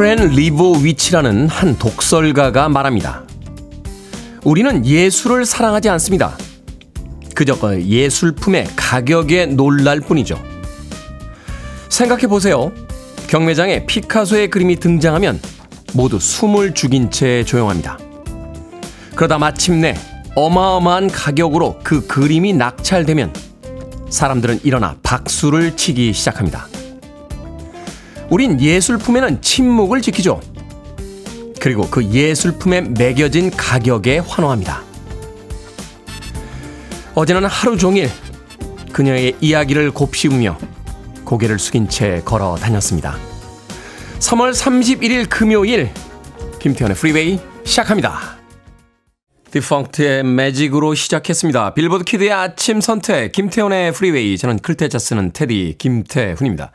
알프렌 0.00 0.30
리보위치라는 0.30 1.48
한 1.48 1.76
독설가가 1.76 2.70
말합니다. 2.70 3.22
우리는 4.44 4.86
예술을 4.86 5.44
사랑하지 5.44 5.90
않습니다. 5.90 6.38
그저 7.34 7.58
그 7.58 7.82
예술품의 7.82 8.68
가격에 8.76 9.44
놀랄 9.44 10.00
뿐이죠. 10.00 10.42
생각해 11.90 12.28
보세요. 12.28 12.72
경매장에 13.28 13.84
피카소의 13.84 14.48
그림이 14.48 14.76
등장하면 14.76 15.38
모두 15.92 16.18
숨을 16.18 16.72
죽인 16.72 17.10
채 17.10 17.44
조용합니다. 17.44 17.98
그러다 19.14 19.36
마침내 19.36 19.94
어마어마한 20.34 21.08
가격으로 21.08 21.78
그 21.84 22.06
그림이 22.06 22.54
낙찰되면 22.54 23.34
사람들은 24.08 24.60
일어나 24.64 24.96
박수를 25.02 25.76
치기 25.76 26.14
시작합니다. 26.14 26.69
우린 28.30 28.60
예술품에는 28.60 29.42
침묵을 29.42 30.00
지키죠. 30.00 30.40
그리고 31.60 31.88
그 31.90 32.04
예술품에 32.04 32.80
매겨진 32.80 33.50
가격에 33.50 34.18
환호합니다. 34.18 34.82
어제는 37.14 37.44
하루 37.44 37.76
종일 37.76 38.08
그녀의 38.92 39.36
이야기를 39.40 39.90
곱씹으며 39.90 40.58
고개를 41.24 41.58
숙인 41.58 41.88
채 41.88 42.22
걸어 42.24 42.56
다녔습니다. 42.56 43.18
3월 44.20 44.52
31일 44.52 45.28
금요일 45.28 45.90
김태훈의 46.60 46.96
프리웨이 46.96 47.40
시작합니다. 47.64 48.38
디펑트의 49.50 50.22
매직으로 50.22 50.94
시작했습니다. 50.94 51.74
빌보드 51.74 52.04
키드의 52.04 52.32
아침 52.32 52.80
선택 52.80 53.32
김태훈의 53.32 53.92
프리웨이 53.92 54.38
저는 54.38 54.60
클 54.60 54.77
태 54.77 54.90
자 54.90 54.98
쓰는 54.98 55.32
태디 55.32 55.74
김태훈입니다. 55.78 56.70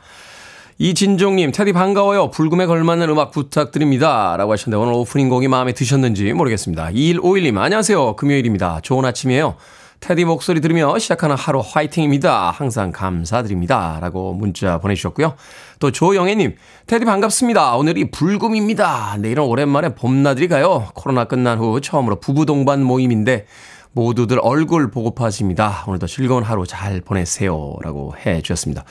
이진종님, 0.78 1.54
테디 1.54 1.72
반가워요. 1.72 2.32
불금에 2.32 2.66
걸맞는 2.66 3.10
음악 3.10 3.32
부탁드립니다. 3.32 4.36
라고 4.38 4.52
하셨는데 4.52 4.82
오늘 4.82 4.94
오프닝 4.94 5.30
곡이 5.30 5.48
마음에 5.48 5.72
드셨는지 5.72 6.34
모르겠습니다. 6.34 6.90
2151님, 6.90 7.58
안녕하세요. 7.58 8.18
금요일입니다. 8.18 8.82
좋은 8.84 9.06
아침이에요. 9.06 9.56
테디 10.02 10.26
목소리 10.26 10.60
들으며 10.60 11.00
시작하는 11.00 11.38
하루 11.38 11.64
화이팅입니다. 11.66 12.52
항상 12.52 12.92
감사드립니다. 12.92 14.00
라고 14.02 14.34
문자 14.34 14.78
보내주셨고요. 14.80 15.36
또 15.80 15.92
조영애님, 15.92 16.58
테디 16.88 17.06
반갑습니다. 17.06 17.78
오늘이 17.78 18.12
불금입니다. 18.12 19.16
내일은 19.20 19.46
오랜만에 19.46 19.96
봄나들이 19.96 20.50
가요. 20.50 20.90
코로나 20.94 21.24
끝난 21.24 21.58
후 21.58 21.80
처음으로 21.80 22.20
부부 22.20 22.46
동반 22.46 22.84
모임인데 22.84 23.46
모두들 23.94 24.40
얼굴 24.42 24.92
보고파집니다. 24.92 25.86
오늘도 25.88 26.08
즐거운 26.08 26.44
하루 26.44 26.68
잘 26.68 27.00
보내세요. 27.00 27.76
라고 27.82 28.14
해 28.26 28.42
주셨습니다. 28.42 28.84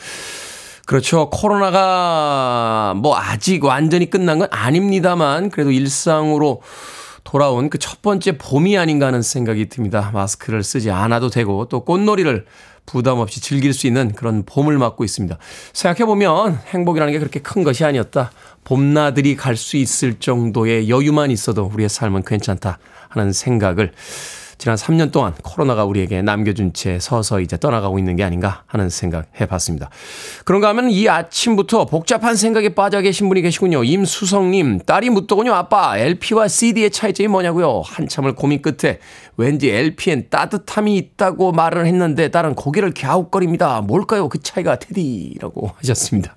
그렇죠. 0.86 1.30
코로나가 1.30 2.94
뭐 2.96 3.16
아직 3.16 3.64
완전히 3.64 4.10
끝난 4.10 4.38
건 4.38 4.48
아닙니다만 4.50 5.50
그래도 5.50 5.70
일상으로 5.70 6.60
돌아온 7.24 7.70
그 7.70 7.78
첫 7.78 8.02
번째 8.02 8.36
봄이 8.36 8.76
아닌가 8.76 9.06
하는 9.06 9.22
생각이 9.22 9.68
듭니다. 9.70 10.10
마스크를 10.12 10.62
쓰지 10.62 10.90
않아도 10.90 11.30
되고 11.30 11.66
또 11.68 11.84
꽃놀이를 11.84 12.44
부담 12.84 13.18
없이 13.18 13.40
즐길 13.40 13.72
수 13.72 13.86
있는 13.86 14.12
그런 14.12 14.42
봄을 14.44 14.76
맞고 14.76 15.04
있습니다. 15.04 15.38
생각해보면 15.72 16.58
행복이라는 16.66 17.12
게 17.14 17.18
그렇게 17.18 17.40
큰 17.40 17.62
것이 17.64 17.82
아니었다. 17.82 18.30
봄나들이 18.64 19.36
갈 19.36 19.56
수 19.56 19.78
있을 19.78 20.20
정도의 20.20 20.90
여유만 20.90 21.30
있어도 21.30 21.64
우리의 21.72 21.88
삶은 21.88 22.24
괜찮다 22.24 22.78
하는 23.08 23.32
생각을 23.32 23.92
지난 24.58 24.76
3년 24.76 25.12
동안 25.12 25.34
코로나가 25.42 25.84
우리에게 25.84 26.22
남겨준 26.22 26.72
채 26.72 26.98
서서 27.00 27.40
이제 27.40 27.56
떠나가고 27.56 27.98
있는 27.98 28.16
게 28.16 28.24
아닌가 28.24 28.62
하는 28.66 28.88
생각 28.88 29.26
해봤습니다. 29.40 29.90
그런가 30.44 30.68
하면 30.68 30.90
이 30.90 31.08
아침부터 31.08 31.86
복잡한 31.86 32.36
생각에 32.36 32.70
빠져 32.70 33.00
계신 33.00 33.28
분이 33.28 33.42
계시군요. 33.42 33.84
임수성님, 33.84 34.80
딸이 34.80 35.10
묻더군요. 35.10 35.52
아빠, 35.54 35.98
LP와 35.98 36.48
CD의 36.48 36.90
차이점이 36.90 37.28
뭐냐고요? 37.28 37.82
한참을 37.84 38.34
고민 38.34 38.62
끝에 38.62 38.98
왠지 39.36 39.70
LP엔 39.70 40.28
따뜻함이 40.30 40.96
있다고 40.96 41.52
말을 41.52 41.86
했는데 41.86 42.28
딸은 42.28 42.54
고개를 42.54 42.94
갸웃거립니다. 42.94 43.80
뭘까요? 43.82 44.28
그 44.28 44.40
차이가 44.40 44.78
테디라고 44.78 45.72
하셨습니다. 45.76 46.36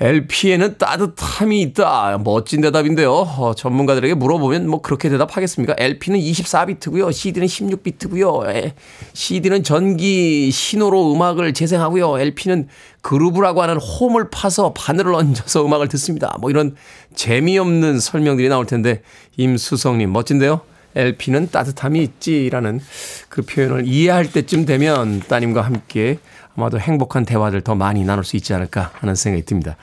LP에는 0.00 0.78
따뜻함이 0.78 1.60
있다. 1.60 2.20
멋진 2.22 2.60
대답인데요. 2.60 3.12
어, 3.12 3.54
전문가들에게 3.56 4.14
물어보면 4.14 4.68
뭐 4.68 4.80
그렇게 4.80 5.08
대답하겠습니까? 5.08 5.74
LP는 5.76 6.20
24비트고요. 6.20 7.12
CD는 7.12 7.48
16비트고요. 7.48 8.48
에, 8.48 8.74
CD는 9.12 9.64
전기 9.64 10.52
신호로 10.52 11.12
음악을 11.12 11.52
재생하고요. 11.52 12.20
LP는 12.20 12.68
그루브라고 13.00 13.60
하는 13.62 13.76
홈을 13.76 14.30
파서 14.30 14.72
바늘을 14.72 15.14
얹어서 15.14 15.66
음악을 15.66 15.88
듣습니다. 15.88 16.36
뭐 16.40 16.50
이런 16.50 16.76
재미없는 17.16 17.98
설명들이 17.98 18.48
나올 18.48 18.66
텐데 18.66 19.02
임수성님 19.36 20.12
멋진데요. 20.12 20.60
LP는 20.94 21.50
따뜻함이 21.50 22.02
있지라는 22.02 22.80
그 23.28 23.42
표현을 23.42 23.86
이해할 23.86 24.30
때쯤 24.30 24.64
되면 24.64 25.20
따님과 25.20 25.62
함께 25.62 26.18
아마도 26.58 26.80
행복한 26.80 27.24
대화를 27.24 27.60
더 27.60 27.76
많이 27.76 28.04
나눌 28.04 28.24
수 28.24 28.36
있지 28.36 28.52
않을까 28.52 28.90
하는 28.94 29.14
생각이 29.14 29.44
듭니다. 29.44 29.76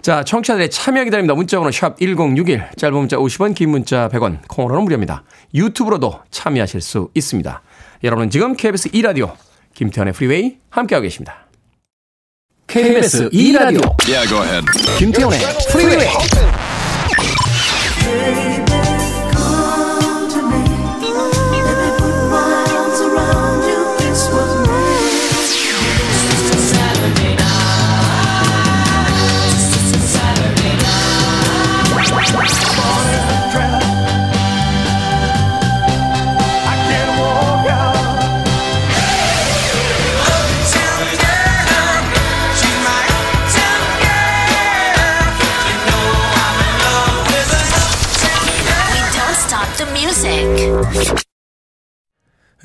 자, 0.00 0.24
청취자들의 0.24 0.70
참여 0.70 1.04
기다립니다. 1.04 1.34
문자번호 1.34 1.70
샵 1.70 1.98
1061, 1.98 2.70
짧은 2.76 2.96
문자 2.96 3.16
50원, 3.16 3.54
긴 3.54 3.70
문자 3.70 4.08
100원, 4.08 4.38
콩으로는 4.48 4.84
무료입니다. 4.84 5.24
유튜브로도 5.54 6.20
참여하실 6.30 6.80
수 6.80 7.10
있습니다. 7.14 7.62
여러분은 8.02 8.30
지금 8.30 8.54
KBS 8.56 8.90
2라디오 8.90 9.34
김태훈의 9.74 10.14
프리웨이 10.14 10.56
함께하고 10.70 11.02
계십니다. 11.02 11.46
KBS 12.66 13.28
2라디오 13.30 13.94
yeah, 14.08 14.64
김태훈의 14.98 15.38
프리웨이 15.70 16.08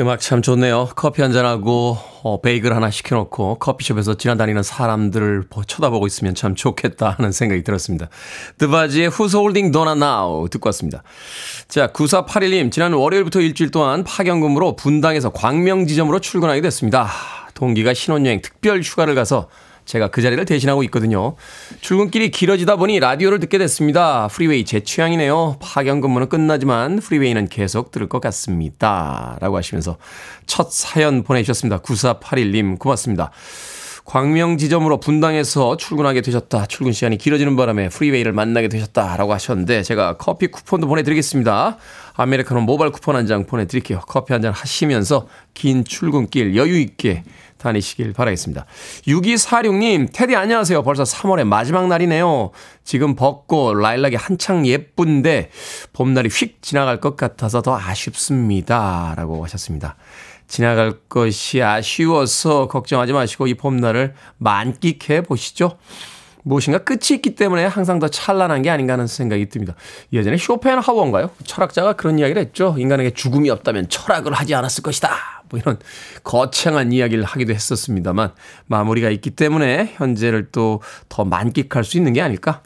음악 0.01 0.19
참 0.19 0.41
좋네요. 0.41 0.89
커피 0.95 1.21
한잔하고 1.21 1.95
어, 2.23 2.41
베이글 2.41 2.75
하나 2.75 2.89
시켜놓고 2.89 3.59
커피숍에서 3.59 4.15
지나다니는 4.15 4.63
사람들을 4.63 5.43
쳐다보고 5.67 6.07
있으면 6.07 6.33
참 6.33 6.55
좋겠다 6.55 7.11
하는 7.17 7.31
생각이 7.31 7.61
들었습니다. 7.63 8.09
드바지의 8.57 9.11
Who's 9.11 9.35
Holding 9.35 9.71
Donna 9.71 9.95
Now 9.95 10.49
듣고 10.49 10.69
왔습니다. 10.69 11.03
자 11.67 11.87
9481님 11.87 12.71
지난 12.71 12.93
월요일부터 12.93 13.41
일주일 13.41 13.69
동안 13.69 14.03
파견근무로 14.03 14.75
분당에서 14.75 15.29
광명지점으로 15.29 16.17
출근하게 16.17 16.61
됐습니다. 16.61 17.07
동기가 17.53 17.93
신혼여행 17.93 18.41
특별 18.41 18.81
휴가를 18.81 19.13
가서 19.13 19.49
제가 19.91 20.07
그 20.07 20.21
자리를 20.21 20.45
대신하고 20.45 20.83
있거든요. 20.83 21.35
출근길이 21.81 22.31
길어지다 22.31 22.77
보니 22.77 23.01
라디오를 23.01 23.41
듣게 23.41 23.57
됐습니다. 23.57 24.29
프리웨이 24.29 24.63
제 24.63 24.79
취향이네요. 24.79 25.57
파견 25.59 25.99
근무는 25.99 26.29
끝나지만 26.29 26.99
프리웨이는 26.99 27.49
계속 27.49 27.91
들을 27.91 28.07
것 28.07 28.21
같습니다. 28.21 29.37
라고 29.41 29.57
하시면서 29.57 29.97
첫 30.45 30.71
사연 30.71 31.23
보내주셨습니다. 31.23 31.79
9481님 31.81 32.79
고맙습니다. 32.79 33.31
광명 34.05 34.57
지점으로 34.57 34.99
분당에서 35.01 35.75
출근하게 35.77 36.21
되셨다. 36.21 36.65
출근 36.67 36.93
시간이 36.93 37.17
길어지는 37.17 37.55
바람에 37.57 37.89
프리웨이를 37.89 38.31
만나게 38.31 38.69
되셨다라고 38.69 39.33
하셨는데 39.33 39.83
제가 39.83 40.15
커피 40.17 40.47
쿠폰도 40.47 40.87
보내드리겠습니다. 40.87 41.77
아메리카노 42.15 42.61
모바일 42.61 42.91
쿠폰 42.91 43.15
한 43.17 43.27
장 43.27 43.45
보내드릴게요. 43.45 44.01
커피 44.07 44.31
한 44.33 44.41
잔 44.41 44.53
하시면서 44.53 45.27
긴 45.53 45.83
출근길 45.83 46.55
여유 46.55 46.79
있게 46.79 47.23
다니시길 47.61 48.13
바라겠습니다. 48.13 48.65
6246님, 49.07 50.09
테디 50.11 50.35
안녕하세요. 50.35 50.83
벌써 50.83 51.03
3월의 51.03 51.45
마지막 51.45 51.87
날이네요. 51.87 52.51
지금 52.83 53.15
벚꽃, 53.15 53.77
라일락이 53.77 54.15
한창 54.15 54.65
예쁜데 54.65 55.51
봄날이 55.93 56.29
휙 56.29 56.61
지나갈 56.61 56.99
것 56.99 57.15
같아서 57.15 57.61
더 57.61 57.77
아쉽습니다. 57.77 59.13
라고 59.15 59.43
하셨습니다. 59.43 59.95
지나갈 60.47 60.99
것이 61.07 61.63
아쉬워서 61.63 62.67
걱정하지 62.67 63.13
마시고 63.13 63.47
이 63.47 63.53
봄날을 63.53 64.15
만끽해 64.37 65.21
보시죠. 65.21 65.77
무엇인가 66.43 66.79
끝이 66.79 67.15
있기 67.15 67.35
때문에 67.35 67.65
항상 67.65 67.99
더 67.99 68.07
찬란한 68.07 68.61
게 68.61 68.69
아닌가 68.69 68.93
하는 68.93 69.07
생각이 69.07 69.47
듭니다. 69.49 69.75
예전에 70.11 70.37
쇼펜하워인가요? 70.37 71.29
철학자가 71.45 71.93
그런 71.93 72.19
이야기를 72.19 72.41
했죠. 72.41 72.75
인간에게 72.77 73.11
죽음이 73.11 73.49
없다면 73.49 73.89
철학을 73.89 74.33
하지 74.33 74.55
않았을 74.55 74.83
것이다. 74.83 75.40
뭐 75.51 75.59
이런 75.59 75.77
거창한 76.23 76.91
이야기를 76.91 77.23
하기도 77.23 77.53
했었습니다만 77.53 78.31
마무리가 78.67 79.09
있기 79.09 79.31
때문에 79.31 79.93
현재를 79.97 80.49
또 80.51 80.81
더 81.09 81.25
만끽할 81.25 81.83
수 81.83 81.97
있는 81.97 82.13
게 82.13 82.21
아닐까 82.21 82.61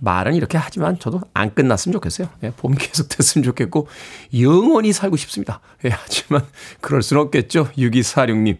말은 0.00 0.34
이렇게 0.34 0.56
하지만 0.58 0.98
저도 0.98 1.22
안 1.34 1.52
끝났으면 1.54 1.92
좋겠어요. 1.94 2.28
예, 2.44 2.50
봄이 2.50 2.76
계속 2.78 3.08
됐으면 3.08 3.42
좋겠고 3.42 3.88
영원히 4.38 4.92
살고 4.92 5.16
싶습니다. 5.16 5.60
예, 5.84 5.88
하지만 5.90 6.44
그럴 6.80 7.02
순 7.02 7.18
없겠죠. 7.18 7.68
6246님. 7.76 8.58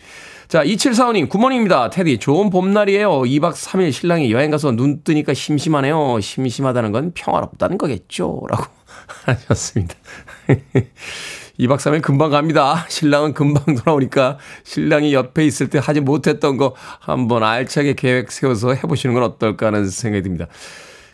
자, 0.49 0.65
2745님, 0.65 1.29
굿모닝입니다. 1.29 1.91
테디, 1.91 2.19
좋은 2.19 2.51
봄날이에요. 2.51 3.11
2박 3.11 3.53
3일 3.53 3.93
신랑이 3.93 4.33
여행 4.33 4.51
가서 4.51 4.73
눈 4.73 5.05
뜨니까 5.05 5.35
심심하네요. 5.35 6.21
심심하다는 6.21 6.91
건 6.91 7.13
평화롭다는 7.15 7.79
거겠죠. 7.79 8.41
라고 8.49 8.65
하셨습니다. 9.27 9.95
2박 11.59 11.79
3일 11.79 12.03
금방 12.03 12.31
갑니다. 12.31 12.87
신랑은 12.91 13.35
금방 13.35 13.75
돌아오니까 13.75 14.39
신랑이 14.65 15.13
옆에 15.13 15.45
있을 15.45 15.69
때 15.69 15.81
하지 15.83 16.01
못했던 16.01 16.57
거 16.57 16.75
한번 17.01 17.43
알차게 17.43 17.95
계획 17.95 18.31
세워서 18.31 18.75
해보시는 18.75 19.15
건 19.15 19.25
어떨까 19.25 19.67
하는 19.67 19.89
생각이 19.89 20.23
듭니다. 20.23 20.47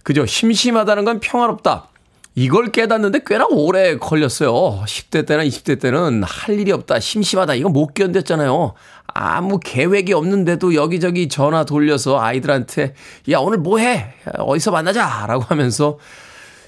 그죠? 0.03 0.27
심심하다는 0.27 1.05
건 1.05 1.21
평화롭다. 1.21 1.89
이걸 2.37 2.73
깨닫는데 2.73 3.21
꽤나 3.25 3.47
오래 3.49 3.97
걸렸어요. 3.97 4.83
10대 4.87 5.25
때나 5.25 5.45
20대 5.45 5.81
때는 5.81 6.25
할 6.25 6.59
일이 6.59 6.73
없다, 6.73 6.99
심심하다, 6.99 7.55
이거 7.55 7.69
못 7.69 7.95
견뎠잖아요. 7.95 8.73
아무 9.07 9.61
계획이 9.61 10.13
없는데도 10.13 10.75
여기저기 10.75 11.29
전화 11.29 11.65
돌려서 11.65 12.21
아이들한테, 12.21 12.95
야, 13.31 13.39
오늘 13.39 13.59
뭐 13.59 13.79
해? 13.79 14.15
어디서 14.37 14.73
만나자! 14.73 15.27
라고 15.29 15.45
하면서 15.45 15.99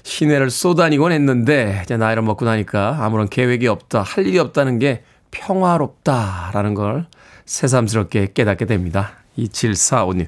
시내를 0.07 0.49
쏘다니곤 0.49 1.11
했는데, 1.11 1.81
이제 1.83 1.97
나이를 1.97 2.23
먹고 2.23 2.45
나니까 2.45 2.97
아무런 3.01 3.27
계획이 3.27 3.67
없다, 3.67 4.01
할 4.01 4.25
일이 4.25 4.39
없다는 4.39 4.79
게 4.79 5.03
평화롭다라는 5.31 6.73
걸 6.73 7.07
새삼스럽게 7.45 8.29
깨닫게 8.33 8.65
됩니다. 8.65 9.17
2745님. 9.37 10.27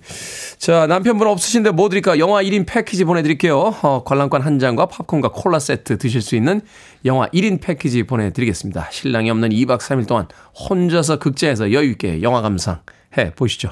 자, 0.59 0.85
남편분 0.85 1.27
없으신데 1.27 1.71
뭐 1.71 1.89
드릴까? 1.89 2.19
영화 2.19 2.43
1인 2.43 2.67
패키지 2.67 3.05
보내드릴게요. 3.05 3.57
어, 3.81 4.03
관람권 4.03 4.41
한 4.41 4.59
장과 4.59 4.87
팝콘과 4.87 5.29
콜라 5.29 5.57
세트 5.57 5.97
드실 5.97 6.21
수 6.21 6.35
있는 6.35 6.61
영화 7.05 7.27
1인 7.27 7.59
패키지 7.59 8.03
보내드리겠습니다. 8.03 8.89
신랑이 8.91 9.31
없는 9.31 9.49
2박 9.49 9.79
3일 9.79 10.07
동안 10.07 10.27
혼자서 10.69 11.17
극장에서 11.17 11.71
여유있게 11.71 12.21
영화 12.21 12.41
감상 12.41 12.81
해 13.17 13.31
보시죠. 13.31 13.69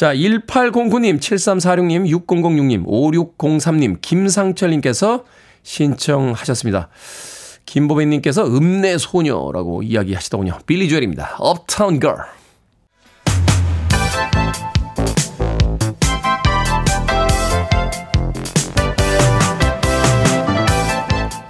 자, 0.00 0.14
1809님, 0.14 1.20
7346님, 1.20 2.08
6006님, 2.26 2.86
5603님, 2.86 3.98
김상철님께서 4.00 5.24
신청하셨습니다. 5.62 6.88
김보배님께서 7.66 8.46
읍내 8.46 8.96
소녀라고 8.96 9.82
이야기하시더군요. 9.82 10.60
빌리 10.64 10.88
조엘입니다. 10.88 11.36
Uptown 11.36 12.00
Girl. 12.00 12.16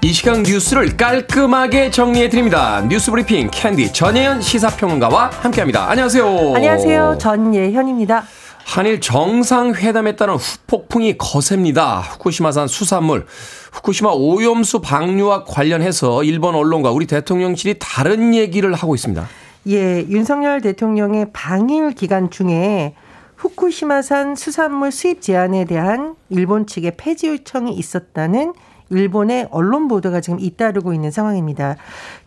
이 0.03 0.13
시간 0.13 0.43
뉴스를 0.43 0.97
깔끔하게 0.97 1.93
정리해드립니다. 1.93 2.85
뉴스 2.89 3.13
브리핑 3.13 3.49
캔디 3.53 3.93
전예현 3.93 4.41
시사평론가와 4.41 5.31
함께합니다. 5.35 5.89
안녕하세요. 5.89 6.55
안녕하세요. 6.57 7.19
전예현입니다. 7.21 8.25
한일 8.71 9.01
정상회담에 9.01 10.15
따른 10.15 10.37
후폭풍이 10.37 11.19
거셉니다. 11.19 11.99
후쿠시마산 11.99 12.69
수산물, 12.69 13.27
후쿠시마 13.73 14.11
오염수 14.13 14.81
방류와 14.81 15.43
관련해서 15.43 16.23
일본 16.23 16.55
언론과 16.55 16.93
우리 16.93 17.09
대통령실이 17.09 17.81
다른 17.81 18.33
얘기를 18.33 18.73
하고 18.73 18.95
있습니다. 18.95 19.27
예, 19.71 20.07
윤석열 20.09 20.61
대통령의 20.61 21.33
방일 21.33 21.91
기간 21.91 22.31
중에 22.31 22.95
후쿠시마산 23.35 24.37
수산물 24.37 24.93
수입 24.93 25.21
제한에 25.21 25.65
대한 25.65 26.15
일본 26.29 26.69
측의 26.69 26.93
폐지 26.97 27.27
요청이 27.27 27.73
있었다는 27.73 28.53
일본의 28.91 29.49
언론 29.51 29.89
보도가 29.89 30.21
지금 30.21 30.39
잇따르고 30.39 30.93
있는 30.93 31.11
상황입니다. 31.11 31.77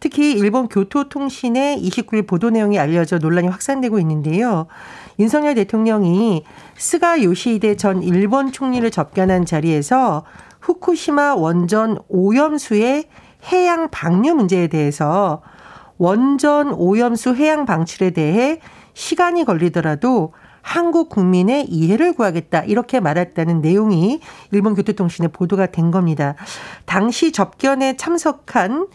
특히 0.01 0.33
일본 0.33 0.67
교토통신의 0.67 1.81
29일 1.81 2.27
보도 2.27 2.49
내용이 2.49 2.79
알려져 2.79 3.17
논란이 3.17 3.47
확산되고 3.47 3.97
있는데요. 3.99 4.67
윤석열 5.19 5.55
대통령이 5.55 6.43
스가 6.75 7.23
요시히데 7.23 7.77
전 7.77 8.01
일본 8.03 8.51
총리를 8.51 8.89
접견한 8.89 9.45
자리에서 9.45 10.23
후쿠시마 10.61 11.35
원전 11.35 11.99
오염수의 12.07 13.05
해양 13.51 13.89
방류 13.89 14.35
문제에 14.35 14.67
대해서 14.67 15.41
원전 15.97 16.71
오염수 16.73 17.35
해양 17.35 17.65
방출에 17.65 18.11
대해 18.11 18.59
시간이 18.93 19.45
걸리더라도 19.45 20.33
한국 20.61 21.09
국민의 21.09 21.65
이해를 21.65 22.13
구하겠다 22.13 22.63
이렇게 22.63 23.01
말했다는 23.01 23.61
내용이 23.61 24.21
일본 24.51 24.75
교토통신에 24.75 25.27
보도가 25.27 25.67
된 25.67 25.91
겁니다. 25.91 26.35
당시 26.85 27.33
접견에 27.33 27.97
참석한 27.97 28.87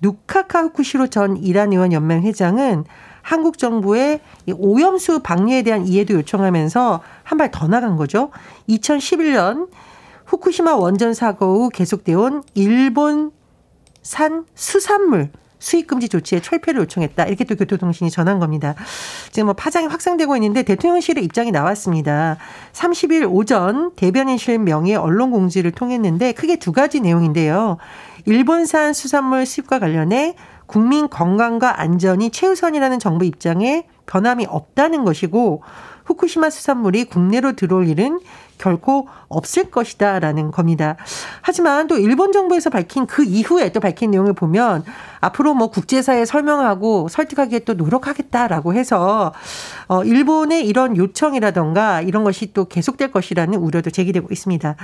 누카카 0.00 0.62
후쿠시로 0.62 1.08
전 1.08 1.36
이란 1.36 1.72
의원 1.72 1.92
연맹 1.92 2.22
회장은 2.22 2.84
한국 3.26 3.58
정부의 3.58 4.20
오염수 4.54 5.18
방류에 5.20 5.62
대한 5.62 5.84
이해도 5.88 6.14
요청하면서 6.14 7.00
한 7.24 7.38
발 7.38 7.50
더 7.50 7.66
나간 7.66 7.96
거죠. 7.96 8.30
2011년 8.68 9.68
후쿠시마 10.26 10.76
원전 10.76 11.12
사고 11.12 11.64
후 11.64 11.68
계속되어 11.70 12.20
온 12.20 12.42
일본산 12.54 14.44
수산물 14.54 15.30
수입금지 15.58 16.08
조치에 16.08 16.40
철폐를 16.40 16.82
요청했다. 16.82 17.24
이렇게 17.24 17.42
또 17.44 17.56
교토통신이 17.56 18.10
전한 18.12 18.38
겁니다. 18.38 18.76
지금 19.32 19.46
뭐 19.46 19.54
파장이 19.54 19.86
확산되고 19.88 20.36
있는데 20.36 20.62
대통령실의 20.62 21.24
입장이 21.24 21.50
나왔습니다. 21.50 22.36
30일 22.74 23.28
오전 23.28 23.92
대변인실 23.96 24.58
명의 24.60 24.94
언론 24.94 25.32
공지를 25.32 25.72
통했는데 25.72 26.32
크게 26.32 26.56
두 26.56 26.70
가지 26.72 27.00
내용인데요. 27.00 27.78
일본산 28.26 28.92
수산물 28.92 29.46
수입과 29.46 29.80
관련해 29.80 30.36
국민 30.66 31.08
건강과 31.08 31.80
안전이 31.80 32.30
최우선이라는 32.30 32.98
정부 32.98 33.24
입장에 33.24 33.86
변함이 34.06 34.46
없다는 34.48 35.04
것이고 35.04 35.62
후쿠시마 36.04 36.50
수산물이 36.50 37.04
국내로 37.06 37.52
들어올 37.52 37.88
일은 37.88 38.20
결코 38.58 39.08
없을 39.28 39.70
것이다 39.70 40.20
라는 40.20 40.50
겁니다. 40.50 40.96
하지만 41.42 41.86
또 41.86 41.98
일본 41.98 42.32
정부에서 42.32 42.70
밝힌 42.70 43.06
그 43.06 43.24
이후에 43.24 43.72
또 43.72 43.80
밝힌 43.80 44.10
내용을 44.10 44.32
보면 44.32 44.84
앞으로 45.20 45.54
뭐 45.54 45.68
국제사회에 45.68 46.24
설명하고 46.24 47.08
설득하기에 47.08 47.60
또 47.60 47.74
노력하겠다라고 47.74 48.74
해서 48.74 49.32
어 49.88 50.04
일본의 50.04 50.66
이런 50.66 50.96
요청이라던가 50.96 52.02
이런 52.02 52.24
것이 52.24 52.52
또 52.52 52.66
계속될 52.66 53.10
것이라는 53.12 53.58
우려도 53.58 53.90
제기되고 53.90 54.28
있습니다. 54.30 54.76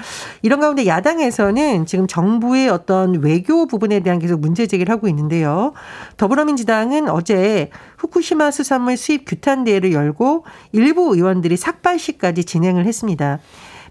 이런 0.43 0.61
가운데 0.61 0.87
야당에서는 0.87 1.87
지금 1.87 2.07
정부의 2.07 2.69
어떤 2.69 3.23
외교 3.23 3.67
부분에 3.67 4.01
대한 4.01 4.19
계속 4.19 4.41
문제 4.41 4.67
제기를 4.67 4.93
하고 4.93 5.09
있는데요. 5.09 5.73
더불어민주당은 6.17 7.09
어제 7.09 7.71
후쿠시마 7.99 8.51
수산물 8.51 8.97
수입 8.97 9.25
규탄 9.27 9.65
대회를 9.65 9.93
열고 9.93 10.45
일부 10.73 11.15
의원들이 11.15 11.57
삭발식까지 11.57 12.45
진행을 12.45 12.87
했습니다. 12.87 13.39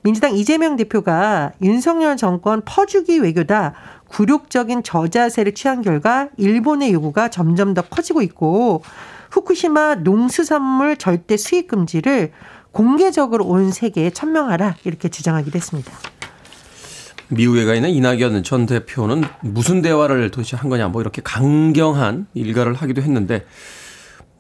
민주당 0.03 0.36
이재명 0.36 0.77
대표가 0.77 1.51
윤석열 1.62 2.17
정권 2.17 2.62
퍼주기 2.65 3.20
외교다. 3.20 3.74
굴욕적인 4.08 4.84
저자세를 4.84 5.53
취한 5.53 5.81
결과 5.81 6.29
일본의 6.38 6.91
요구가 6.91 7.29
점점 7.29 7.74
더 7.74 7.81
커지고 7.81 8.22
있고 8.24 8.84
후쿠시마 9.29 9.96
농수산물 9.96 10.98
절대 10.98 11.38
수입 11.38 11.67
금지를 11.67 12.31
공개적으로 12.72 13.46
온 13.46 13.72
세계에 13.72 14.10
천명하라 14.10 14.75
이렇게 14.84 15.10
주장하기도 15.10 15.55
했습니다. 15.55 15.91
미국에 17.29 17.63
가 17.63 17.75
있는 17.75 17.91
이낙연 17.91 18.43
전 18.43 18.65
대표는 18.65 19.24
무슨 19.39 19.81
대화를 19.81 20.31
도대체 20.31 20.58
한 20.58 20.70
거냐 20.70 20.89
뭐 20.89 21.01
이렇게 21.01 21.22
강경한 21.24 22.27
일가를 22.34 22.74
하기도 22.74 23.01
했는데 23.01 23.46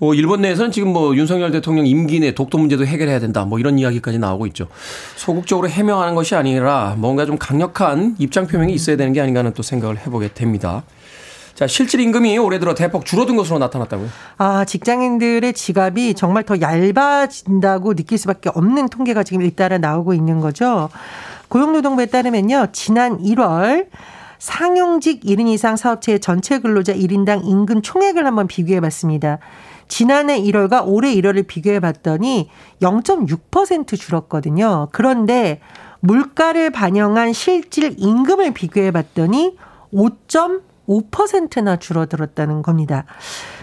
뭐 0.01 0.15
일본 0.15 0.41
내에서는 0.41 0.71
지금 0.71 0.91
뭐 0.93 1.15
윤석열 1.15 1.51
대통령 1.51 1.85
임기 1.85 2.21
내 2.21 2.33
독도 2.33 2.57
문제도 2.57 2.83
해결해야 2.83 3.19
된다. 3.19 3.45
뭐 3.45 3.59
이런 3.59 3.77
이야기까지 3.77 4.17
나오고 4.17 4.47
있죠. 4.47 4.67
소극적으로 5.15 5.69
해명하는 5.69 6.15
것이 6.15 6.33
아니라 6.33 6.95
뭔가 6.97 7.27
좀 7.27 7.37
강력한 7.37 8.15
입장 8.17 8.47
표명이 8.47 8.73
있어야 8.73 8.97
되는 8.97 9.13
게 9.13 9.21
아닌가 9.21 9.41
하는 9.41 9.53
또 9.53 9.61
생각을 9.61 9.99
해보게 9.99 10.29
됩니다. 10.33 10.81
자, 11.53 11.67
실질 11.67 11.99
임금이 11.99 12.35
올해 12.39 12.57
들어 12.57 12.73
대폭 12.73 13.05
줄어든 13.05 13.35
것으로 13.35 13.59
나타났다고요? 13.59 14.09
아, 14.39 14.65
직장인들의 14.65 15.53
지갑이 15.53 16.15
정말 16.15 16.45
더 16.45 16.59
얇아진다고 16.59 17.93
느낄 17.93 18.17
수밖에 18.17 18.49
없는 18.49 18.89
통계가 18.89 19.21
지금 19.21 19.43
잇따라 19.43 19.77
나오고 19.77 20.15
있는 20.15 20.39
거죠. 20.39 20.89
고용노동부에 21.49 22.07
따르면요. 22.07 22.69
지난 22.71 23.19
1월 23.19 23.85
상용직 24.39 25.21
1인 25.21 25.47
이상 25.49 25.75
사업체의 25.75 26.21
전체 26.21 26.57
근로자 26.57 26.91
1인당 26.91 27.45
임금 27.45 27.83
총액을 27.83 28.25
한번 28.25 28.47
비교해 28.47 28.79
봤습니다. 28.79 29.37
지난해 29.91 30.41
1월과 30.41 30.83
올해 30.87 31.13
1월을 31.15 31.45
비교해 31.45 31.81
봤더니 31.81 32.49
0.6% 32.81 33.99
줄었거든요. 33.99 34.87
그런데 34.93 35.59
물가를 35.99 36.69
반영한 36.69 37.33
실질 37.33 37.95
임금을 37.97 38.53
비교해 38.53 38.91
봤더니 38.91 39.57
5.5%나 39.93 41.75
줄어들었다는 41.75 42.61
겁니다. 42.61 43.03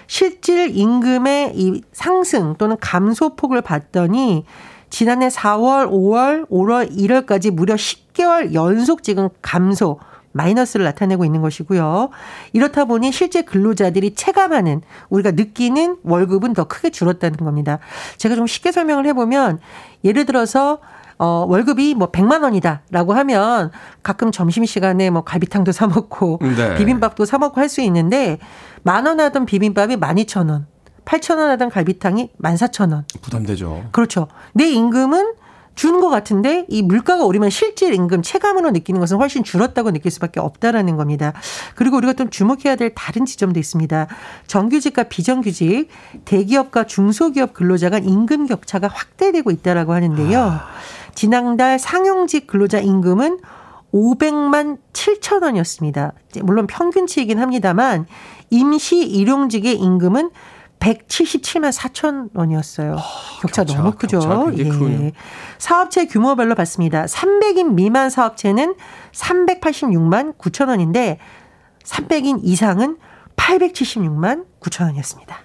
실질 0.07 0.77
임금의 0.77 1.53
이 1.55 1.81
상승 1.93 2.57
또는 2.59 2.77
감소폭을 2.79 3.63
봤더니 3.63 4.45
지난해 4.91 5.29
4월, 5.29 5.91
5월, 5.91 6.47
5월, 6.51 6.91
1월까지 6.95 7.51
무려 7.51 7.75
10 7.79 8.09
10개월 8.19 8.53
연속 8.53 9.03
지금 9.03 9.29
감소 9.41 9.99
마이너스를 10.33 10.85
나타내고 10.85 11.25
있는 11.25 11.41
것이고요. 11.43 12.11
이렇다 12.53 12.85
보니 12.85 13.13
실제 13.13 13.43
근로자들이 13.43 14.15
체감하는 14.15 14.83
우리가 15.09 15.33
느끼는 15.33 15.97
월급은 16.05 16.55
더 16.55 16.65
크게 16.65 16.91
줄었다는 16.91 17.39
겁니다. 17.39 17.79
제가 18.19 18.35
좀 18.35 18.47
쉽게 18.47 18.73
설명을 18.73 19.07
해보면 19.07 19.59
예를 20.05 20.27
들어서 20.27 20.79
어, 21.21 21.45
월급이 21.49 21.95
뭐 21.97 22.13
100만 22.13 22.43
원이다라고 22.45 23.13
하면 23.15 23.73
가끔 24.05 24.31
점심시간에 24.31 25.11
뭐 25.11 25.23
갈비탕도 25.25 25.73
사 25.73 25.89
먹고 25.89 26.39
네. 26.43 26.77
비빔밥도 26.77 27.25
사 27.25 27.39
먹고 27.39 27.61
할 27.61 27.69
수 27.69 27.81
있는데 27.81 28.39
만 28.85 29.05
원 29.07 29.19
하던 29.19 29.45
비빔밥이 29.47 29.97
12,000원. 29.97 30.67
8천 31.05 31.39
원 31.39 31.51
하던 31.51 31.71
갈비탕이 31.71 32.31
14,000원. 32.41 33.03
부담되죠. 33.23 33.87
그렇죠. 33.93 34.29
내 34.53 34.69
임금은 34.71 35.33
주는 35.79 36.01
것 36.01 36.09
같은데 36.09 36.67
이 36.67 36.83
물가가 36.83 37.25
오르면 37.25 37.51
실질 37.51 37.95
임금 37.95 38.23
체감으로 38.23 38.73
느끼는 38.73 38.99
것은 38.99 39.17
훨씬 39.17 39.45
줄었다고 39.45 39.93
느낄 39.93 40.11
수밖에 40.11 40.41
없다라는 40.41 40.97
겁니다. 40.97 41.33
그리고 41.77 41.99
우리가 41.99 42.15
좀 42.15 42.31
주목해야 42.31 42.75
될 42.75 42.93
다른 42.97 43.25
지점도 43.25 43.61
있습니다. 43.61 44.09
정규직과 44.49 45.05
비정규직, 45.05 45.89
대기업과 46.25 46.83
중소기업 46.83 47.55
근로자 47.55 47.91
간 47.91 48.03
임금 48.03 48.47
격차가 48.47 48.89
확대되고 48.89 49.53
있다라고 49.53 49.93
하는데요. 49.93 50.41
아. 50.41 50.67
지난달 51.15 51.79
상용직 51.79 52.49
근로자 52.49 52.81
임금은 52.81 53.39
500만 53.95 54.79
7천 54.93 55.45
원이었습니다. 55.45 56.13
물론 56.43 56.67
평균치이긴 56.67 57.39
합니다만 57.39 58.07
임시 58.51 58.99
일용직의 58.99 59.77
임금은 59.77 60.31
177만 60.79 61.73
4천 61.73 62.31
원이었어요. 62.35 62.95
어, 62.95 63.03
격차, 63.41 63.65
격차, 63.65 63.77
너무 63.77 63.97
크죠. 63.97 64.53
예. 64.59 65.13
사업체 65.59 66.07
규모별로 66.07 66.55
봤습니다. 66.55 67.05
300인 67.05 67.73
미만 67.75 68.11
사업체는 68.11 68.75
386만 69.13 70.37
9천 70.39 70.69
원인데 70.69 71.19
300인 71.85 72.41
이상은 72.43 72.97
876만 73.37 74.45
9천 74.61 74.85
원이었습니다. 74.85 75.39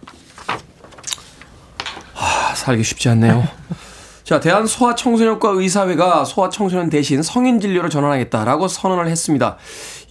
아, 2.16 2.54
살기 2.56 2.84
쉽지 2.84 3.10
않네요. 3.10 3.44
자, 4.24 4.39
대한 4.39 4.65
소아청소년과 4.65 5.50
의사회가 5.50 6.24
소아청소년 6.24 6.89
대신 6.89 7.22
성인 7.22 7.60
진료를 7.60 7.89
전환하겠다라고 7.89 8.70
선언을 8.70 9.10
했습니다. 9.10 9.58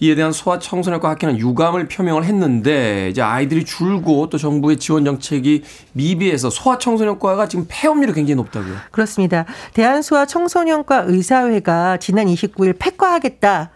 이에 0.01 0.13
대한 0.13 0.31
소아청소년과 0.31 1.09
학회는 1.09 1.39
유감을 1.39 1.87
표명을 1.87 2.23
했는데 2.23 3.09
이제 3.09 3.23
아이들이 3.23 3.65
줄고 3.65 4.29
또 4.29 4.37
정부의 4.37 4.77
지원 4.77 5.03
정책이 5.03 5.63
미비해서 5.93 6.51
소아청소년과가 6.51 7.47
지금 7.47 7.65
폐업률이 7.67 8.13
굉장히 8.13 8.35
높다고요. 8.35 8.75
그렇습니다. 8.91 9.45
대한 9.73 10.03
소아청소년과 10.03 11.05
의사회가 11.07 11.97
지난 11.97 12.27
29일 12.27 12.75
폐과하겠다. 12.77 13.71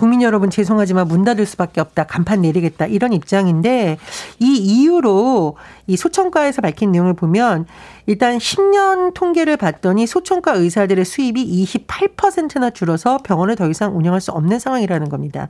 국민 0.00 0.22
여러분 0.22 0.48
죄송하지만 0.48 1.08
문 1.08 1.24
닫을 1.24 1.44
수밖에 1.44 1.78
없다. 1.78 2.04
간판 2.04 2.40
내리겠다. 2.40 2.86
이런 2.86 3.12
입장인데 3.12 3.98
이 4.38 4.56
이유로 4.56 5.58
이 5.86 5.98
소청과에서 5.98 6.62
밝힌 6.62 6.90
내용을 6.90 7.12
보면 7.12 7.66
일단 8.06 8.38
10년 8.38 9.12
통계를 9.12 9.58
봤더니 9.58 10.06
소청과 10.06 10.54
의사들의 10.54 11.04
수입이 11.04 11.66
28%나 11.66 12.70
줄어서 12.70 13.18
병원을 13.18 13.56
더 13.56 13.68
이상 13.68 13.94
운영할 13.94 14.22
수 14.22 14.32
없는 14.32 14.58
상황이라는 14.58 15.10
겁니다. 15.10 15.48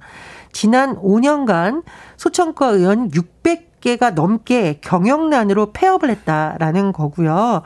지난 0.50 0.96
5년간 0.96 1.84
소청과 2.16 2.70
의원 2.70 3.08
600 3.14 3.70
개가 3.80 4.10
넘게 4.10 4.78
경영난으로 4.82 5.72
폐업을 5.72 6.10
했다라는 6.10 6.92
거고요. 6.92 7.62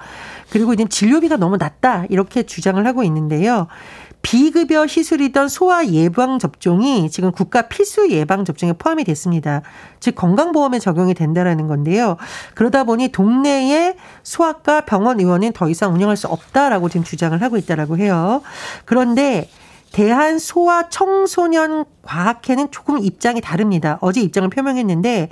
그리고 0.50 0.72
이제 0.72 0.84
진료비가 0.84 1.36
너무 1.36 1.56
낮다 1.56 2.04
이렇게 2.08 2.44
주장을 2.44 2.84
하고 2.86 3.02
있는데요. 3.02 3.66
비급여 4.24 4.86
시술이던 4.86 5.48
소아 5.48 5.86
예방 5.88 6.38
접종이 6.38 7.10
지금 7.10 7.30
국가 7.30 7.68
필수 7.68 8.10
예방 8.10 8.46
접종에 8.46 8.72
포함이 8.72 9.04
됐습니다. 9.04 9.60
즉 10.00 10.14
건강보험에 10.14 10.78
적용이 10.78 11.12
된다라는 11.12 11.68
건데요. 11.68 12.16
그러다 12.54 12.84
보니 12.84 13.08
동네의 13.08 13.96
소아과 14.22 14.86
병원 14.86 15.20
의원은 15.20 15.52
더 15.52 15.68
이상 15.68 15.92
운영할 15.92 16.16
수 16.16 16.26
없다라고 16.26 16.88
지금 16.88 17.04
주장을 17.04 17.40
하고 17.40 17.58
있다라고 17.58 17.98
해요. 17.98 18.40
그런데 18.86 19.50
대한 19.92 20.38
소아 20.38 20.88
청소년 20.88 21.84
과학회는 22.02 22.70
조금 22.70 22.98
입장이 23.04 23.42
다릅니다. 23.42 23.98
어제 24.00 24.22
입장을 24.22 24.48
표명했는데 24.48 25.28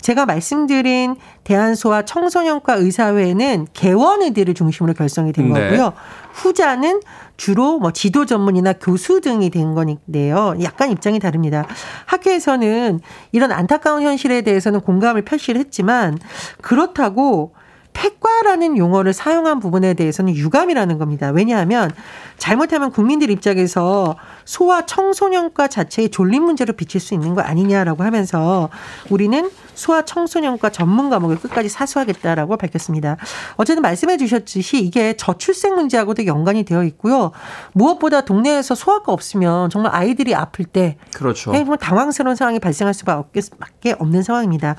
제가 0.00 0.26
말씀드린 0.26 1.16
대한소아 1.44 2.02
청소년과 2.02 2.74
의사회는 2.74 3.66
개원의들을 3.72 4.54
중심으로 4.54 4.94
결성이 4.94 5.32
된 5.32 5.52
네. 5.52 5.60
거고요. 5.60 5.90
네. 5.90 5.96
후자는 6.32 7.00
주로 7.36 7.78
뭐 7.78 7.92
지도 7.92 8.26
전문이나 8.26 8.74
교수 8.74 9.20
등이 9.20 9.50
된 9.50 9.74
건데요. 9.74 10.56
약간 10.62 10.90
입장이 10.90 11.18
다릅니다. 11.18 11.66
학회에서는 12.06 13.00
이런 13.32 13.52
안타까운 13.52 14.02
현실에 14.02 14.42
대해서는 14.42 14.80
공감을 14.80 15.22
표시를 15.22 15.60
했지만 15.60 16.18
그렇다고 16.60 17.54
폐과라는 17.92 18.76
용어를 18.76 19.14
사용한 19.14 19.58
부분에 19.58 19.94
대해서는 19.94 20.34
유감이라는 20.34 20.98
겁니다. 20.98 21.30
왜냐하면 21.30 21.90
잘못하면 22.38 22.90
국민들 22.90 23.30
입장에서 23.30 24.16
소아 24.44 24.86
청소년과 24.86 25.68
자체의 25.68 26.10
졸림 26.10 26.44
문제로 26.44 26.72
비칠 26.72 27.00
수 27.00 27.14
있는 27.14 27.34
거 27.34 27.40
아니냐라고 27.40 28.04
하면서 28.04 28.68
우리는 29.10 29.50
소아 29.74 30.02
청소년과 30.02 30.70
전문 30.70 31.10
과목을 31.10 31.38
끝까지 31.38 31.68
사수하겠다라고 31.68 32.56
밝혔습니다. 32.56 33.16
어쨌든 33.56 33.82
말씀해 33.82 34.16
주셨듯이 34.16 34.80
이게 34.80 35.16
저출생 35.16 35.74
문제하고도 35.74 36.26
연관이 36.26 36.64
되어 36.64 36.84
있고요. 36.84 37.32
무엇보다 37.72 38.22
동네에서 38.22 38.74
소아과 38.74 39.12
없으면 39.12 39.68
정말 39.70 39.94
아이들이 39.94 40.34
아플 40.34 40.64
때 40.64 40.96
그렇죠. 41.14 41.52
정말 41.52 41.78
당황스러운 41.78 42.36
상황이 42.36 42.58
발생할 42.58 42.94
수밖에 42.94 43.94
없는 43.98 44.22
상황입니다. 44.22 44.76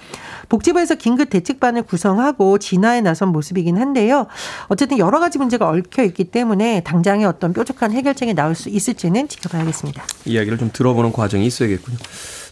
복지부에서 0.50 0.96
긴급 0.96 1.30
대책반을 1.30 1.84
구성하고 1.84 2.58
진화에 2.58 3.02
나선 3.02 3.30
모습이긴 3.30 3.78
한데요. 3.78 4.28
어쨌든 4.68 4.98
여러 4.98 5.20
가지 5.20 5.38
문제가 5.38 5.70
얽혀 5.70 6.04
있기 6.04 6.26
때문에 6.26 6.82
당장의 6.82 7.26
어떤 7.26 7.47
뾰족한 7.54 7.92
해결책이 7.92 8.34
나올 8.34 8.56
수 8.56 8.70
있을지는 8.70 9.27
지켜봐야겠습니다. 9.27 10.04
이야기를 10.25 10.58
좀 10.58 10.70
들어보는 10.74 11.12
과정이 11.12 11.46
있어야겠군요. 11.46 11.98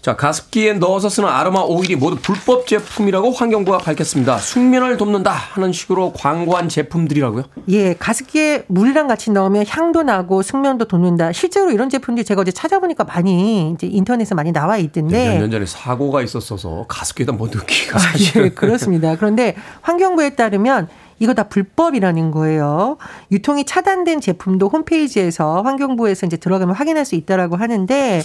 자, 0.05 0.15
가습기에 0.15 0.73
넣어서 0.73 1.09
쓰는 1.09 1.27
아로마 1.27 1.61
오일이 1.61 1.95
모두 1.95 2.17
불법 2.21 2.67
제품이라고 2.67 3.31
환경부가 3.31 3.79
밝혔습니다. 3.79 4.37
숙면을 4.37 4.97
돕는다 4.97 5.31
하는 5.31 5.71
식으로 5.71 6.13
광고한 6.13 6.69
제품들이라고요? 6.69 7.45
예, 7.69 7.95
가습기에 7.95 8.65
물이랑 8.67 9.07
같이 9.07 9.31
넣으면 9.31 9.65
향도 9.67 10.03
나고 10.03 10.43
숙면도 10.43 10.85
돋는다. 10.85 11.31
실제로 11.31 11.71
이런 11.71 11.89
제품들이 11.89 12.23
제가 12.23 12.41
어제 12.41 12.51
찾아보니까 12.51 13.03
많이 13.03 13.71
이제 13.71 13.87
인터넷에 13.87 14.35
많이 14.35 14.51
나와 14.51 14.77
있던데. 14.77 15.17
네, 15.17 15.33
몇년 15.33 15.49
전에 15.49 15.65
사고가 15.65 16.21
있었어서 16.21 16.85
가습기에다 16.87 17.31
뭐 17.31 17.49
넣기가 17.51 17.97
사실. 17.97 18.41
아, 18.41 18.45
예, 18.45 18.49
그렇습니다. 18.49 19.15
그런데 19.15 19.55
환경부에 19.81 20.35
따르면 20.35 20.87
이거 21.19 21.33
다 21.33 21.43
불법이라는 21.43 22.31
거예요. 22.31 22.97
유통이 23.31 23.65
차단된 23.65 24.21
제품도 24.21 24.69
홈페이지에서 24.69 25.61
환경부에서 25.61 26.25
이제 26.25 26.37
들어가면 26.37 26.75
확인할 26.75 27.05
수 27.05 27.15
있다라고 27.15 27.55
하는데 27.55 28.21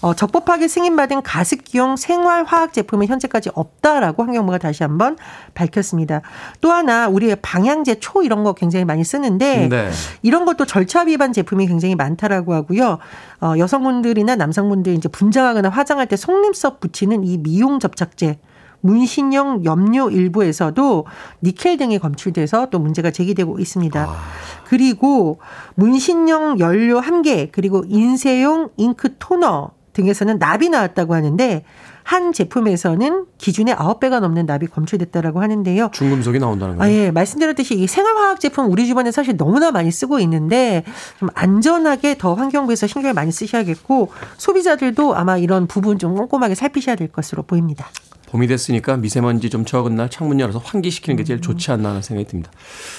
어, 0.00 0.14
적법하게 0.14 0.66
승인받은 0.66 1.22
가습기용 1.22 1.96
생활화학 1.96 2.72
제품은 2.72 3.06
현재까지 3.06 3.50
없다라고 3.54 4.24
환경부가 4.24 4.58
다시 4.58 4.82
한번 4.82 5.16
밝혔습니다. 5.54 6.22
또 6.60 6.72
하나 6.72 7.08
우리의 7.08 7.36
방향제 7.40 8.00
초 8.00 8.22
이런 8.22 8.42
거 8.42 8.52
굉장히 8.54 8.84
많이 8.84 9.04
쓰는데 9.04 9.68
네. 9.68 9.90
이런 10.22 10.44
것도 10.44 10.66
절차 10.66 11.02
위반 11.02 11.32
제품이 11.32 11.68
굉장히 11.68 11.94
많다라고 11.94 12.52
하고요. 12.52 12.98
어, 13.40 13.54
여성분들이나 13.56 14.36
남성분들 14.36 14.94
이제 14.94 15.08
분장하거나 15.08 15.68
화장할 15.68 16.06
때 16.08 16.16
속눈썹 16.16 16.80
붙이는 16.80 17.22
이 17.24 17.38
미용 17.38 17.78
접착제 17.78 18.38
문신용 18.82 19.64
염료 19.64 20.10
일부에서도 20.10 21.06
니켈 21.42 21.78
등이 21.78 21.98
검출돼서 21.98 22.68
또 22.70 22.78
문제가 22.78 23.10
제기되고 23.10 23.58
있습니다. 23.58 24.00
아. 24.00 24.16
그리고 24.64 25.38
문신용 25.74 26.58
연료 26.58 27.00
한 27.00 27.22
개, 27.22 27.48
그리고 27.50 27.84
인쇄용 27.88 28.70
잉크 28.76 29.16
토너 29.18 29.70
등에서는 29.92 30.38
납이 30.38 30.68
나왔다고 30.70 31.14
하는데 31.14 31.64
한 32.04 32.32
제품에서는 32.32 33.26
기준의 33.38 33.76
9배가 33.76 34.20
넘는 34.20 34.46
납이 34.46 34.66
검출됐다라고 34.68 35.40
하는데요. 35.40 35.90
중금속이 35.92 36.38
나온다는 36.38 36.76
거예요? 36.76 36.90
아, 36.90 36.92
예. 36.92 37.10
말씀드렸듯이 37.10 37.74
이 37.74 37.86
생활화학 37.86 38.40
제품 38.40 38.70
우리 38.70 38.86
주변에 38.86 39.12
사실 39.12 39.36
너무나 39.36 39.70
많이 39.70 39.90
쓰고 39.90 40.18
있는데 40.20 40.84
좀 41.18 41.28
안전하게 41.34 42.18
더 42.18 42.34
환경부에서 42.34 42.86
신경을 42.86 43.14
많이 43.14 43.30
쓰셔야겠고 43.30 44.10
소비자들도 44.36 45.14
아마 45.14 45.36
이런 45.36 45.66
부분 45.66 45.98
좀 45.98 46.14
꼼꼼하게 46.16 46.54
살피셔야 46.54 46.96
될 46.96 47.08
것으로 47.08 47.42
보입니다. 47.44 47.86
봄이 48.32 48.46
됐으니까 48.46 48.96
미세먼지 48.96 49.50
좀 49.50 49.66
적은 49.66 49.94
날 49.94 50.08
창문 50.08 50.40
열어서 50.40 50.58
환기시키는 50.58 51.16
게 51.16 51.24
제일 51.24 51.40
좋지 51.42 51.70
않나 51.70 51.90
하는 51.90 52.00
생각이 52.00 52.26
듭니다. 52.26 52.50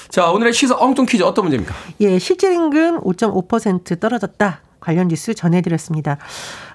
자, 0.10 0.30
오늘의 0.30 0.54
시사 0.54 0.76
엉뚱 0.78 1.08
퀴즈 1.08 1.24
어떤 1.24 1.46
문제입니까? 1.46 1.74
예, 2.02 2.20
실질 2.20 2.54
임금 2.54 3.02
5.5% 3.02 4.00
떨어졌다. 4.00 4.62
관련 4.80 5.08
뉴스 5.08 5.34
전해드렸습니다. 5.34 6.18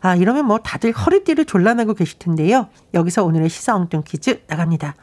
아, 0.00 0.16
이러면 0.16 0.46
뭐 0.46 0.58
다들 0.58 0.92
허리띠를 0.92 1.44
졸라매고 1.44 1.94
계실 1.94 2.18
텐데요. 2.18 2.68
여기서 2.94 3.24
오늘의 3.24 3.48
시사 3.48 3.76
엉뚱 3.76 4.02
퀴즈 4.04 4.40
나갑니다. 4.48 4.96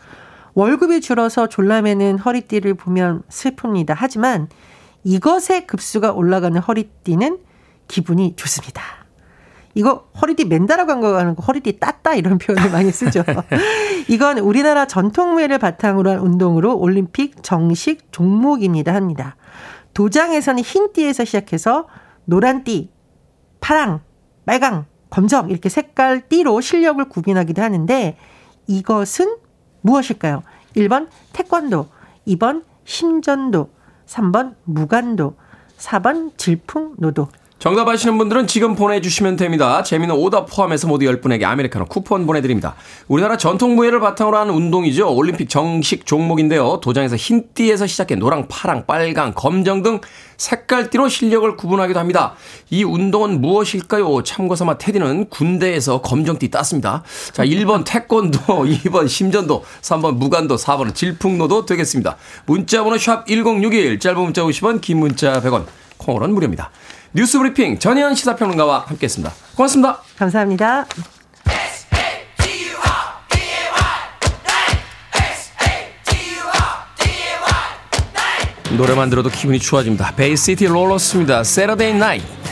월급이 0.53 0.99
줄어서 0.99 1.47
졸라매는 1.47 2.19
허리띠를 2.19 2.73
보면 2.73 3.23
슬픕니다. 3.29 3.93
하지만 3.95 4.49
이것의 5.03 5.67
급수가 5.67 6.11
올라가는 6.11 6.59
허리띠는 6.59 7.37
기분이 7.87 8.35
좋습니다. 8.35 9.04
이거 9.75 10.07
허리띠 10.21 10.45
맨다라고 10.45 10.91
한 10.91 11.01
거 11.01 11.17
하는 11.17 11.35
거 11.35 11.43
허리띠 11.43 11.79
땄다 11.79 12.15
이런 12.15 12.37
표현을 12.37 12.71
많이 12.71 12.91
쓰죠. 12.91 13.23
이건 14.09 14.39
우리나라 14.39 14.87
전통무예를 14.87 15.59
바탕으로 15.59 16.09
한 16.11 16.19
운동으로 16.19 16.77
올림픽 16.77 17.43
정식 17.43 18.11
종목입니다 18.11 18.93
합니다. 18.95 19.35
도장에서는 19.93 20.63
흰 20.63 20.91
띠에서 20.93 21.25
시작해서 21.25 21.87
노란 22.23 22.63
띠, 22.63 22.89
파랑, 23.59 24.01
빨강, 24.45 24.85
검정 25.09 25.49
이렇게 25.49 25.69
색깔 25.69 26.27
띠로 26.27 26.61
실력을 26.61 27.03
구분하기도 27.07 27.61
하는데 27.61 28.17
이것은 28.67 29.37
무엇일까요? 29.81 30.43
1번 30.75 31.07
태권도, 31.33 31.87
2번 32.27 32.63
심전도, 32.85 33.69
3번 34.07 34.55
무간도, 34.63 35.35
4번 35.77 36.37
질풍노도. 36.37 37.27
정답 37.65 37.87
아시는 37.87 38.19
분들은 38.19 38.45
지금 38.45 38.75
보내주시면 38.75 39.37
됩니다. 39.37 39.81
재미는 39.81 40.13
오답 40.13 40.45
포함해서 40.51 40.87
모두 40.87 41.07
10분에게 41.07 41.45
아메리카노 41.45 41.85
쿠폰 41.85 42.27
보내드립니다. 42.27 42.75
우리나라 43.07 43.37
전통무예를 43.37 43.99
바탕으로 43.99 44.37
하는 44.37 44.53
운동이죠. 44.53 45.11
올림픽 45.15 45.49
정식 45.49 46.05
종목인데요. 46.05 46.79
도장에서 46.83 47.15
흰띠에서 47.15 47.87
시작해 47.87 48.13
노랑, 48.13 48.49
파랑, 48.49 48.85
빨강, 48.85 49.33
검정 49.33 49.81
등 49.81 49.99
색깔띠로 50.37 51.09
실력을 51.09 51.55
구분하기도 51.55 51.99
합니다. 51.99 52.35
이 52.69 52.83
운동은 52.83 53.41
무엇일까요? 53.41 54.21
참고삼아 54.21 54.77
테디는 54.77 55.31
군대에서 55.31 56.01
검정띠 56.01 56.51
땄습니다. 56.51 57.01
자, 57.33 57.43
1번 57.43 57.83
태권도, 57.83 58.37
2번 58.85 59.09
심전도, 59.09 59.65
3번 59.81 60.17
무간도, 60.17 60.57
4번 60.57 60.93
질풍노도 60.93 61.65
되겠습니다. 61.65 62.15
문자번호 62.45 62.99
샵 62.99 63.25
1061, 63.25 63.99
짧은 63.99 64.21
문자 64.21 64.43
50원, 64.43 64.81
긴 64.81 64.99
문자 64.99 65.41
100원, 65.41 65.65
콩으로는 65.97 66.33
무료입니다. 66.35 66.71
뉴스 67.13 67.37
브리핑 67.37 67.79
전혜연 67.79 68.15
시사평론가와 68.15 68.85
함께했습니다. 68.87 69.33
고맙습니다. 69.55 70.01
감사합니다. 70.17 70.85
노래만 78.77 79.09
들어도 79.09 79.29
기분이 79.29 79.59
좋아집니다. 79.59 80.15
베이시티 80.15 80.67
롤러스입니다. 80.67 81.43
Night. 81.95 82.27
김태훈의 82.27 82.44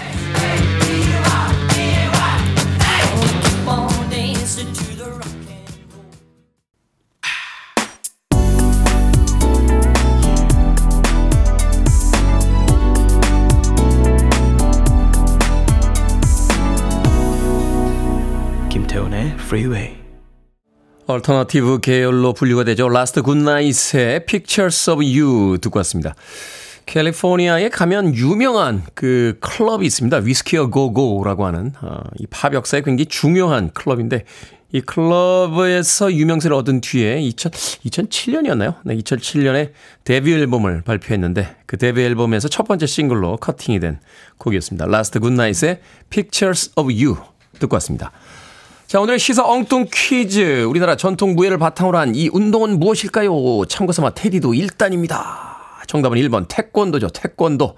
Freeway. 19.54 19.96
Alternative 21.06 21.80
계열로 21.80 22.34
분류가 22.34 22.64
되죠. 22.64 22.90
라스트 22.90 23.22
굿나잇의 23.22 24.26
Pictures 24.26 24.90
of 24.90 25.04
You 25.04 25.60
듣고 25.60 25.78
왔습니다. 25.80 26.16
캘리포니아에 26.88 27.70
가면 27.70 28.16
유명한 28.16 28.82
그 28.96 29.38
클럽이 29.42 29.86
있습니다. 29.86 30.18
위스키 30.18 30.60
어 30.60 30.72
고고라고 30.72 31.46
하는 31.46 31.72
어, 31.82 32.02
이 32.18 32.27
팝 32.27 32.56
역사에 32.56 32.82
굉장히 32.82 33.06
중요한 33.06 33.70
클럽인데 33.70 34.26
이 34.72 34.82
클럽에서 34.82 36.12
유명세를 36.12 36.56
얻은 36.56 36.82
뒤에 36.82 37.22
2000, 37.22 37.52
2007년이었나요? 37.52 38.78
네, 38.86 38.98
2007년에 38.98 39.70
데뷔 40.04 40.34
앨범을 40.34 40.82
발표했는데 40.82 41.58
그 41.68 41.78
데뷔 41.78 42.02
앨범에서 42.02 42.48
첫 42.48 42.64
번째 42.64 42.88
싱글로 42.88 43.38
커팅이 43.38 43.80
된 43.80 44.00
곡이었습니다. 44.40 44.88
라스트 44.88 45.20
굿나잇의 45.20 45.80
Pictures 46.10 46.72
of 46.76 46.92
You 46.92 47.18
듣고 47.60 47.76
왔습니다. 47.76 48.12
자, 48.94 49.00
오늘의 49.00 49.18
시사 49.18 49.44
엉뚱 49.44 49.88
퀴즈. 49.92 50.66
우리나라 50.66 50.96
전통 50.96 51.34
무예를 51.34 51.58
바탕으로 51.58 51.98
한 51.98 52.14
이 52.14 52.30
운동은 52.32 52.78
무엇일까요? 52.78 53.66
참고삼아 53.68 54.12
테디도 54.12 54.52
1단입니다. 54.52 55.18
정답은 55.88 56.20
1번 56.20 56.46
태권도죠. 56.48 57.08
태권도. 57.08 57.76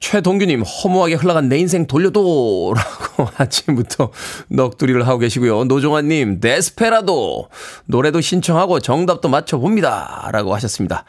최동규님, 0.00 0.62
허무하게 0.62 1.14
흘러간 1.14 1.48
내 1.48 1.58
인생 1.58 1.86
돌려도! 1.86 2.74
라고 2.74 3.30
아침부터 3.38 4.10
넋두리를 4.48 5.06
하고 5.06 5.20
계시고요. 5.20 5.62
노종환님, 5.62 6.40
데스페라도! 6.40 7.48
노래도 7.84 8.20
신청하고 8.20 8.80
정답도 8.80 9.28
맞춰봅니다. 9.28 10.30
라고 10.32 10.56
하셨습니다. 10.56 11.04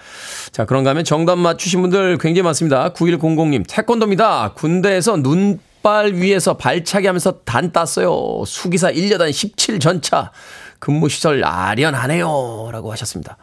자, 0.52 0.66
그런가 0.66 0.92
하면 0.92 1.04
정답 1.04 1.40
맞추신 1.40 1.82
분들 1.82 2.20
굉장히 2.20 2.44
많습니다. 2.44 2.94
9100님, 2.94 3.66
태권도입니다. 3.68 4.54
군대에서 4.54 5.18
눈, 5.18 5.60
깃발 5.78 6.14
위에서 6.14 6.58
발차기 6.58 7.08
하면서 7.08 7.40
단 7.44 7.72
땄어요. 7.72 8.44
수기사 8.46 8.92
1여단 8.92 9.30
17전차. 9.30 10.32
근무시설 10.80 11.44
아련하네요. 11.44 12.70
라고 12.72 12.92
하셨습니다. 12.92 13.38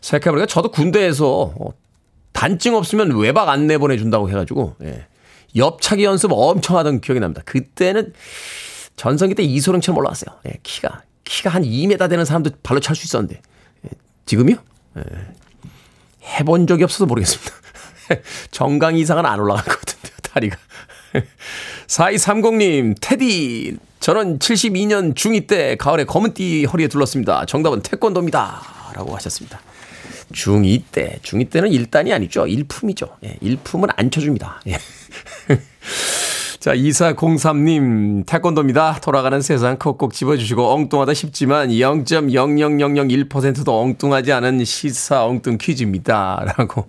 생각해보니까 0.00 0.46
저도 0.46 0.70
군대에서 0.70 1.52
어, 1.58 1.70
단증 2.32 2.74
없으면 2.74 3.16
외박 3.18 3.48
안 3.48 3.66
내보내준다고 3.66 4.30
해가지고, 4.30 4.76
예. 4.82 5.06
옆차기 5.54 6.04
연습 6.04 6.32
엄청 6.32 6.78
하던 6.78 7.00
기억이 7.00 7.20
납니다. 7.20 7.42
그때는 7.44 8.14
전성기 8.96 9.34
때 9.34 9.42
이소룡처럼 9.42 9.98
올라왔어요. 9.98 10.38
예, 10.46 10.58
키가. 10.62 11.02
키가 11.24 11.50
한 11.50 11.62
2m 11.62 12.08
되는 12.08 12.24
사람도 12.24 12.50
발로 12.62 12.80
찰 12.80 12.96
수 12.96 13.04
있었는데. 13.04 13.40
예, 13.86 13.90
지금요? 14.26 14.56
예. 14.96 15.02
해본 16.38 16.66
적이 16.66 16.84
없어서 16.84 17.04
모르겠습니다. 17.06 17.52
정강 18.50 18.96
이상은 18.96 19.26
안 19.26 19.40
올라갈 19.40 19.64
것 19.64 19.78
같은데요, 19.78 20.16
다리가. 20.22 20.56
4230님, 21.86 22.96
테디. 23.00 23.76
저는 24.00 24.38
72년 24.38 25.14
중2 25.14 25.46
때 25.46 25.76
가을에 25.76 26.04
검은띠 26.04 26.64
허리에 26.64 26.88
둘렀습니다. 26.88 27.46
정답은 27.46 27.82
태권도입니다. 27.82 28.60
라고 28.94 29.14
하셨습니다. 29.16 29.60
중2 30.32 30.82
때, 30.90 31.18
중2 31.22 31.50
때는 31.50 31.70
1단이 31.70 32.12
아니죠. 32.12 32.44
1품이죠. 32.44 33.12
예, 33.24 33.36
1품은 33.42 33.92
안 33.96 34.10
쳐줍니다. 34.10 34.62
예. 34.68 34.78
자, 36.62 36.72
2403님, 36.74 38.24
태권도입니다. 38.24 39.00
돌아가는 39.02 39.40
세상 39.40 39.76
콕콕 39.78 40.14
집어주시고 40.14 40.72
엉뚱하다 40.72 41.12
싶지만 41.12 41.70
0.00001%도 41.70 43.80
엉뚱하지 43.80 44.32
않은 44.32 44.64
시사 44.64 45.26
엉뚱 45.26 45.58
퀴즈입니다. 45.58 46.44
라고 46.56 46.88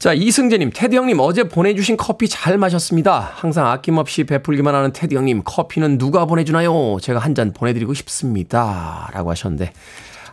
자, 0.00 0.14
이승재님, 0.14 0.70
테디 0.74 0.96
형님 0.96 1.20
어제 1.20 1.44
보내주신 1.44 1.98
커피 1.98 2.26
잘 2.26 2.56
마셨습니다. 2.56 3.20
항상 3.34 3.66
아낌없이 3.66 4.24
베풀기만 4.24 4.74
하는 4.74 4.94
테디 4.94 5.14
형님, 5.14 5.42
커피는 5.44 5.98
누가 5.98 6.24
보내주나요? 6.24 6.96
제가 7.02 7.18
한 7.18 7.34
잔 7.34 7.52
보내드리고 7.52 7.92
싶습니다. 7.92 9.10
라고 9.12 9.30
하셨는데, 9.30 9.72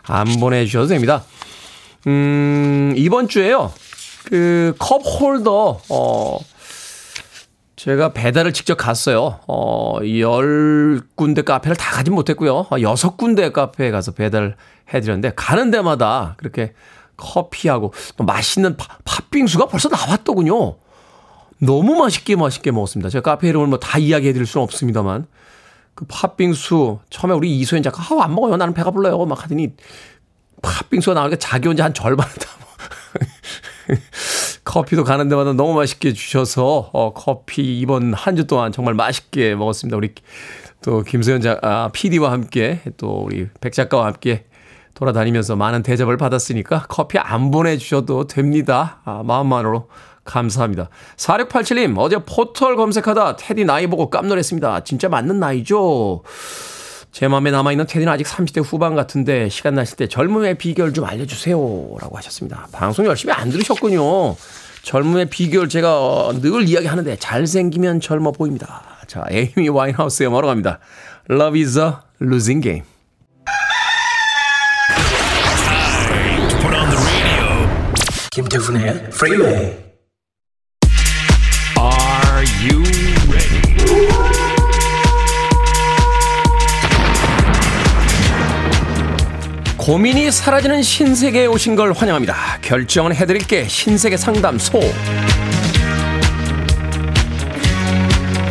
안 0.04 0.24
보내주셔도 0.40 0.86
됩니다. 0.86 1.22
음, 2.06 2.94
이번 2.96 3.28
주에요. 3.28 3.70
그, 4.24 4.74
컵 4.78 5.02
홀더, 5.04 5.82
어, 5.90 6.38
제가 7.76 8.14
배달을 8.14 8.54
직접 8.54 8.74
갔어요. 8.76 9.38
어, 9.46 9.98
열 10.18 11.02
군데 11.14 11.42
카페를 11.42 11.76
다 11.76 11.90
가진 11.92 12.14
못했고요. 12.14 12.66
어, 12.70 12.76
여섯 12.80 13.18
군데 13.18 13.52
카페에 13.52 13.90
가서 13.90 14.12
배달을 14.12 14.56
해드렸는데, 14.94 15.32
가는 15.36 15.70
데마다 15.70 16.36
그렇게 16.38 16.72
커피하고 17.18 17.92
또 18.16 18.24
맛있는 18.24 18.76
파, 18.78 18.96
팥빙수가 19.04 19.66
벌써 19.66 19.90
나왔더군요. 19.90 20.76
너무 21.60 21.96
맛있게 21.96 22.36
맛있게 22.36 22.70
먹었습니다. 22.70 23.10
제가 23.10 23.32
카페 23.32 23.48
이름을 23.48 23.66
뭐 23.66 23.78
다 23.78 23.98
이야기해 23.98 24.32
드릴 24.32 24.46
수는 24.46 24.62
없습니다만 24.64 25.26
그 25.94 26.04
팥빙수 26.08 27.00
처음에 27.10 27.34
우리 27.34 27.58
이소연 27.58 27.82
작가 27.82 28.02
아우 28.08 28.20
안 28.20 28.34
먹어요. 28.34 28.56
나는 28.56 28.72
배가 28.72 28.90
불러요. 28.92 29.26
막 29.26 29.42
하더니 29.42 29.72
팥빙수가 30.62 31.14
나오니까 31.14 31.36
자기 31.38 31.68
혼자 31.68 31.84
한 31.84 31.92
절반을 31.92 32.32
다 32.34 32.48
커피도 34.64 35.04
가는 35.04 35.28
데마다 35.28 35.52
너무 35.52 35.74
맛있게 35.74 36.12
주셔서 36.12 36.90
어, 36.92 37.12
커피 37.14 37.80
이번 37.80 38.12
한 38.14 38.36
주 38.36 38.46
동안 38.46 38.70
정말 38.70 38.94
맛있게 38.94 39.54
먹었습니다. 39.54 39.96
우리 39.96 40.14
또 40.82 41.02
김소연 41.02 41.40
작 41.40 41.64
아, 41.64 41.90
PD와 41.92 42.30
함께 42.30 42.80
또 42.96 43.22
우리 43.24 43.48
백 43.60 43.72
작가와 43.72 44.06
함께 44.06 44.44
돌아다니면서 44.98 45.54
많은 45.54 45.84
대접을 45.84 46.16
받았으니까 46.16 46.86
커피 46.88 47.18
안 47.18 47.52
보내주셔도 47.52 48.26
됩니다. 48.26 48.98
아, 49.04 49.22
마음만으로 49.24 49.88
감사합니다. 50.24 50.90
4687님, 51.16 51.96
어제 51.98 52.18
포털 52.26 52.74
검색하다 52.74 53.36
테디 53.36 53.64
나이 53.64 53.86
보고 53.86 54.10
깜놀했습니다. 54.10 54.82
진짜 54.82 55.08
맞는 55.08 55.38
나이죠? 55.38 56.24
제 57.12 57.28
마음에 57.28 57.52
남아있는 57.52 57.86
테디는 57.86 58.12
아직 58.12 58.26
30대 58.26 58.62
후반 58.64 58.96
같은데 58.96 59.48
시간 59.48 59.76
나실 59.76 59.96
때 59.96 60.08
젊음의 60.08 60.58
비결 60.58 60.92
좀 60.92 61.04
알려주세요. 61.04 61.56
라고 61.56 62.16
하셨습니다. 62.16 62.66
방송 62.72 63.06
열심히 63.06 63.32
안 63.32 63.50
들으셨군요. 63.50 64.34
젊음의 64.82 65.30
비결 65.30 65.68
제가 65.68 66.32
늘 66.42 66.68
이야기하는데 66.68 67.16
잘생기면 67.16 68.00
젊어 68.00 68.32
보입니다. 68.32 68.82
자, 69.06 69.24
에이미 69.30 69.68
와인하우스의 69.68 70.28
뭐로 70.28 70.48
갑니다. 70.48 70.80
Love 71.30 71.60
is 71.60 71.78
a 71.78 71.92
losing 72.20 72.62
game. 72.62 72.97
김태훈의 78.38 78.90
Freeway. 79.08 79.76
Are 81.76 82.46
you 82.62 82.84
ready? 83.28 84.06
고민이 89.76 90.30
사라지는 90.30 90.82
신세계에 90.84 91.46
오신 91.46 91.74
걸 91.74 91.92
환영합니다. 91.92 92.60
결정은 92.62 93.12
해드릴게 93.12 93.66
신세계 93.66 94.16
상담소. 94.16 94.78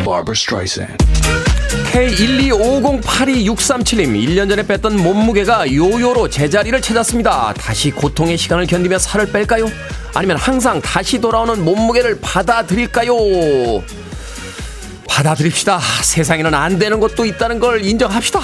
Barbara 0.03 0.33
Streisand. 0.33 1.16
K125082637님, 1.97 4.13
1년 4.13 4.47
전에 4.47 4.61
뺐던 4.61 4.97
몸무게가 4.97 5.73
요요로 5.73 6.29
제자리를 6.29 6.79
찾았습니다. 6.79 7.55
다시 7.57 7.89
고통의 7.89 8.37
시간을 8.37 8.67
견디며 8.67 8.99
살을 8.99 9.31
뺄까요? 9.31 9.65
아니면 10.13 10.37
항상 10.37 10.79
다시 10.79 11.19
돌아오는 11.19 11.65
몸무게를 11.65 12.19
받아들일까요? 12.21 13.15
받아들입시다. 15.09 15.79
세상에는 16.03 16.53
안 16.53 16.77
되는 16.77 16.99
것도 16.99 17.25
있다는 17.25 17.59
걸 17.59 17.83
인정합시다. 17.83 18.41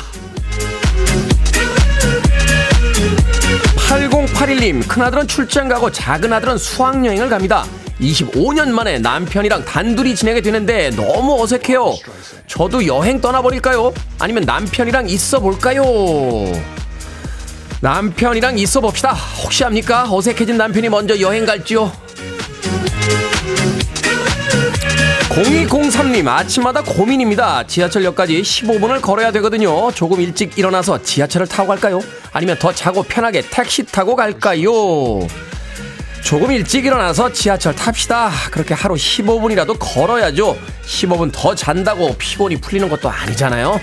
8081님, 3.87 4.87
큰아들은 4.87 5.27
출장 5.27 5.67
가고 5.67 5.91
작은아들은 5.91 6.57
수학여행을 6.57 7.29
갑니다. 7.29 7.65
25년 7.99 8.69
만에 8.71 8.99
남편이랑 8.99 9.65
단둘이 9.65 10.15
지내게 10.15 10.41
되는데 10.41 10.89
너무 10.91 11.41
어색해요. 11.41 11.95
저도 12.47 12.85
여행 12.85 13.21
떠나버릴까요? 13.21 13.93
아니면 14.19 14.43
남편이랑 14.43 15.09
있어 15.09 15.39
볼까요? 15.39 15.83
남편이랑 17.81 18.57
있어 18.59 18.79
봅시다. 18.81 19.11
혹시 19.13 19.63
합니까? 19.63 20.07
어색해진 20.09 20.57
남편이 20.57 20.89
먼저 20.89 21.19
여행 21.19 21.45
갈지요? 21.45 21.91
0203님, 25.33 26.27
아침마다 26.27 26.83
고민입니다. 26.83 27.65
지하철역까지 27.65 28.39
15분을 28.43 29.01
걸어야 29.01 29.31
되거든요. 29.31 29.91
조금 29.91 30.21
일찍 30.21 30.57
일어나서 30.59 31.01
지하철을 31.01 31.47
타고 31.47 31.69
갈까요? 31.69 32.01
아니면 32.31 32.55
더 32.59 32.71
자고 32.71 33.01
편하게 33.01 33.41
택시 33.41 33.83
타고 33.83 34.15
갈까요? 34.15 34.71
조금 36.23 36.51
일찍 36.51 36.85
일어나서 36.85 37.31
지하철 37.31 37.75
탑시다. 37.75 38.31
그렇게 38.49 38.73
하루 38.73 38.95
15분이라도 38.95 39.75
걸어야죠. 39.79 40.57
15분 40.85 41.31
더 41.33 41.53
잔다고 41.53 42.15
피곤이 42.17 42.61
풀리는 42.61 42.87
것도 42.89 43.09
아니잖아요. 43.09 43.79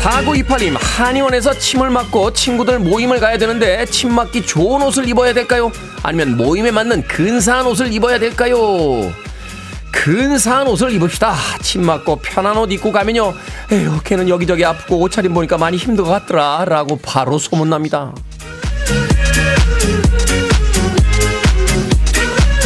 4928님, 0.00 0.76
한의원에서 0.80 1.52
침을 1.58 1.90
맞고 1.90 2.32
친구들 2.32 2.78
모임을 2.78 3.20
가야 3.20 3.36
되는데 3.36 3.84
침 3.84 4.14
맞기 4.14 4.46
좋은 4.46 4.80
옷을 4.82 5.06
입어야 5.06 5.34
될까요? 5.34 5.70
아니면 6.02 6.38
모임에 6.38 6.70
맞는 6.70 7.02
근사한 7.06 7.66
옷을 7.66 7.92
입어야 7.92 8.18
될까요? 8.18 8.56
근사한 9.92 10.66
옷을 10.68 10.92
입읍시다. 10.92 11.34
침 11.60 11.84
맞고 11.84 12.16
편한 12.16 12.56
옷 12.56 12.72
입고 12.72 12.90
가면요. 12.90 13.34
에휴, 13.70 14.00
걔는 14.02 14.30
여기저기 14.30 14.64
아프고 14.64 14.98
옷차림 15.00 15.34
보니까 15.34 15.58
많이 15.58 15.76
힘든 15.76 16.04
것 16.04 16.10
같더라. 16.10 16.64
라고 16.66 16.96
바로 16.96 17.38
소문납니다. 17.38 18.14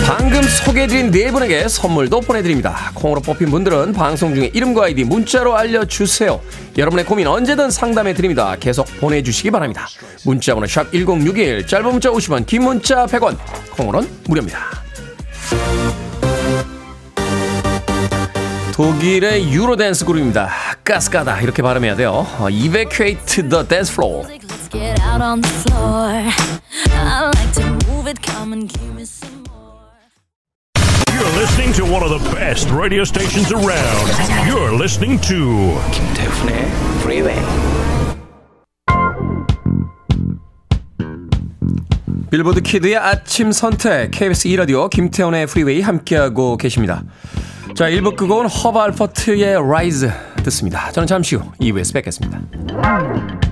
방금 0.07 0.43
소개해드린 0.43 1.11
네 1.11 1.33
분에게 1.33 1.67
선물도 1.67 2.21
보내드립니다. 2.21 2.93
콩으로 2.95 3.23
뽑힌 3.23 3.51
분들은 3.51 3.95
방송 3.95 4.35
중에 4.35 4.51
이름과 4.53 4.85
아이디 4.85 5.03
문자로 5.03 5.57
알려주세요. 5.57 6.41
여러분의 6.77 7.07
고민 7.07 7.27
언제든 7.27 7.71
상담해드립니다. 7.71 8.57
계속 8.61 8.87
보내주시기 9.01 9.51
바랍니다. 9.51 9.89
문자번호 10.27 10.67
샵 10.67 10.93
1061, 10.93 11.67
짧은 11.67 11.91
문자 11.91 12.11
50원, 12.11 12.45
긴 12.45 12.65
문자 12.65 13.07
100원, 13.07 13.39
콩으로는 13.73 14.09
무료입니다. 14.29 14.59
독일의 18.75 19.53
유로댄스 19.53 20.05
그룹입니다. 20.05 20.51
가스가다 20.85 21.41
이렇게 21.41 21.63
발음해야 21.63 21.97
돼요. 21.97 22.27
어, 22.39 22.51
Evacuate 22.51 23.25
the 23.49 23.65
get 24.71 25.01
out 25.01 25.23
on 25.23 25.41
the 25.41 25.55
floor. 25.61 26.11
I 26.93 27.31
like 27.37 27.53
to 27.53 27.65
move 27.89 28.07
it, 28.07 28.21
come 28.21 28.53
and 28.53 28.69
give 28.69 28.93
me 28.95 29.03
some. 29.03 29.44
You're 31.15 31.39
listening 31.39 31.73
to 31.75 31.85
one 31.85 32.03
of 32.03 32.11
the 32.11 32.19
best 32.35 32.69
radio 32.71 33.05
stations 33.05 33.53
around. 33.53 34.11
You're 34.49 34.75
listening 34.75 35.21
to 35.21 35.79
김태훈의 35.93 36.67
Freeway. 37.03 37.41
빌보드 42.33 42.63
키드의 42.63 42.97
아침 42.97 43.53
선택 43.53 44.11
KBS 44.11 44.49
2 44.49 44.57
라디오 44.57 44.89
김태훈의 44.89 45.47
프리웨이 45.47 45.83
함께하고 45.83 46.57
계십니다. 46.57 47.05
자 47.77 47.89
1부 47.89 48.17
끝곡은 48.17 48.49
허브 48.49 48.77
알퍼트의 48.81 49.55
Rise 49.71 50.11
듣습니다. 50.43 50.91
저는 50.91 51.07
잠시 51.07 51.37
후 51.37 51.45
2부에서 51.61 51.95
뵙겠습니다. 51.95 53.44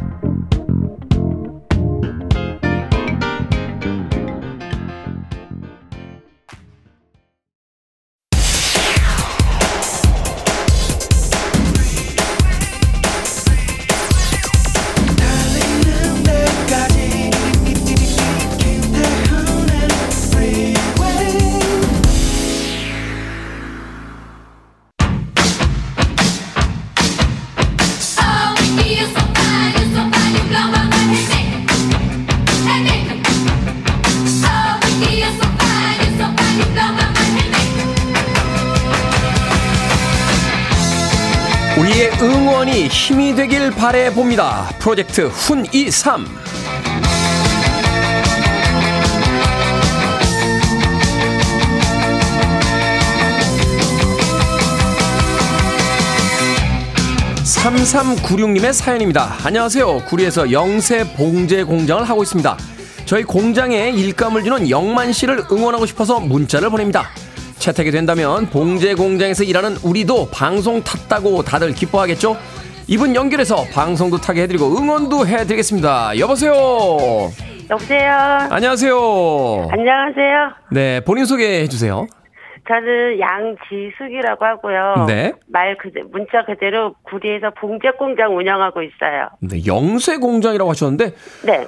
바래 43.82 44.14
봅니다. 44.14 44.70
프로젝트 44.78 45.28
훈23 45.28 46.24
3396님의 57.42 58.72
사연입니다. 58.72 59.34
안녕하세요. 59.42 60.04
구리에서 60.04 60.52
영세 60.52 61.02
봉제 61.16 61.64
공장을 61.64 62.04
하고 62.04 62.22
있습니다. 62.22 62.56
저희 63.04 63.24
공장에 63.24 63.90
일감을 63.90 64.44
주는 64.44 64.70
영만 64.70 65.12
씨를 65.12 65.46
응원하고 65.50 65.86
싶어서 65.86 66.20
문자를 66.20 66.70
보냅니다. 66.70 67.08
채택이 67.58 67.90
된다면 67.90 68.46
봉제 68.46 68.94
공장에서 68.94 69.42
일하는 69.42 69.76
우리도 69.82 70.28
방송 70.30 70.84
탔다고 70.84 71.42
다들 71.42 71.74
기뻐하겠죠? 71.74 72.36
이분 72.88 73.14
연결해서 73.14 73.64
방송도 73.72 74.18
타게 74.18 74.42
해드리고 74.42 74.66
응원도 74.76 75.26
해드리겠습니다. 75.26 76.18
여보세요. 76.18 76.52
여보세요. 77.70 78.12
안녕하세요. 78.50 79.68
안녕하세요. 79.70 80.52
네, 80.72 81.00
본인 81.00 81.24
소개해 81.24 81.68
주세요. 81.68 82.06
저는 82.68 83.18
양지숙이라고 83.18 84.44
하고요. 84.44 85.06
네. 85.06 85.32
말 85.48 85.76
그대 85.78 86.00
문자 86.12 86.44
그대로 86.44 86.94
구리에서 87.02 87.50
봉제 87.58 87.92
공장 87.98 88.36
운영하고 88.36 88.82
있어요. 88.82 89.28
네, 89.40 89.64
영세 89.66 90.18
공장이라고 90.18 90.70
하셨는데 90.70 91.12
네. 91.44 91.66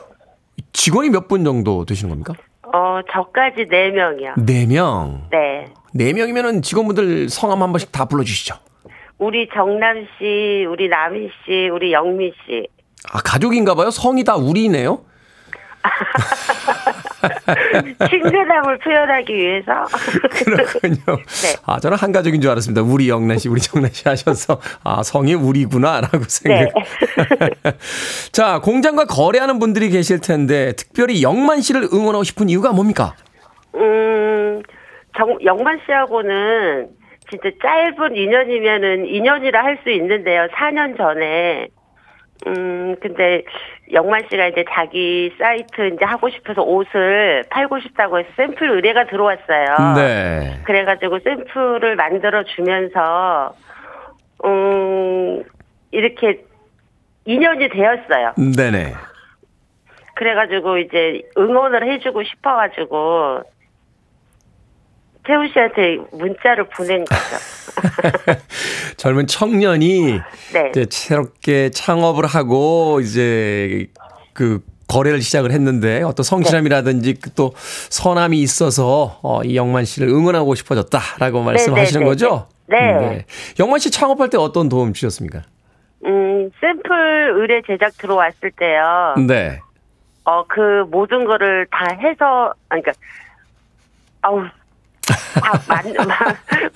직원이 0.72 1.10
몇 1.10 1.26
분 1.28 1.44
정도 1.44 1.84
되시는 1.84 2.10
겁니까? 2.10 2.34
어, 2.72 3.00
저까지 3.12 3.66
네명이요 3.70 4.34
네 4.38 4.66
명. 4.66 5.22
네. 5.30 5.64
네 5.94 6.12
명이면은 6.12 6.60
직원분들 6.62 7.28
성함 7.28 7.62
한 7.62 7.72
번씩 7.72 7.90
다 7.92 8.04
불러주시죠. 8.04 8.54
우리 9.18 9.48
정남 9.54 10.06
씨, 10.18 10.66
우리 10.68 10.88
남희 10.88 11.30
씨, 11.44 11.68
우리 11.68 11.92
영미 11.92 12.32
씨. 12.46 12.66
아, 13.12 13.18
가족인가 13.18 13.74
봐요? 13.74 13.90
성이 13.90 14.24
다 14.24 14.36
우리네요? 14.36 15.04
친근함을 18.10 18.78
표현하기 18.78 19.34
위해서. 19.34 19.72
그렇군요. 20.30 20.96
네. 21.06 21.56
아, 21.66 21.78
저는 21.78 21.96
한 21.96 22.12
가족인 22.12 22.40
줄 22.40 22.50
알았습니다. 22.50 22.82
우리 22.82 23.08
영란 23.08 23.38
씨, 23.38 23.48
우리 23.48 23.60
정란 23.60 23.90
씨 23.92 24.08
하셔서, 24.08 24.60
아, 24.82 25.02
성이 25.02 25.34
우리구나라고 25.34 26.24
생각. 26.26 26.72
자, 28.32 28.60
공장과 28.60 29.04
거래하는 29.04 29.58
분들이 29.58 29.90
계실 29.90 30.20
텐데, 30.20 30.72
특별히 30.72 31.22
영만 31.22 31.60
씨를 31.60 31.88
응원하고 31.92 32.24
싶은 32.24 32.48
이유가 32.48 32.72
뭡니까? 32.72 33.14
음, 33.74 34.62
정, 35.16 35.36
영만 35.44 35.80
씨하고는 35.86 36.88
진짜 37.30 37.50
짧은 37.62 38.16
인연이면은 38.16 39.06
인연이라 39.06 39.62
할 39.64 39.78
수 39.82 39.90
있는데요. 39.90 40.46
4년 40.52 40.96
전에. 40.96 41.68
음, 42.46 42.96
근데 43.00 43.42
영만 43.92 44.22
씨가 44.30 44.48
이제 44.48 44.64
자기 44.70 45.32
사이트 45.38 45.88
이제 45.94 46.04
하고 46.04 46.28
싶어서 46.30 46.62
옷을 46.62 47.44
팔고 47.50 47.80
싶다고 47.80 48.18
해서 48.18 48.28
샘플 48.36 48.70
의뢰가 48.70 49.06
들어왔어요. 49.06 49.94
네. 49.96 50.60
그래가지고 50.64 51.20
샘플을 51.20 51.96
만들어 51.96 52.42
주면서, 52.44 53.54
음, 54.44 55.42
이렇게 55.92 56.44
인연이 57.24 57.68
되었어요. 57.68 58.34
네네. 58.56 58.92
그래가지고 60.16 60.78
이제 60.78 61.22
응원을 61.38 61.86
해주고 61.92 62.22
싶어가지고 62.24 63.42
태우 65.26 65.46
씨한테 65.48 65.98
문자를 66.12 66.64
보낸 66.68 67.04
거죠. 67.04 67.36
젊은 68.96 69.26
청년이 69.26 70.20
네. 70.52 70.70
이제 70.70 70.86
새롭게 70.90 71.70
창업을 71.70 72.26
하고 72.26 73.00
이제 73.00 73.86
그 74.32 74.60
거래를 74.86 75.22
시작을 75.22 75.50
했는데 75.50 76.02
어떤 76.02 76.24
성실함이라든지 76.24 77.14
그또 77.14 77.52
선함이 77.56 78.38
있어서 78.40 79.18
어, 79.22 79.42
이 79.42 79.56
영만 79.56 79.84
씨를 79.84 80.08
응원하고 80.08 80.54
싶어졌다라고 80.54 81.42
말씀하시는 81.42 82.00
네, 82.00 82.04
네, 82.04 82.10
거죠? 82.10 82.48
네. 82.66 83.24
영만 83.58 83.78
씨 83.78 83.90
창업할 83.90 84.28
때 84.30 84.36
어떤 84.36 84.68
도움 84.68 84.92
주셨습니까? 84.92 85.42
음 86.06 86.50
샘플 86.60 87.34
의뢰 87.38 87.62
제작 87.62 87.96
들어왔을 87.96 88.50
때요. 88.58 89.14
네. 89.26 89.60
어 90.24 90.44
그 90.48 90.84
모든 90.90 91.24
거를 91.24 91.66
다 91.70 91.86
해서 92.00 92.52
아니, 92.68 92.82
그러니까 92.82 92.92
아우 94.22 94.42
만, 95.68 96.08
마, 96.08 96.14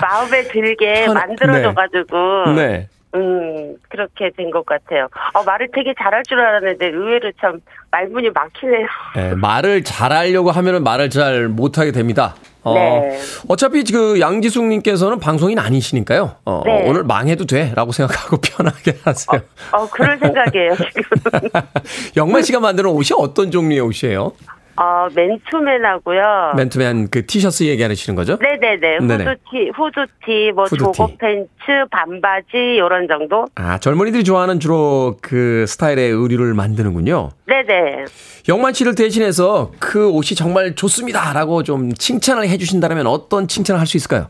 마음에 0.00 0.42
들게 0.44 1.04
편- 1.06 1.14
만들어줘가지고 1.14 2.52
네. 2.56 2.88
음 3.14 3.74
그렇게 3.88 4.30
된 4.36 4.50
것 4.50 4.66
같아요. 4.66 5.08
어 5.32 5.42
말을 5.42 5.68
되게 5.74 5.94
잘할 5.98 6.22
줄 6.24 6.38
알았는데 6.40 6.86
의외로 6.88 7.32
참 7.40 7.58
말문이 7.90 8.28
막히네요. 8.30 8.86
예, 9.16 9.34
말을 9.34 9.82
잘하려고 9.82 10.50
하면은 10.50 10.84
말을 10.84 11.08
잘 11.08 11.48
못하게 11.48 11.90
됩니다. 11.90 12.34
어, 12.64 12.74
네. 12.74 13.18
어차피 13.48 13.82
그 13.84 14.20
양지숙님께서는 14.20 15.20
방송인 15.20 15.58
아니시니까요. 15.58 16.36
어, 16.44 16.62
네. 16.66 16.84
오늘 16.86 17.02
망해도 17.04 17.46
돼라고 17.46 17.92
생각하고 17.92 18.36
편하게 18.44 18.98
하세요. 19.02 19.40
어 19.72 19.88
그럴 19.88 20.18
생각이에요 20.18 20.74
지금. 20.76 21.48
영만 22.16 22.42
씨가 22.42 22.60
만드는 22.60 22.90
옷이 22.90 23.16
어떤 23.18 23.50
종류의 23.50 23.80
옷이에요? 23.80 24.32
어, 24.80 25.08
맨투맨하고요. 25.14 26.52
맨투맨 26.56 27.08
그 27.10 27.26
티셔츠 27.26 27.64
얘기하시는 27.64 28.14
거죠? 28.14 28.38
네네네. 28.40 28.98
네네. 29.00 29.24
후드티, 29.24 29.70
후드티, 29.74 30.52
뭐 30.54 30.64
후드티. 30.64 30.78
조거 30.78 31.08
팬츠, 31.18 31.48
반바지 31.90 32.78
요런 32.78 33.08
정도. 33.08 33.46
아, 33.56 33.78
젊은이들이 33.78 34.22
좋아하는 34.22 34.60
주로 34.60 35.16
그 35.20 35.64
스타일의 35.66 36.10
의류를 36.12 36.54
만드는군요. 36.54 37.30
네네. 37.46 38.04
영만 38.48 38.72
씨를 38.72 38.94
대신해서 38.94 39.72
그 39.80 40.08
옷이 40.10 40.36
정말 40.36 40.76
좋습니다라고 40.76 41.64
좀 41.64 41.92
칭찬을 41.92 42.48
해주신다면 42.48 43.06
어떤 43.08 43.48
칭찬을 43.48 43.80
할 43.80 43.86
수 43.88 43.96
있을까요? 43.96 44.28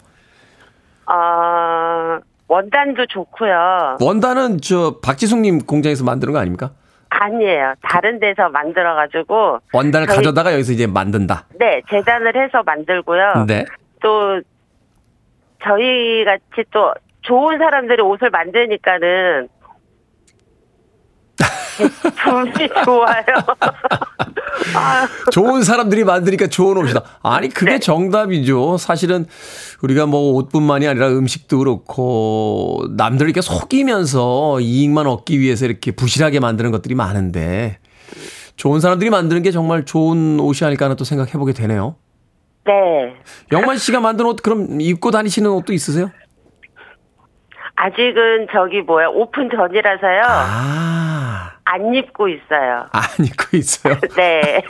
어, 1.06 2.20
원단도 2.46 3.04
좋고요. 3.06 3.96
원단은 4.00 4.60
저 4.62 4.96
박지숙님 5.02 5.66
공장에서 5.66 6.04
만드는 6.04 6.32
거 6.32 6.38
아닙니까? 6.38 6.70
아니에요. 7.20 7.74
다른 7.82 8.20
데서 8.20 8.48
만들어가지고. 8.48 9.58
원단을 9.72 10.06
저희- 10.06 10.16
가져다가 10.16 10.52
여기서 10.52 10.72
이제 10.72 10.86
만든다. 10.86 11.46
네, 11.58 11.82
재단을 11.90 12.36
해서 12.36 12.62
만들고요. 12.64 13.44
네. 13.46 13.64
또 14.00 14.40
저희 15.62 16.24
같이 16.24 16.64
또 16.70 16.92
좋은 17.22 17.58
사람들이 17.58 18.00
옷을 18.02 18.30
만드니까는 18.30 19.48
제품이 21.78 22.68
좋아요. 22.84 23.24
아, 24.74 25.08
좋은 25.32 25.62
사람들이 25.62 26.04
만드니까 26.04 26.48
좋은 26.48 26.76
옷이다. 26.76 27.02
아니, 27.22 27.48
그게 27.48 27.72
네. 27.72 27.78
정답이죠. 27.78 28.76
사실은 28.78 29.26
우리가 29.82 30.06
뭐 30.06 30.32
옷뿐만이 30.34 30.86
아니라 30.86 31.08
음식도 31.08 31.58
그렇고 31.58 32.84
남들 32.96 33.26
이렇게 33.26 33.40
속이면서 33.40 34.60
이익만 34.60 35.06
얻기 35.06 35.40
위해서 35.40 35.64
이렇게 35.66 35.92
부실하게 35.92 36.40
만드는 36.40 36.70
것들이 36.70 36.94
많은데 36.94 37.78
좋은 38.56 38.80
사람들이 38.80 39.10
만드는 39.10 39.42
게 39.42 39.50
정말 39.50 39.84
좋은 39.84 40.40
옷이 40.40 40.66
아닐까 40.66 40.86
하는 40.86 40.96
또 40.96 41.04
생각해 41.04 41.32
보게 41.32 41.52
되네요. 41.52 41.96
네. 42.66 42.72
영만 43.52 43.78
씨가 43.78 44.00
만든 44.00 44.26
옷 44.26 44.42
그럼 44.42 44.80
입고 44.80 45.10
다니시는 45.10 45.50
옷도 45.50 45.72
있으세요? 45.72 46.10
아직은 47.80 48.48
저기 48.52 48.80
뭐야 48.82 49.06
오픈 49.08 49.48
전이라서요. 49.54 50.22
아, 50.24 51.50
안 51.64 51.94
입고 51.94 52.28
있어요. 52.28 52.86
안 52.90 53.02
입고 53.24 53.56
있어요. 53.56 53.96
네. 54.16 54.62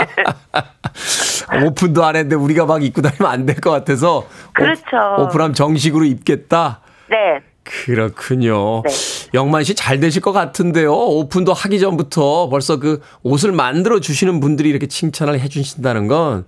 오픈도 1.64 2.04
안 2.04 2.16
했는데 2.16 2.36
우리가 2.36 2.66
막 2.66 2.82
입고 2.82 3.00
다니면 3.00 3.30
안 3.32 3.46
될 3.46 3.60
것 3.60 3.70
같아서 3.70 4.26
그렇죠. 4.52 4.82
오, 5.18 5.22
오픈하면 5.22 5.54
정식으로 5.54 6.04
입겠다. 6.04 6.80
네. 7.08 7.40
그렇군요. 7.64 8.82
네. 8.82 8.90
영만 9.34 9.64
씨 9.64 9.74
잘 9.74 10.00
되실 10.00 10.20
것 10.22 10.32
같은데요. 10.32 10.92
오픈도 10.92 11.52
하기 11.54 11.80
전부터 11.80 12.48
벌써 12.50 12.78
그 12.78 13.00
옷을 13.22 13.52
만들어 13.52 14.00
주시는 14.00 14.40
분들이 14.40 14.68
이렇게 14.70 14.86
칭찬을 14.86 15.38
해 15.40 15.48
주신다는 15.48 16.08
건 16.08 16.44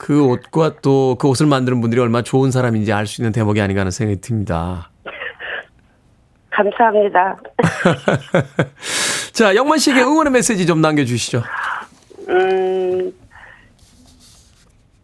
그 0.00 0.24
옷과 0.24 0.74
또 0.80 1.16
그 1.18 1.26
옷을 1.26 1.46
만드는 1.48 1.80
분들이 1.80 2.00
얼마나 2.00 2.22
좋은 2.22 2.52
사람인지 2.52 2.92
알 2.92 3.04
수 3.08 3.20
있는 3.20 3.32
대목이 3.32 3.60
아닌가 3.60 3.80
하는 3.80 3.90
생각이 3.90 4.20
듭니다. 4.20 4.90
감사합니다. 6.58 7.36
자, 9.32 9.54
영만 9.54 9.78
씨에게 9.78 10.02
응원의 10.02 10.32
메시지 10.32 10.66
좀 10.66 10.80
남겨주시죠. 10.80 11.44
음, 12.28 13.12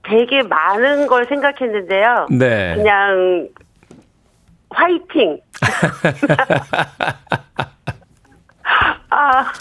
되게 0.03 0.43
많은 0.43 1.07
걸 1.07 1.27
생각했는데요. 1.27 2.27
네. 2.31 2.75
그냥 2.75 3.49
화이팅. 4.71 5.39
아, 9.11 9.53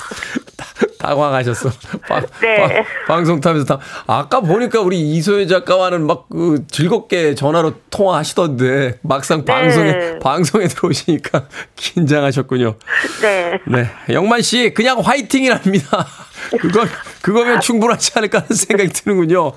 당황하셨어. 1.03 1.69
방, 2.07 2.25
네. 2.41 2.85
방, 3.07 3.25
송 3.25 3.39
타면서 3.39 3.65
당. 3.65 3.79
아까 4.07 4.39
보니까 4.41 4.79
우리 4.81 4.99
이소혜 4.99 5.47
작가와는 5.47 6.05
막 6.07 6.23
그 6.33 6.65
즐겁게 6.67 7.35
전화로 7.35 7.73
통화하시던데 7.91 8.97
막상 9.03 9.45
네. 9.45 9.53
방송에 9.53 10.19
방송에 10.19 10.67
들어오시니까 10.67 11.45
긴장하셨군요. 11.75 12.73
네. 13.21 13.59
네, 13.67 13.87
영만 14.09 14.41
씨 14.41 14.73
그냥 14.73 14.99
화이팅이랍니다. 14.99 16.07
그거 16.59 16.85
그거면 17.21 17.61
충분하지 17.61 18.13
않을까 18.15 18.39
하는 18.39 18.49
생각이 18.55 18.89
드는군요. 18.89 19.53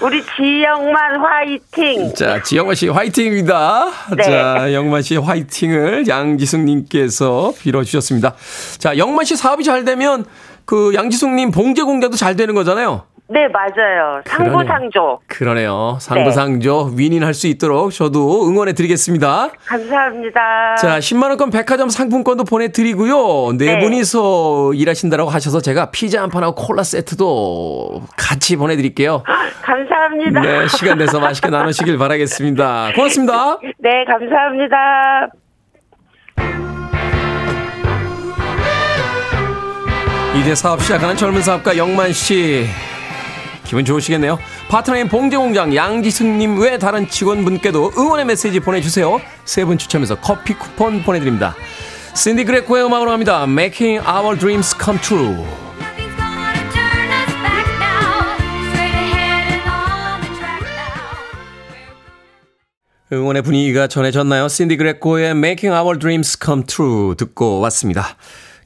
우리 0.00 0.22
지영만 0.36 1.20
화이팅. 1.20 2.14
자, 2.14 2.40
지영만 2.42 2.76
씨 2.76 2.88
화이팅입니다. 2.88 3.90
네. 4.16 4.22
자, 4.22 4.72
영만 4.72 5.02
씨 5.02 5.16
화이팅을 5.16 6.06
양지숙님께서 6.06 7.52
빌어 7.58 7.82
주셨습니다. 7.82 8.34
자, 8.78 8.96
영만 8.96 9.24
씨 9.24 9.34
사업이 9.36 9.64
잘 9.64 9.84
되면 9.84 10.24
그 10.64 10.92
양지숙님 10.94 11.50
봉제 11.50 11.82
공장도 11.82 12.16
잘 12.16 12.36
되는 12.36 12.54
거잖아요. 12.54 13.04
네, 13.28 13.48
맞아요. 13.48 14.20
상부상조. 14.26 15.20
그러네요. 15.26 15.96
상부상조 16.02 16.92
윈윈할 16.94 17.32
수 17.32 17.46
있도록 17.46 17.90
저도 17.90 18.46
응원해 18.46 18.74
드리겠습니다. 18.74 19.48
감사합니다. 19.64 20.74
자, 20.76 20.98
10만 20.98 21.28
원권 21.30 21.48
백화점 21.50 21.88
상품권도 21.88 22.44
보내 22.44 22.68
드리고요. 22.72 23.56
네 23.56 23.76
네. 23.76 23.78
분이서 23.80 24.74
일하신다고 24.74 25.30
하셔서 25.30 25.62
제가 25.62 25.90
피자 25.92 26.20
한 26.22 26.28
판하고 26.28 26.54
콜라 26.54 26.82
세트도 26.82 28.02
같이 28.18 28.56
보내 28.56 28.76
드릴게요. 28.76 29.22
감사합니다. 29.62 30.40
네, 30.42 30.68
시간 30.68 30.98
내서 30.98 31.18
맛있게 31.18 31.48
나누시길 31.50 31.96
바라겠습니다. 31.96 32.92
고맙습니다. 32.94 33.58
네, 33.78 34.04
감사합니다. 34.04 35.30
이제 40.40 40.54
사업 40.54 40.80
시작하는 40.82 41.16
젊은 41.16 41.42
사업가 41.42 41.76
영만 41.76 42.12
씨 42.12 42.66
기분 43.64 43.84
좋으시겠네요. 43.84 44.38
파트너인 44.68 45.08
봉제공장 45.08 45.74
양지승님 45.74 46.58
외 46.60 46.78
다른 46.78 47.08
직원분께도 47.08 47.92
응원의 47.96 48.24
메시지 48.26 48.60
보내주세요. 48.60 49.20
세 49.44 49.64
분 49.64 49.78
추첨해서 49.78 50.16
커피 50.16 50.54
쿠폰 50.54 51.02
보내드립니다. 51.02 51.54
신디 52.14 52.44
그레코의 52.44 52.84
음악으로 52.84 53.10
합니다. 53.10 53.44
Making 53.44 54.04
Our 54.06 54.38
Dreams 54.38 54.74
Come 54.82 55.00
True. 55.00 55.44
응원의 63.12 63.42
분위기가 63.42 63.86
전해졌나요? 63.88 64.48
신디 64.48 64.76
그레코의 64.78 65.32
Making 65.32 65.74
Our 65.76 65.98
Dreams 65.98 66.38
Come 66.42 66.64
True 66.64 67.14
듣고 67.16 67.60
왔습니다. 67.60 68.16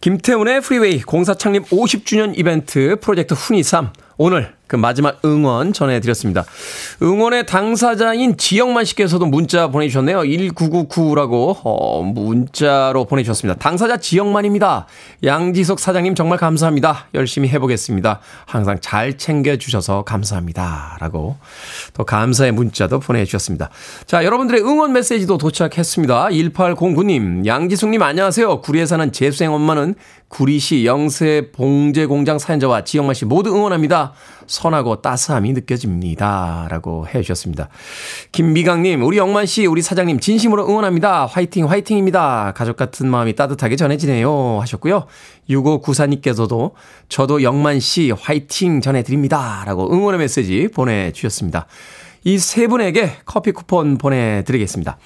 김태훈의 0.01 0.61
프리웨이 0.61 1.03
공사 1.03 1.35
창립 1.35 1.65
50주년 1.71 2.37
이벤트 2.37 2.97
프로젝트 3.01 3.35
훈이3 3.35 3.91
오늘 4.19 4.56
그 4.67 4.77
마지막 4.77 5.21
응원 5.25 5.73
전해드렸습니다. 5.73 6.45
응원의 7.03 7.47
당사자인 7.47 8.37
지영만 8.37 8.85
씨께서도 8.85 9.27
문자 9.27 9.69
보내주셨네요. 9.69 10.21
1999라고 10.23 11.57
어, 11.63 12.03
문자로 12.03 13.05
보내주셨습니다. 13.05 13.59
당사자 13.59 13.97
지영만입니다. 13.97 14.87
양지석 15.25 15.79
사장님 15.79 16.15
정말 16.15 16.39
감사합니다. 16.39 17.07
열심히 17.15 17.49
해보겠습니다. 17.49 18.21
항상 18.45 18.79
잘 18.81 19.17
챙겨주셔서 19.17 20.03
감사합니다. 20.03 20.97
라고 21.01 21.37
또 21.95 22.05
감사의 22.05 22.53
문자도 22.53 23.01
보내주셨습니다. 23.01 23.71
자 24.07 24.25
여러분들의 24.25 24.63
응원 24.63 24.93
메시지도 24.93 25.39
도착했습니다. 25.39 26.29
1809님 26.29 27.47
양지숙님 27.47 28.03
안녕하세요. 28.03 28.61
구리에 28.63 28.87
사는 28.87 29.13
재수생 29.13 29.53
엄마는 29.53 29.95
구리시 30.29 30.85
영세 30.85 31.51
봉제 31.53 32.07
공장 32.07 32.39
사연자와 32.39 32.85
지영만 32.85 33.15
씨 33.15 33.25
모두 33.25 33.55
응원합니다. 33.55 34.13
선하고 34.47 35.01
따스함이 35.01 35.53
느껴집니다. 35.53 36.67
라고 36.69 37.07
해 37.07 37.23
주셨습니다. 37.23 37.69
김미강님, 38.33 39.03
우리 39.05 39.19
영만 39.19 39.47
씨, 39.47 39.67
우리 39.67 39.83
사장님 39.83 40.19
진심으로 40.21 40.69
응원합니다. 40.69 41.27
화이팅, 41.27 41.71
화이팅입니다. 41.71 42.53
가족 42.57 42.77
같은 42.77 43.09
마음이 43.09 43.35
따뜻하게 43.35 43.77
전해지네요. 43.77 44.61
하셨고요. 44.61 45.07
6594님께서도 45.49 46.73
저도 47.09 47.43
영만 47.43 47.79
씨 47.81 48.11
화이팅 48.11 48.81
전해드립니다. 48.81 49.63
라고 49.65 49.93
응원의 49.93 50.19
메시지 50.19 50.69
보내주셨습니다. 50.75 51.67
이 52.25 52.39
세 52.39 52.67
분에게 52.67 53.13
커피 53.25 53.53
쿠폰 53.53 53.97
보내드리겠습니다. 53.99 54.99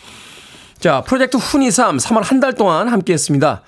자, 0.78 1.02
프로젝트 1.02 1.36
훈이3 1.36 2.00
3월 2.00 2.22
한 2.24 2.40
달 2.40 2.54
동안 2.54 2.88
함께 2.88 3.12
했습니다. 3.12 3.62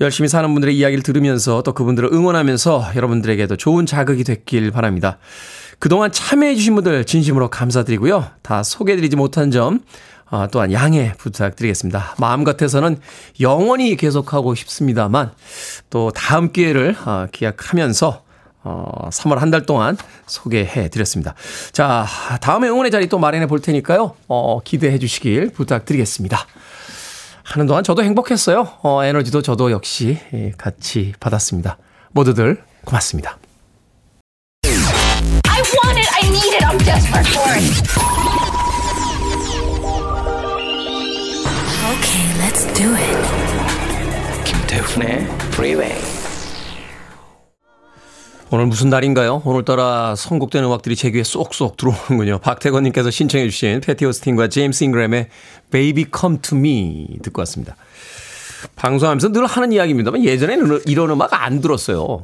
열심히 0.00 0.28
사는 0.28 0.52
분들의 0.52 0.76
이야기를 0.76 1.02
들으면서 1.02 1.62
또 1.62 1.72
그분들을 1.72 2.10
응원하면서 2.12 2.92
여러분들에게도 2.96 3.56
좋은 3.56 3.86
자극이 3.86 4.24
됐길 4.24 4.70
바랍니다. 4.70 5.18
그동안 5.78 6.10
참여해주신 6.12 6.74
분들 6.74 7.04
진심으로 7.04 7.48
감사드리고요. 7.50 8.26
다 8.42 8.62
소개해드리지 8.62 9.16
못한 9.16 9.50
점, 9.50 9.80
어, 10.30 10.46
또한 10.50 10.72
양해 10.72 11.12
부탁드리겠습니다. 11.18 12.14
마음 12.18 12.44
같아서는 12.44 12.98
영원히 13.40 13.96
계속하고 13.96 14.54
싶습니다만, 14.54 15.32
또 15.90 16.10
다음 16.12 16.50
기회를 16.52 16.96
어, 17.04 17.26
기약하면서 17.30 18.22
어, 18.66 19.08
3월 19.10 19.36
한 19.36 19.50
달 19.50 19.66
동안 19.66 19.96
소개해 20.26 20.88
드렸습니다. 20.88 21.34
자, 21.72 22.06
다음에 22.40 22.66
응원의 22.68 22.90
자리 22.90 23.08
또 23.08 23.18
마련해 23.18 23.46
볼 23.46 23.60
테니까요. 23.60 24.16
어, 24.26 24.60
기대해 24.64 24.98
주시길 24.98 25.50
부탁드리겠습니다. 25.50 26.38
하는 27.44 27.66
동안 27.66 27.84
저도 27.84 28.02
행복했어요. 28.02 28.78
어, 28.82 29.04
에너지도 29.04 29.42
저도 29.42 29.70
역시 29.70 30.18
예, 30.32 30.52
같이 30.56 31.12
받았습니다. 31.20 31.78
모두들 32.12 32.62
고맙습니다. 32.84 33.38
I 34.64 35.60
want 35.60 35.98
it. 35.98 36.08
I 36.12 36.28
need 36.28 36.54
it. 36.54 36.64
I'm 36.64 36.78
desperate 36.78 37.28
for 37.28 37.52
it. 37.52 37.64
Okay, 41.92 42.24
let's 42.40 42.64
do 42.74 42.94
it. 42.94 44.44
김태훈의 44.44 45.26
Freeway. 45.52 46.13
오늘 48.54 48.66
무슨 48.66 48.88
날인가요? 48.88 49.42
오늘따라 49.44 50.14
선곡된 50.14 50.62
음악들이 50.62 50.94
제 50.94 51.10
귀에 51.10 51.24
쏙쏙 51.24 51.76
들어오는군요. 51.76 52.38
박태건님께서 52.38 53.10
신청해 53.10 53.50
주신 53.50 53.80
패티 53.80 54.06
오스틴과 54.06 54.46
제임스 54.46 54.84
잉그램의 54.84 55.26
Baby 55.72 56.06
Come 56.16 56.38
To 56.38 56.56
Me 56.56 57.18
듣고 57.20 57.40
왔습니다. 57.40 57.74
방송하면서 58.76 59.32
늘 59.32 59.46
하는 59.46 59.72
이야기입니다만 59.72 60.24
예전에는 60.24 60.82
이런 60.86 61.10
음악 61.10 61.30
안 61.32 61.60
들었어요. 61.60 61.98
어, 61.98 62.20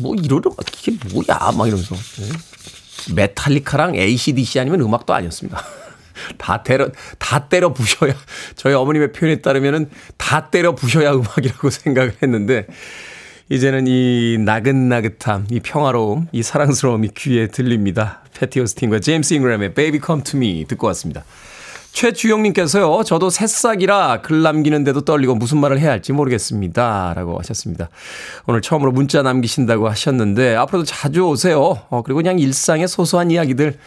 뭐 0.00 0.14
이런 0.14 0.40
음악 0.46 0.56
이게 0.72 0.96
뭐야 1.12 1.52
막 1.54 1.66
이러면서 1.66 1.94
네. 1.94 3.14
메탈리카랑 3.14 3.94
ACDC 3.94 4.60
아니면 4.60 4.80
음악도 4.80 5.12
아니었습니다. 5.12 5.62
다 6.38 6.62
때려 6.62 6.88
다 7.18 7.46
때려 7.46 7.74
부셔야 7.74 8.14
저희 8.56 8.72
어머님의 8.72 9.12
표현에 9.12 9.42
따르면은 9.42 9.90
다 10.16 10.48
때려 10.48 10.74
부셔야 10.74 11.12
음악이라고 11.12 11.68
생각을 11.70 12.14
했는데 12.22 12.66
이제는 13.50 13.86
이 13.86 14.36
나긋나긋함, 14.38 15.46
이 15.50 15.60
평화로움, 15.60 16.28
이 16.32 16.42
사랑스러움이 16.42 17.08
귀에 17.16 17.46
들립니다. 17.46 18.20
패티 18.34 18.60
오스틴과 18.60 19.00
제임스 19.00 19.32
잉그램의 19.34 19.72
Baby 19.72 20.00
Come 20.04 20.22
To 20.22 20.36
Me 20.36 20.66
듣고 20.68 20.86
왔습니다. 20.88 21.24
최주영님께서요, 21.92 23.04
저도 23.04 23.30
새싹이라 23.30 24.20
글 24.20 24.42
남기는데도 24.42 25.00
떨리고 25.00 25.34
무슨 25.34 25.58
말을 25.58 25.80
해야 25.80 25.92
할지 25.92 26.12
모르겠습니다. 26.12 27.14
라고 27.16 27.38
하셨습니다. 27.38 27.88
오늘 28.46 28.60
처음으로 28.60 28.92
문자 28.92 29.22
남기신다고 29.22 29.88
하셨는데, 29.88 30.54
앞으로도 30.54 30.84
자주 30.84 31.22
오세요. 31.22 31.78
어, 31.88 32.02
그리고 32.02 32.18
그냥 32.18 32.38
일상의 32.38 32.86
소소한 32.86 33.30
이야기들 33.30 33.78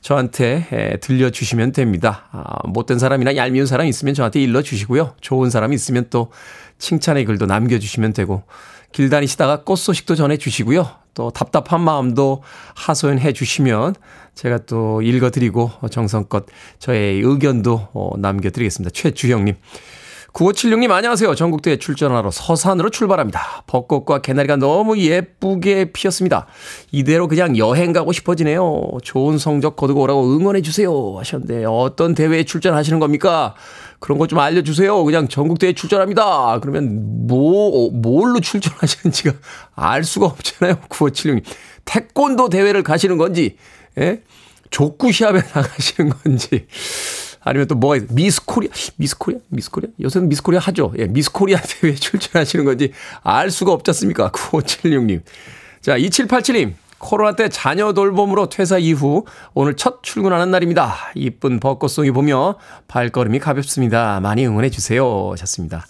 저한테 0.00 0.68
에, 0.70 0.96
들려주시면 0.98 1.72
됩니다. 1.72 2.28
아, 2.30 2.68
못된 2.68 3.00
사람이나 3.00 3.34
얄미운 3.34 3.66
사람 3.66 3.88
있으면 3.88 4.14
저한테 4.14 4.40
일러주시고요. 4.40 5.14
좋은 5.20 5.50
사람 5.50 5.72
있으면 5.72 6.06
또 6.10 6.30
칭찬의 6.78 7.24
글도 7.24 7.46
남겨주시면 7.46 8.12
되고, 8.12 8.44
길 8.92 9.10
다니시다가 9.10 9.64
꽃 9.64 9.76
소식도 9.76 10.14
전해 10.14 10.36
주시고요. 10.36 10.88
또 11.14 11.30
답답한 11.30 11.80
마음도 11.82 12.42
하소연해 12.74 13.32
주시면 13.32 13.94
제가 14.34 14.58
또 14.66 15.02
읽어드리고 15.02 15.70
정성껏 15.90 16.46
저의 16.78 17.20
의견도 17.20 17.88
어, 17.92 18.12
남겨드리겠습니다. 18.16 18.90
최주영님. 18.94 19.56
9576님 20.32 20.90
안녕하세요. 20.90 21.34
전국대회 21.34 21.76
출전하러 21.76 22.30
서산으로 22.30 22.88
출발합니다. 22.88 23.64
벚꽃과 23.66 24.22
개나리가 24.22 24.56
너무 24.56 24.98
예쁘게 24.98 25.92
피었습니다. 25.92 26.46
이대로 26.90 27.28
그냥 27.28 27.58
여행 27.58 27.92
가고 27.92 28.12
싶어지네요. 28.12 28.82
좋은 29.02 29.36
성적 29.36 29.76
거두고 29.76 30.00
오라고 30.00 30.34
응원해 30.34 30.62
주세요 30.62 31.18
하셨는데 31.18 31.66
어떤 31.66 32.14
대회에 32.14 32.44
출전하시는 32.44 32.98
겁니까? 32.98 33.54
그런 33.98 34.18
거 34.18 34.28
좀 34.28 34.38
알려주세요. 34.38 35.04
그냥 35.04 35.28
전국대회 35.28 35.74
출전합니다. 35.74 36.60
그러면 36.60 37.26
뭐 37.26 37.90
뭘로 37.90 38.40
출전하시는지가 38.40 39.32
알 39.74 40.02
수가 40.02 40.26
없잖아요. 40.26 40.76
9576님. 40.88 41.44
태권도 41.84 42.48
대회를 42.48 42.82
가시는 42.82 43.18
건지 43.18 43.56
예? 43.98 44.22
족구 44.70 45.12
시합에 45.12 45.42
나가시는 45.54 46.10
건지 46.10 46.66
아니면 47.44 47.66
또 47.66 47.74
뭐가 47.74 47.96
있 47.96 48.06
미스 48.10 48.44
코리아, 48.44 48.70
미스 48.96 49.16
코리아, 49.18 49.38
미스 49.48 49.70
코리아? 49.70 49.90
요새는 50.00 50.28
미스 50.28 50.42
코리아 50.42 50.60
하죠. 50.60 50.92
예, 50.98 51.06
미스 51.06 51.30
코리아 51.30 51.60
대회에 51.60 51.94
출전하시는 51.96 52.64
건지 52.64 52.92
알 53.22 53.50
수가 53.50 53.72
없지 53.72 53.90
않습니까? 53.90 54.30
9576님. 54.30 55.22
자, 55.80 55.98
2787님. 55.98 56.74
코로나 56.98 57.34
때 57.34 57.48
자녀 57.48 57.92
돌봄으로 57.92 58.48
퇴사 58.48 58.78
이후 58.78 59.24
오늘 59.54 59.74
첫 59.74 60.04
출근하는 60.04 60.52
날입니다. 60.52 60.94
이쁜 61.16 61.58
벚꽃송이 61.58 62.12
보며 62.12 62.58
발걸음이 62.86 63.40
가볍습니다. 63.40 64.20
많이 64.20 64.46
응원해 64.46 64.70
주세요. 64.70 65.32
하셨습니다. 65.32 65.84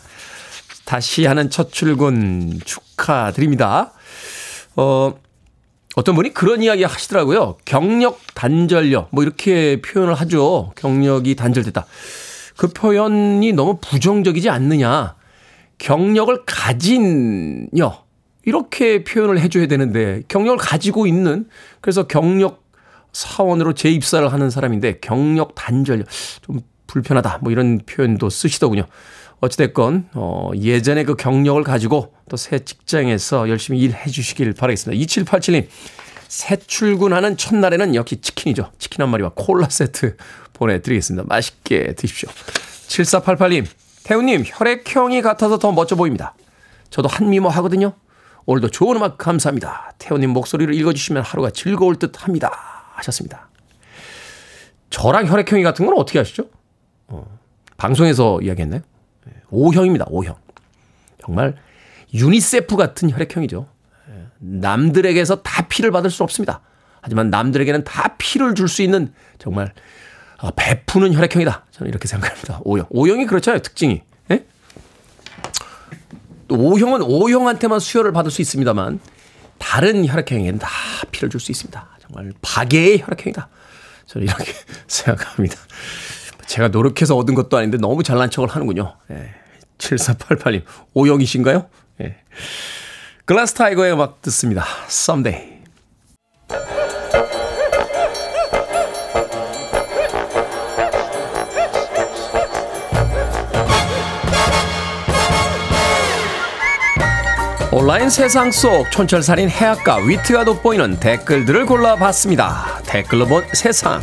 다시 0.87 1.27
하는 1.27 1.51
첫 1.51 1.71
출근 1.71 2.59
축하드립니다. 2.65 3.93
어, 4.75 5.15
어떤 5.95 6.15
분이 6.15 6.33
그런 6.33 6.63
이야기 6.63 6.85
하시더라고요. 6.85 7.59
경력 7.65 8.19
단절력. 8.35 9.09
뭐 9.13 9.23
이렇게 9.23 9.81
표현을 9.83 10.15
하죠. 10.15 10.73
경력이 10.77 11.35
단절됐다. 11.35 11.87
그 12.57 12.69
표현이 12.69 13.53
너무 13.53 13.79
부정적이지 13.81 14.49
않느냐. 14.49 15.17
경력을 15.79 16.45
가진 16.47 17.69
여. 17.79 18.05
이렇게 18.45 19.05
표현을 19.05 19.39
해줘야 19.41 19.67
되는데 19.67 20.23
경력을 20.29 20.59
가지고 20.59 21.07
있는 21.07 21.47
그래서 21.81 22.07
경력 22.07 22.65
사원으로 23.13 23.75
재입사를 23.75 24.33
하는 24.33 24.51
사람인데 24.51 24.99
경력 25.01 25.55
단절 25.55 26.05
좀 26.41 26.61
불편하다 26.87 27.39
뭐 27.43 27.53
이런 27.53 27.79
표현도 27.87 28.31
쓰시더군요. 28.31 28.85
어찌됐건 29.43 30.11
어 30.15 30.51
예전에 30.57 31.05
그 31.05 31.15
경력을 31.17 31.63
가지고 31.65 32.15
또 32.31 32.37
새 32.37 32.61
직장에서 32.61 33.49
열심히 33.51 33.81
일해 33.81 34.09
주시길 34.11 34.55
바라겠습니다. 34.55 35.05
2787님 35.05 35.67
새 36.29 36.57
출근하는 36.57 37.37
첫날에는 37.37 37.95
역시 37.95 38.21
치킨이죠. 38.23 38.71
치킨 38.79 39.03
한 39.03 39.11
마리와 39.11 39.33
콜라 39.35 39.69
세트 39.69 40.17
보내드리겠습니다. 40.55 41.27
맛있게 41.29 41.95
드십시오. 41.95 42.31
7488님 42.89 43.67
태우님 44.05 44.45
혈액형이 44.47 45.21
같아서 45.23 45.59
더 45.59 45.73
멋져 45.73 45.97
보입니다. 45.97 46.35
저도 46.91 47.09
한미모 47.09 47.49
하거든요. 47.51 47.93
오늘도 48.47 48.71
좋은 48.71 48.97
음악 48.97 49.19
감사합니다. 49.19 49.93
태호님 49.99 50.31
목소리를 50.31 50.73
읽어주시면 50.75 51.23
하루가 51.23 51.51
즐거울 51.51 51.97
듯 51.97 52.25
합니다. 52.25 52.51
하셨습니다. 52.95 53.49
저랑 54.91 55.27
혈액형이 55.27 55.63
같은 55.63 55.85
건 55.87 55.97
어떻게 55.99 56.19
아시죠? 56.19 56.45
어, 57.09 57.27
방송에서 57.77 58.41
이야기했나요? 58.43 58.81
O형입니다. 59.53 60.07
O형. 60.09 60.35
정말 61.25 61.55
유니세프 62.13 62.77
같은 62.77 63.11
혈액형이죠. 63.11 63.69
남들에게서 64.39 65.43
다 65.43 65.69
피를 65.69 65.91
받을 65.93 66.11
수 66.11 66.23
없습니다. 66.25 66.61
하지만 67.01 67.31
남들에게는 67.31 67.85
다 67.85 68.17
피를 68.19 68.55
줄 68.55 68.69
수 68.69 68.83
있는 68.83 69.13
정말 69.39 69.73
아, 70.39 70.51
베푸는 70.57 71.15
혈액형이다. 71.15 71.67
저는 71.71 71.89
이렇게 71.91 72.09
생각합니다. 72.09 72.61
O형. 72.65 72.87
O형이 72.91 73.27
그렇잖아요. 73.27 73.61
특징이. 73.63 74.03
예? 74.33 74.45
또 76.49 76.57
O형은 76.57 77.03
O형한테만 77.03 77.79
수혈을 77.79 78.13
받을 78.13 78.31
수 78.33 78.43
있습니다만 78.43 78.99
다른 79.59 80.07
혈액형에는 80.07 80.59
다 80.59 80.69
피를 81.13 81.31
줄 81.31 81.41
수 81.41 81.53
있습니다. 81.53 81.89
정말 82.01 82.33
박애의 82.43 83.01
혈액형이다. 83.03 83.49
저는 84.07 84.27
이렇게 84.27 84.53
생각합니다. 84.89 85.57
제가 86.47 86.69
노력해서 86.69 87.17
얻은 87.17 87.35
것도 87.35 87.57
아닌데 87.57 87.79
너무 87.79 88.03
잘난 88.03 88.29
척을 88.29 88.49
하는군요. 88.49 88.97
예. 89.13 89.35
7488님, 89.83 90.63
O형이신가요? 90.95 91.67
예. 92.03 92.17
글라스 93.25 93.55
타이거의 93.55 93.93
음악 93.93 94.23
듣습니다. 94.23 94.65
Someday. 94.89 95.53
온라인 107.73 108.11
세상 108.11 108.51
속 108.51 108.91
촌철살인 108.91 109.49
해악과 109.49 109.97
위트가 109.97 110.45
돋보이는 110.45 111.01
댓글들을 111.01 111.65
골라봤습니다. 111.67 112.83
댓글로 112.87 113.27
본 113.27 113.45
세상. 113.55 114.03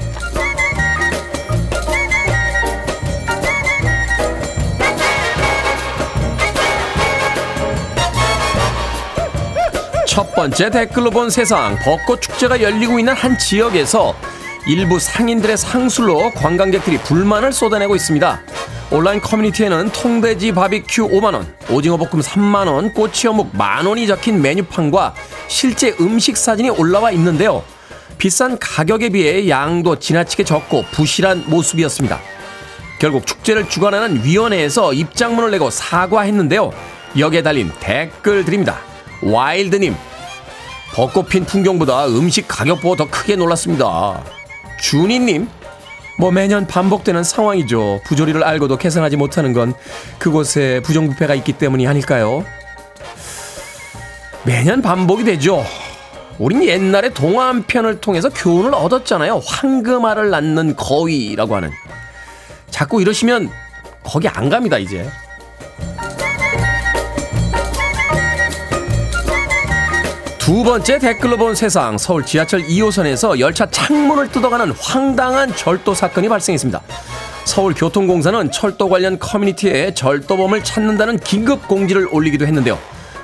첫 10.20 10.36
번째 10.36 10.70
댓글로 10.70 11.12
본 11.12 11.30
세상 11.30 11.78
벚꽃 11.78 12.22
축제가 12.22 12.62
열리고 12.62 13.00
있는 13.00 13.14
한 13.14 13.38
지역에서 13.38 14.14
일부 14.68 15.00
상인들의 15.00 15.56
상술로 15.56 16.32
관광객들이 16.32 16.98
불만을 16.98 17.54
쏟아내고 17.54 17.96
있습니다. 17.96 18.42
온라인 18.92 19.22
커뮤니티에는 19.22 19.92
통돼지 19.94 20.52
바비큐 20.52 21.08
5만원, 21.08 21.46
오징어 21.72 21.96
볶음 21.96 22.20
3만원, 22.20 22.94
꼬치 22.94 23.30
어묵 23.30 23.56
만원이 23.56 24.08
적힌 24.08 24.42
메뉴판과 24.42 25.16
실제 25.48 25.96
음식 26.02 26.36
사진이 26.36 26.70
올라와 26.72 27.12
있는데요. 27.12 27.64
비싼 28.18 28.60
가격에 28.60 29.08
비해 29.08 29.48
양도 29.48 30.00
지나치게 30.00 30.44
적고 30.44 30.84
부실한 30.92 31.46
모습이었습니다. 31.48 32.20
결국 33.00 33.26
축제를 33.26 33.70
주관하는 33.70 34.26
위원회에서 34.26 34.92
입장문을 34.92 35.52
내고 35.52 35.70
사과했는데요. 35.70 36.72
여기에 37.18 37.42
달린 37.42 37.72
댓글들입니다. 37.80 38.82
와일드님, 39.22 39.96
벚꽃 40.94 41.30
핀 41.30 41.46
풍경보다 41.46 42.08
음식 42.08 42.48
가격 42.48 42.82
보고 42.82 42.96
더 42.96 43.10
크게 43.10 43.36
놀랐습니다. 43.36 44.24
준이님, 44.82 45.48
뭐 46.18 46.32
매년 46.32 46.68
반복되는 46.68 47.24
상황이죠. 47.24 48.02
부조리를 48.06 48.44
알고도 48.44 48.78
개선하지 48.78 49.16
못하는 49.18 49.54
건 49.54 49.74
그곳에 50.18 50.82
부정부패가 50.82 51.36
있기 51.36 51.54
때문이 51.54 51.88
아닐까요? 51.88 52.44
매년 54.44 54.82
반복이 54.82 55.24
되죠. 55.24 55.64
우린 56.40 56.64
옛날에 56.64 57.10
동화 57.10 57.48
한 57.48 57.64
편을 57.64 58.02
통해서 58.02 58.30
교훈을 58.30 58.74
얻었잖아요. 58.74 59.42
황금알을 59.46 60.30
낳는 60.30 60.76
거위라고 60.76 61.56
하는. 61.56 61.72
자꾸 62.70 63.02
이러시면 63.02 63.50
거기 64.04 64.28
안 64.28 64.50
갑니다, 64.50 64.78
이제. 64.78 65.10
두 70.50 70.64
번째 70.64 70.98
댓글로 70.98 71.38
본 71.38 71.54
세상 71.54 71.96
서울 72.00 72.26
지하철 72.26 72.64
2호선에서 72.64 73.38
열차 73.38 73.68
창문을 73.68 74.32
뜯어가는 74.32 74.72
황당한 74.72 75.56
절도 75.56 75.94
사건이 75.94 76.28
발생했습니다. 76.28 76.82
서울교통공사는 77.46 78.52
철도 78.52 78.90
관련 78.90 79.20
커뮤니티에 79.20 79.94
절도범을 79.94 80.64
찾는다는 80.64 81.20
긴급 81.20 81.68
공지를 81.68 82.08
올리기도 82.12 82.48
했는데요. 82.48 82.80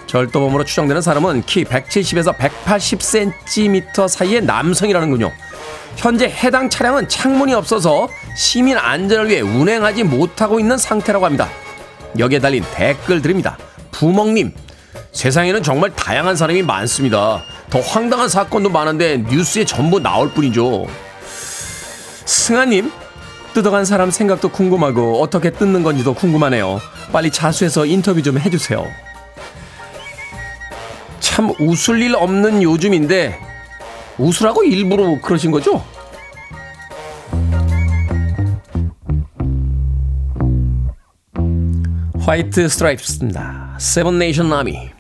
절도범으로 0.06 0.66
추정되는 0.66 1.02
사람은 1.02 1.42
키 1.48 1.64
170에서 1.64 2.38
180cm 2.38 4.08
사이의 4.08 4.44
남성이라는군요. 4.44 5.32
현재 5.96 6.28
해당 6.28 6.70
차량은 6.70 7.10
창문이 7.10 7.56
없어서 7.56 8.08
시민 8.38 8.78
안전을 8.78 9.30
위해 9.30 9.42
운행하지 9.42 10.04
못하고 10.04 10.60
있는 10.60 10.78
상태라고 10.78 11.26
합니다. 11.26 11.50
여기에 12.20 12.38
달린 12.38 12.64
댓글들입니다. 12.76 13.58
부먹님, 13.90 14.54
세상에는 15.12 15.64
정말 15.64 15.92
다양한 15.96 16.36
사람이 16.36 16.62
많습니다. 16.64 17.44
더 17.70 17.80
황당한 17.80 18.30
사건도 18.30 18.70
많은데 18.70 19.18
뉴스에 19.18 19.66
전부 19.66 20.00
나올 20.00 20.30
뿐이죠. 20.32 20.88
승아님, 22.26 22.92
뜯어간 23.54 23.86
사람 23.86 24.12
생각도 24.12 24.50
궁금하고 24.50 25.22
어떻게 25.22 25.50
뜯는 25.50 25.84
건지도 25.84 26.14
궁금하네요. 26.14 26.82
빨리 27.12 27.32
자수해서 27.32 27.86
인터뷰 27.86 28.22
좀 28.22 28.38
해주세요. 28.38 28.86
참 31.20 31.54
웃을 31.60 32.02
일 32.02 32.16
없는 32.16 32.62
요즘인데 32.64 33.40
웃으라고 34.18 34.64
일부러 34.64 35.20
그러신 35.22 35.52
거죠? 35.52 35.84
화이트 42.26 42.68
스트라이프스입니다. 42.70 43.78
세븐 43.80 44.18
네이션 44.18 44.52
아미. 44.52 44.95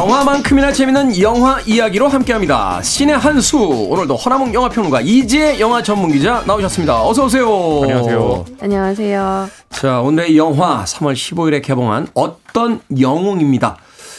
영화만큼이나 0.00 0.72
재밌는 0.74 1.18
영화 1.22 1.58
이야기로 1.64 2.06
함께합니다. 2.08 2.82
신의 2.82 3.16
한 3.16 3.40
수 3.40 3.58
오늘도 3.58 4.14
허나몽 4.16 4.52
영화평론가 4.52 5.00
이지혜 5.00 5.58
영화 5.58 5.82
전문기자 5.82 6.42
나오셨습니다. 6.46 7.02
어서 7.02 7.24
오세요. 7.24 7.80
안녕하세요. 7.82 8.44
안녕하세요. 8.60 9.48
자 9.70 10.00
오늘의 10.02 10.36
영화 10.36 10.84
3월 10.84 11.14
15일에 11.14 11.62
개봉한 11.62 12.08
어떤 12.12 12.80
영웅입니다. 13.00 13.78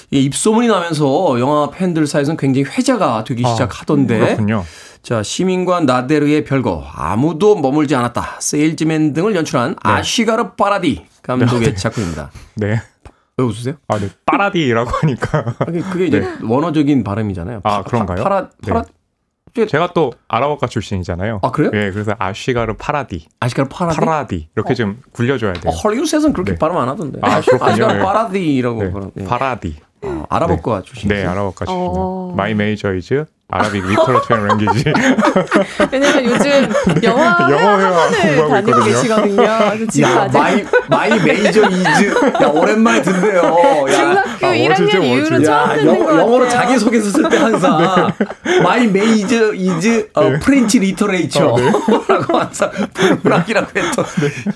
이 0.09 0.23
입소문이 0.23 0.67
나면서 0.67 1.39
영화 1.39 1.69
팬들 1.69 2.07
사이에서는 2.07 2.37
굉장히 2.37 2.65
회자가 2.65 3.23
되기 3.23 3.43
시작하던데. 3.47 4.17
그렇군요. 4.17 4.65
자 5.03 5.21
시민과 5.21 5.81
나데르의 5.81 6.43
별거 6.43 6.85
아무도 6.91 7.55
머물지 7.55 7.95
않았다. 7.95 8.37
세일즈맨 8.39 9.13
등을 9.13 9.35
연출한 9.35 9.75
아쉬가르 9.83 10.55
파라디 10.55 11.05
감독의 11.21 11.75
작품입니다. 11.77 12.31
네. 12.55 12.81
왜 13.37 13.45
웃으세요? 13.45 13.75
아, 13.87 13.99
네. 13.99 14.09
빠라디라고 14.25 14.89
하니까. 14.89 15.43
그게, 15.65 15.79
그게 15.81 16.05
이제 16.07 16.27
원어적인 16.43 17.03
발음이잖아요. 17.03 17.61
아, 17.63 17.83
그런가요? 17.83 18.23
파라 18.23 18.49
파라 18.67 18.83
네. 19.53 19.65
제가 19.67 19.93
또 19.93 20.11
아랍어과 20.27 20.67
출신이잖아요. 20.67 21.39
아, 21.43 21.51
그래요? 21.51 21.71
예, 21.73 21.91
그래서 21.91 22.13
아쉬가르 22.17 22.75
파라디. 22.77 23.27
아시가르 23.39 23.69
파라디. 23.69 23.99
파라디. 23.99 24.49
이렇게 24.55 24.73
좀 24.73 24.99
굴려줘야 25.13 25.53
돼요. 25.53 25.71
어, 25.71 25.75
헐리우드에서는 25.75 26.33
그렇게 26.33 26.51
네. 26.53 26.57
발음 26.59 26.77
안 26.77 26.89
하던데. 26.89 27.19
아, 27.21 27.41
그렇군요. 27.41 27.71
아시가르 27.71 27.93
네. 27.97 28.03
파라디라고 28.03 28.83
네. 28.83 28.91
네. 29.15 29.25
파라디. 29.25 29.75
어, 30.03 30.25
아랍어과 30.29 30.81
출신. 30.83 31.09
네, 31.09 31.23
아랍어과 31.25 31.65
출신이요. 31.65 31.91
어. 31.95 32.33
My 32.35 32.53
major 32.55 32.93
is 32.93 33.25
Arabic 33.49 33.85
literature 33.87 34.35
language. 34.35 34.83
왜냐면 35.91 36.25
요즘 36.25 36.69
영화 37.03 37.37
영어 37.49 37.57
회화 37.57 37.77
학원을 37.77 38.35
공부하고 38.35 38.49
다니고 38.49 38.69
있거든요. 38.71 38.83
계시거든요. 38.83 39.87
지금 39.89 40.09
야, 40.09 40.21
아직 40.23 40.37
my 40.37 40.65
My 40.89 41.19
major 41.23 41.69
is. 41.69 42.13
야, 42.43 42.47
오랜만에 42.47 43.01
듣네요. 43.03 43.41
야. 43.87 43.91
중학교 43.95 44.47
아, 44.47 44.51
1학년 44.51 44.71
어쩌죠, 44.73 44.97
이후로. 45.01 45.43
처음 45.43 45.45
야, 45.45 45.75
듣는 45.75 45.85
것 45.85 45.93
영어, 45.93 46.05
같아요. 46.05 46.19
영어로 46.19 46.49
자기 46.49 46.77
소개서 46.77 47.09
쓸 47.09 47.29
때 47.29 47.37
항상 47.37 48.11
my 48.63 48.85
major 48.87 49.53
is 49.53 50.09
어, 50.13 50.29
French 50.41 50.79
literature라고 50.79 52.37
항상 52.37 52.69
불문학이라고 52.93 53.67
했던. 53.79 54.05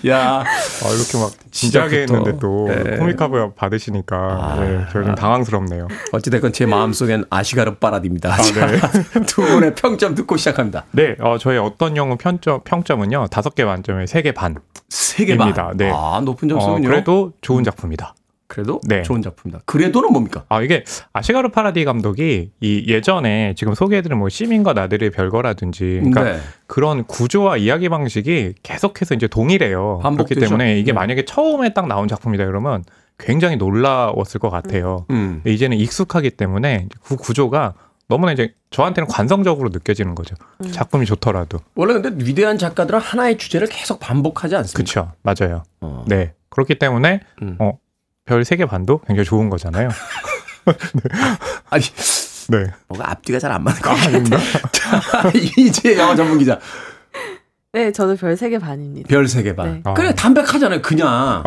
야, 0.10 0.44
아, 0.44 0.90
이렇게 0.94 1.18
막 1.18 1.32
시작부터. 1.52 1.96
했는데 1.96 2.38
또 2.42 2.68
네. 2.68 2.98
코믹하게 2.98 3.52
받으시니까 3.56 4.58
네, 4.60 4.82
저희 4.92 5.06
좀 5.06 5.16
당황스럽네요. 5.16 5.88
어찌됐건 6.12 6.52
제 6.52 6.66
마음속엔 6.66 7.24
아시가르 7.30 7.76
파라디입니다. 7.76 8.36
네. 8.36 8.81
자, 8.82 9.20
두 9.28 9.42
분의 9.42 9.76
평점 9.76 10.16
듣고 10.16 10.38
시작합니다. 10.38 10.86
네, 10.92 11.16
어, 11.20 11.38
저희 11.38 11.58
어떤 11.58 11.96
영웅 11.98 12.18
평점, 12.18 12.62
평점은요, 12.64 13.28
다섯 13.32 13.56
개 13.56 13.64
만점에 13.64 14.06
세 14.08 14.22
개 14.22 14.32
반. 14.32 14.56
세 14.90 15.26
개 15.26 15.38
반. 15.38 15.48
입니다. 15.48 15.72
네. 15.76 15.92
아, 15.94 16.22
높은 16.24 16.52
어, 16.52 16.56
점수군요. 16.56 16.88
그래도 16.90 17.34
좋은 17.42 17.64
작품이다. 17.64 18.16
그래도 18.48 18.82
네. 18.86 19.02
좋은 19.04 19.22
작품이다. 19.22 19.62
그래도는 19.66 20.12
뭡니까? 20.12 20.44
아 20.50 20.62
이게 20.62 20.84
아시가르 21.14 21.52
파라디 21.52 21.86
감독이 21.86 22.52
이 22.60 22.86
예전에 22.86 23.54
지금 23.56 23.74
소개해드린 23.74 24.18
뭐 24.20 24.28
시민과 24.28 24.74
나들이의 24.74 25.12
별거라든지 25.12 26.02
그러니까 26.04 26.24
네. 26.26 26.40
그런 26.68 27.06
구조와 27.06 27.56
이야기 27.56 27.88
방식이 27.88 28.56
계속해서 28.62 29.16
이제 29.16 29.28
동일해요. 29.30 30.00
그렇기 30.00 30.04
반복되죠. 30.04 30.42
때문에 30.42 30.78
이게 30.80 30.92
네. 30.92 30.94
만약에 30.94 31.24
처음에 31.24 31.74
딱 31.74 31.88
나온 31.88 32.10
작품이다 32.10 32.46
그러면 32.46 32.84
굉장히 33.18 33.56
놀라웠을 33.56 34.42
것 34.42 34.50
같아요. 34.50 35.06
음. 35.12 35.40
근데 35.44 35.54
이제는 35.54 35.78
익숙하기 35.78 36.32
때문에 36.32 36.90
그 37.06 37.16
구조가 37.16 37.76
너무나 38.12 38.34
이제 38.34 38.54
저한테는 38.72 39.08
관성적으로 39.08 39.70
느껴지는 39.70 40.16
거죠. 40.16 40.36
작품이 40.72 41.06
좋더라도. 41.06 41.60
원래 41.76 41.94
근데 41.94 42.10
위대한 42.26 42.58
작가들은 42.58 43.00
하나의 43.00 43.38
주제를 43.38 43.68
계속 43.68 44.02
반복하지 44.02 44.54
않습니까? 44.58 44.76
그렇죠. 44.76 45.14
맞아요. 45.24 45.64
어. 45.80 46.04
네. 46.08 46.34
그렇기 46.50 46.76
때문에 46.78 47.22
음. 47.42 47.56
어, 47.60 47.80
별세개 48.26 48.66
반도 48.66 49.00
굉장히 49.08 49.24
좋은 49.26 49.50
거잖아요. 49.50 49.88
아니 51.72 51.84
네. 52.50 52.66
뭔가 52.90 53.12
앞뒤가 53.12 53.40
잘 53.40 53.50
안 53.54 53.64
맞는 53.64 53.82
것 53.82 53.90
같은데. 53.92 54.38
자, 54.74 55.32
이제 55.58 55.98
영화 55.98 56.14
전문 56.14 56.38
기자 56.38 56.60
네, 57.74 57.94
저도 57.94 58.18
별세개 58.18 58.60
반입니다. 58.60 59.08
별세개 59.08 59.56
반. 59.56 59.76
네. 59.76 59.82
아. 59.86 59.94
그래 59.94 60.14
담백하잖아요. 60.14 60.82
그냥. 60.82 61.42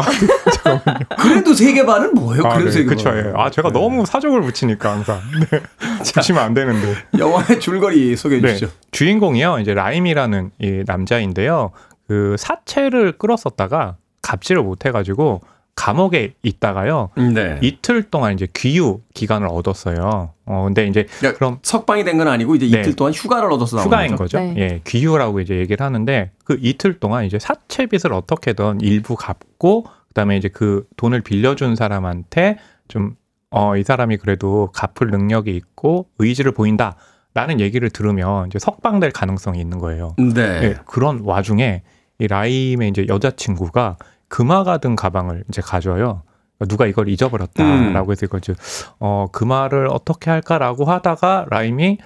그래도 1.21 1.53
세개 1.53 1.85
반은 1.85 2.15
뭐예요? 2.15 2.47
아, 2.47 2.55
그래도 2.55 2.71
네, 2.71 2.73
세개 2.73 2.87
그쵸. 2.87 3.11
반. 3.11 3.19
예. 3.19 3.33
아, 3.37 3.51
제가 3.51 3.69
네. 3.69 3.79
너무 3.79 4.07
사족을 4.07 4.41
붙이니까 4.41 4.91
항상. 4.91 5.21
네. 5.51 5.61
붙이면 6.15 6.43
안 6.43 6.55
되는데. 6.55 6.95
영화의 7.19 7.61
줄거리 7.61 8.17
소개해 8.17 8.41
네. 8.41 8.49
주시죠. 8.55 8.73
주인공이요. 8.91 9.59
이제 9.59 9.75
라임이라는 9.75 10.51
이 10.61 10.83
남자인데요. 10.87 11.73
그 12.09 12.37
사채를 12.39 13.19
끌었었다가 13.19 13.97
갚지를 14.23 14.63
못해가지고 14.63 15.43
감옥에 15.77 16.35
있다가요. 16.43 17.11
네. 17.35 17.59
이틀 17.63 18.05
동안 18.05 18.33
이제 18.35 18.47
귀유 18.55 19.01
기간을 19.15 19.49
얻었어요. 19.51 20.31
어, 20.47 20.65
근데 20.65 20.87
이제 20.87 21.07
그러니까 21.19 21.39
그럼 21.39 21.59
석방이 21.63 22.05
된 22.05 22.19
건 22.19 22.29
아니고 22.29 22.55
이제 22.55 22.67
네. 22.71 22.81
이틀 22.81 22.95
동안 22.95 23.13
휴가를 23.13 23.51
얻어서 23.53 23.77
나온 23.77 23.87
휴가인 23.87 24.11
거죠. 24.13 24.39
거죠. 24.39 24.39
네. 24.39 24.55
예, 24.59 24.81
귀유라고 24.85 25.41
이제 25.41 25.57
얘기를 25.57 25.85
하는데 25.85 26.31
그 26.45 26.59
이틀 26.63 27.01
동안 27.01 27.25
이제 27.25 27.39
사채빚을 27.39 28.13
어떻게든 28.13 28.81
일부 28.83 29.17
갚고 29.17 29.87
그다음에 30.09 30.37
이제 30.37 30.49
그 30.49 30.87
돈을 30.97 31.23
빌려준 31.23 31.75
사람한테 31.75 32.59
좀 32.87 33.17
어, 33.51 33.77
이 33.77 33.83
사람이 33.83 34.17
그래도 34.19 34.71
갚을 34.73 35.11
능력이 35.11 35.55
있고 35.57 36.07
의지를 36.19 36.53
보인다 36.53 36.97
라는 37.35 37.59
얘기를 37.59 37.91
들으면 37.91 38.47
이제 38.47 38.61
석방될 38.61 39.11
가능성이 39.11 39.61
있는 39.61 39.81
거예요. 39.81 40.15
네. 40.19 40.41
예, 40.63 40.77
그런 40.87 41.21
와중에 41.25 41.83
이 42.21 42.29
라임의 42.29 42.91
이제 42.91 43.07
여자친구가 43.09 43.97
금화가 44.35 44.79
든 44.79 44.97
가방을 44.97 45.45
이제 45.49 45.63
가져요. 45.63 46.23
그러니까 46.59 46.67
누가 46.69 46.87
이걸 46.87 47.09
잊어버렸다라고 47.09 48.11
해서 48.11 48.27
이걸 48.27 48.39
이제 48.39 48.53
어, 48.99 49.29
금화를 49.31 49.87
어떻게 49.89 50.29
할까라고 50.29 50.87
하다가 50.87 51.47
라임이 51.51 51.99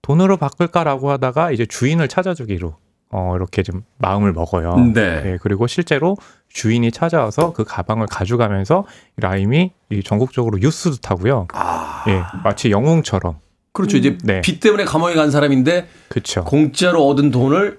돈으로 0.00 0.38
바꿀까라고 0.38 1.10
하다가 1.10 1.50
이제 1.50 1.66
주인을 1.66 2.08
찾아주기로 2.08 2.74
어, 3.10 3.36
이렇게 3.36 3.62
좀 3.62 3.82
마음을 3.98 4.32
먹어요. 4.32 4.76
네. 4.94 5.22
예, 5.26 5.38
그리고 5.42 5.66
실제로 5.66 6.16
주인이 6.48 6.90
찾아와서 6.90 7.52
그 7.52 7.64
가방을 7.64 8.06
가져가면서 8.06 8.86
이 9.18 9.20
라임이 9.20 9.72
이 9.90 10.02
전국적으로 10.02 10.56
뉴스도 10.56 10.96
타고요. 11.02 11.48
아. 11.52 12.04
예, 12.08 12.22
마치 12.42 12.70
영웅처럼. 12.70 13.36
그렇죠. 13.74 13.98
이제 13.98 14.16
네. 14.24 14.40
빚 14.40 14.60
때문에 14.60 14.84
감옥에 14.84 15.14
간 15.14 15.30
사람인데 15.30 15.86
그렇죠. 16.08 16.44
공짜로 16.44 17.06
얻은 17.08 17.30
돈을 17.30 17.78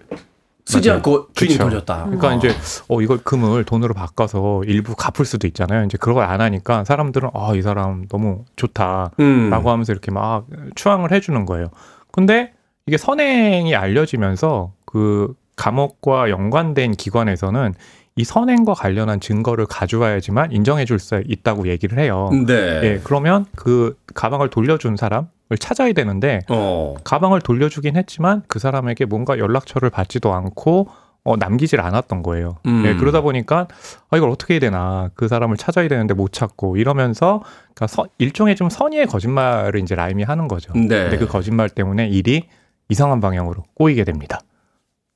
쓰지 0.65 0.89
맞아요. 0.89 0.97
않고 0.97 1.27
주인이 1.35 1.57
그쵸. 1.57 1.69
돌렸다. 1.69 2.03
그러니까 2.05 2.29
아. 2.29 2.33
이제 2.35 2.49
어 2.87 3.01
이걸 3.01 3.19
금을 3.19 3.65
돈으로 3.65 3.93
바꿔서 3.93 4.63
일부 4.65 4.95
갚을 4.95 5.25
수도 5.25 5.45
있잖아요. 5.47 5.85
이제 5.85 5.97
그걸 5.99 6.23
안 6.25 6.41
하니까 6.41 6.83
사람들은 6.85 7.29
아 7.33 7.53
이 7.55 7.61
사람 7.61 8.07
너무 8.07 8.45
좋다라고 8.55 9.11
음. 9.19 9.51
하면서 9.51 9.93
이렇게 9.93 10.11
막 10.11 10.45
추앙을 10.75 11.11
해주는 11.11 11.45
거예요. 11.45 11.67
근데 12.11 12.53
이게 12.87 12.97
선행이 12.97 13.75
알려지면서 13.75 14.73
그 14.85 15.33
감옥과 15.55 16.29
연관된 16.29 16.93
기관에서는 16.93 17.73
이 18.17 18.23
선행과 18.23 18.73
관련한 18.75 19.19
증거를 19.19 19.65
가져와야지만 19.65 20.53
인정해 20.53 20.85
줄 20.85 20.99
수 20.99 21.21
있다고 21.27 21.67
얘기를 21.67 21.99
해요. 21.99 22.29
네. 22.47 22.53
예, 22.83 23.01
그러면 23.03 23.45
그 23.55 23.97
가방을 24.13 24.49
돌려준 24.49 24.95
사람 24.95 25.27
을 25.51 25.57
찾아야 25.59 25.93
되는데 25.93 26.39
어. 26.49 26.95
가방을 27.03 27.39
돌려주긴 27.41 27.97
했지만 27.97 28.41
그 28.47 28.57
사람에게 28.57 29.05
뭔가 29.05 29.37
연락처를 29.37 29.91
받지도 29.91 30.33
않고 30.33 30.87
어, 31.23 31.35
남기질 31.37 31.81
않았던 31.81 32.23
거예요. 32.23 32.57
음. 32.65 32.83
예, 32.85 32.95
그러다 32.95 33.21
보니까 33.21 33.67
아, 34.09 34.17
이걸 34.17 34.29
어떻게 34.31 34.55
해야 34.55 34.59
되나 34.59 35.11
그 35.13 35.27
사람을 35.27 35.57
찾아야 35.57 35.87
되는데 35.87 36.15
못 36.15 36.31
찾고 36.33 36.77
이러면서 36.77 37.43
그러니까 37.75 37.85
서- 37.87 38.07
일종의 38.17 38.55
좀 38.55 38.69
선의의 38.71 39.05
거짓말을 39.05 39.79
이제 39.81 39.93
라임이 39.93 40.23
하는 40.23 40.47
거죠. 40.47 40.73
네. 40.73 40.87
근데 40.87 41.17
그 41.17 41.27
거짓말 41.27 41.69
때문에 41.69 42.07
일이 42.07 42.47
이상한 42.89 43.19
방향으로 43.19 43.65
꼬이게 43.75 44.03
됩니다. 44.03 44.39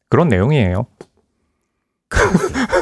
그런 0.10 0.28
내용이에요. 0.28 0.86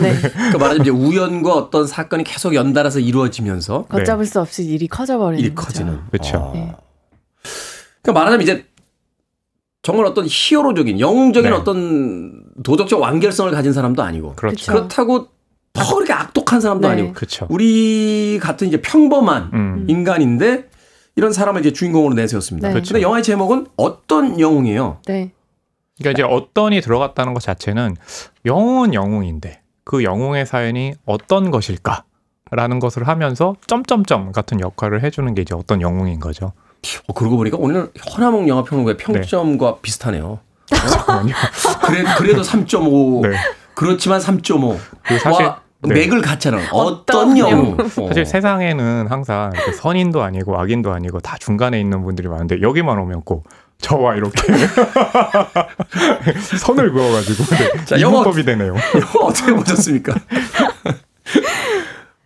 네. 0.02 0.16
그러니까 0.20 0.58
말하자면 0.58 0.82
이제 0.82 0.90
우연과 0.90 1.54
어떤 1.54 1.86
사건이 1.86 2.24
계속 2.24 2.56
연달아서 2.56 3.00
이루어지면서 3.00 3.86
걷잡을 3.86 4.26
수 4.26 4.40
없이 4.40 4.64
일이 4.64 4.88
커져버리는 4.88 5.44
일이 5.44 5.54
거죠. 5.54 5.68
커지는. 5.68 6.00
그렇죠. 6.12 6.38
어. 6.38 6.52
네. 6.54 6.76
그러니까 8.02 8.20
말하자면 8.20 8.42
이제 8.42 8.66
정말 9.84 10.06
어떤 10.06 10.26
히어로적인 10.28 11.00
영웅적인 11.00 11.50
네. 11.50 11.56
어떤 11.56 12.44
도덕적 12.64 13.00
완결성을 13.00 13.52
가진 13.52 13.74
사람도 13.74 14.02
아니고 14.02 14.34
그렇죠. 14.36 14.72
그렇다고 14.72 15.28
더 15.74 15.96
그렇게 15.96 16.14
악독한 16.14 16.62
사람도 16.62 16.88
네. 16.88 16.94
아니고 16.94 17.14
그렇죠. 17.14 17.48
우리 17.50 18.40
같은 18.42 18.68
이제 18.68 18.82
평범한 18.82 19.52
음. 19.54 19.86
인간인데 19.88 20.70
이런 21.16 21.34
사람을 21.34 21.62
이제 21.62 21.74
주인공으로 21.74 22.14
내세웠습니다. 22.16 22.70
네. 22.70 22.74
그런데 22.74 23.02
영화의 23.02 23.24
제목은 23.24 23.68
어떤 23.76 24.40
영웅이에요? 24.40 25.02
네. 25.06 25.32
그러니까 25.98 26.12
이제 26.12 26.24
어떤이 26.24 26.82
들어갔다는 26.82 27.34
것 27.34 27.42
자체는 27.42 27.96
영웅은 28.46 28.94
영웅인데 28.94 29.62
그 29.84 30.04
영웅의 30.04 30.46
사연이 30.46 30.94
어떤 31.06 31.52
것일까 31.52 32.04
라는 32.52 32.80
것을 32.80 33.08
하면서 33.08 33.56
점점점 33.68 34.32
같은 34.32 34.60
역할을 34.60 35.04
해주는 35.04 35.34
게 35.34 35.42
이제 35.42 35.54
어떤 35.54 35.82
영웅인 35.82 36.20
거죠. 36.20 36.54
어, 37.08 37.14
그러고 37.14 37.38
보니까 37.38 37.58
오늘 37.60 37.92
허나몽 38.12 38.48
영화 38.48 38.64
평론가의 38.64 38.98
평점과 38.98 39.80
비슷하네요. 39.82 40.40
잠깐만요. 40.68 41.34
그래, 41.86 42.04
그래도 42.18 42.42
3.5. 42.42 43.28
네. 43.28 43.38
그렇지만 43.74 44.20
3.5. 44.20 44.78
그 45.04 45.20
사실 45.20 45.46
와, 45.46 45.62
네. 45.82 45.94
맥을 45.94 46.22
하는 46.26 46.66
어떤 46.72 47.38
영웅. 47.38 47.78
어. 47.80 48.08
사실 48.08 48.26
세상에는 48.26 49.08
항상 49.08 49.52
선인도 49.80 50.24
아니고 50.24 50.60
악인도 50.60 50.92
아니고 50.92 51.20
다 51.20 51.38
중간에 51.40 51.80
있는 51.80 52.04
분들이 52.04 52.28
많은데 52.28 52.62
여기만 52.62 52.98
오면 52.98 53.22
꼭 53.24 53.46
저와 53.80 54.16
이렇게 54.16 54.54
선을 56.60 56.92
그어가지고 56.92 57.44
네, 57.56 57.86
자, 57.86 58.02
영어- 58.02 58.22
이분법이 58.22 58.44
되네요. 58.44 58.76
이거 58.98 59.26
어떻게 59.26 59.54
보셨습니까? 59.54 60.14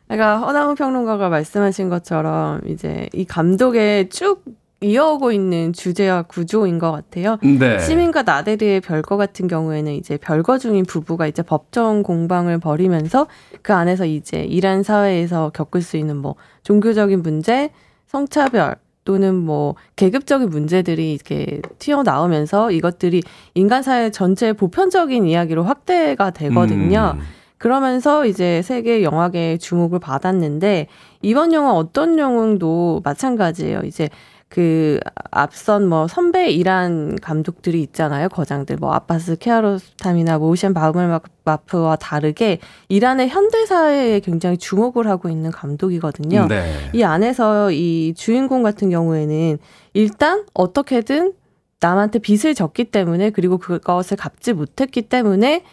그러니까 0.08 0.40
허나무 0.40 0.76
평론가가 0.76 1.30
말씀하신 1.30 1.90
것처럼 1.90 2.62
이제 2.68 3.08
이 3.14 3.26
감독의 3.26 4.10
쭉 4.10 4.44
이어오고 4.84 5.32
있는 5.32 5.74
주제와 5.74 6.24
구조인 6.24 6.80
것 6.80 6.92
같아요. 6.92 7.38
네. 7.44 7.78
시민과 7.80 8.24
나데르의 8.24 8.82
별거 8.82 9.16
같은 9.16 9.48
경우에는 9.48 9.92
이제 9.94 10.18
별거 10.18 10.58
중인 10.58 10.86
부부가 10.86 11.28
이제 11.28 11.44
법정 11.44 12.02
공방을 12.02 12.58
벌이면서 12.60 13.28
그 13.62 13.74
안에서 13.74 14.06
이제 14.06 14.42
이란 14.42 14.82
사회에서 14.82 15.52
겪을 15.54 15.84
수 15.84 15.98
있는 15.98 16.18
뭐 16.18 16.36
종교적인 16.64 17.22
문제, 17.22 17.70
성차별 18.08 18.76
또는 19.04 19.36
뭐 19.36 19.76
계급적인 19.96 20.50
문제들이 20.50 21.14
이렇게 21.14 21.62
튀어나오면서 21.80 22.72
이것들이 22.72 23.24
인간 23.56 23.82
사회 23.82 24.12
전체의 24.12 24.54
보편적인 24.54 25.26
이야기로 25.26 25.64
확대가 25.64 26.30
되거든요. 26.30 27.16
음. 27.16 27.22
그러면서 27.58 28.26
이제 28.26 28.62
세계 28.64 29.04
영화계의 29.04 29.60
주목을 29.60 30.00
받았는데 30.00 30.88
이번 31.22 31.54
영화 31.54 31.74
어떤 31.74 32.18
영웅도 32.18 33.02
마찬가지예요. 33.04 33.82
이제 33.86 34.10
그 34.52 35.00
앞선 35.32 35.88
뭐 35.88 36.10
선배 36.10 36.52
이란 36.52 37.16
감독들이 37.16 37.82
있잖아요. 37.84 38.28
거장들 38.28 38.76
뭐 38.76 38.92
아바스 38.94 39.38
키아로스탐이나 39.38 40.40
모션 40.40 40.74
바우멜 40.74 41.22
마프와 41.46 41.96
다르게 41.96 42.60
이란의 42.90 43.30
현대 43.30 43.66
사회에 43.66 44.20
굉장히 44.20 44.58
주목을 44.58 45.08
하고 45.08 45.30
있는 45.30 45.52
감독이거든요. 45.52 46.48
네. 46.50 46.66
이 46.94 47.02
안에서 47.02 47.72
이 47.72 48.14
주인공 48.14 48.62
같은 48.62 48.90
경우에는 48.90 49.58
일단 49.94 50.44
어떻게든 50.54 51.32
남한테 51.80 52.20
빚을 52.20 52.54
졌기 52.54 52.92
때문에 52.92 53.30
그리고 53.30 53.58
그것을 53.58 54.18
갚지 54.18 54.52
못했기 54.52 55.04
때문에 55.04 55.64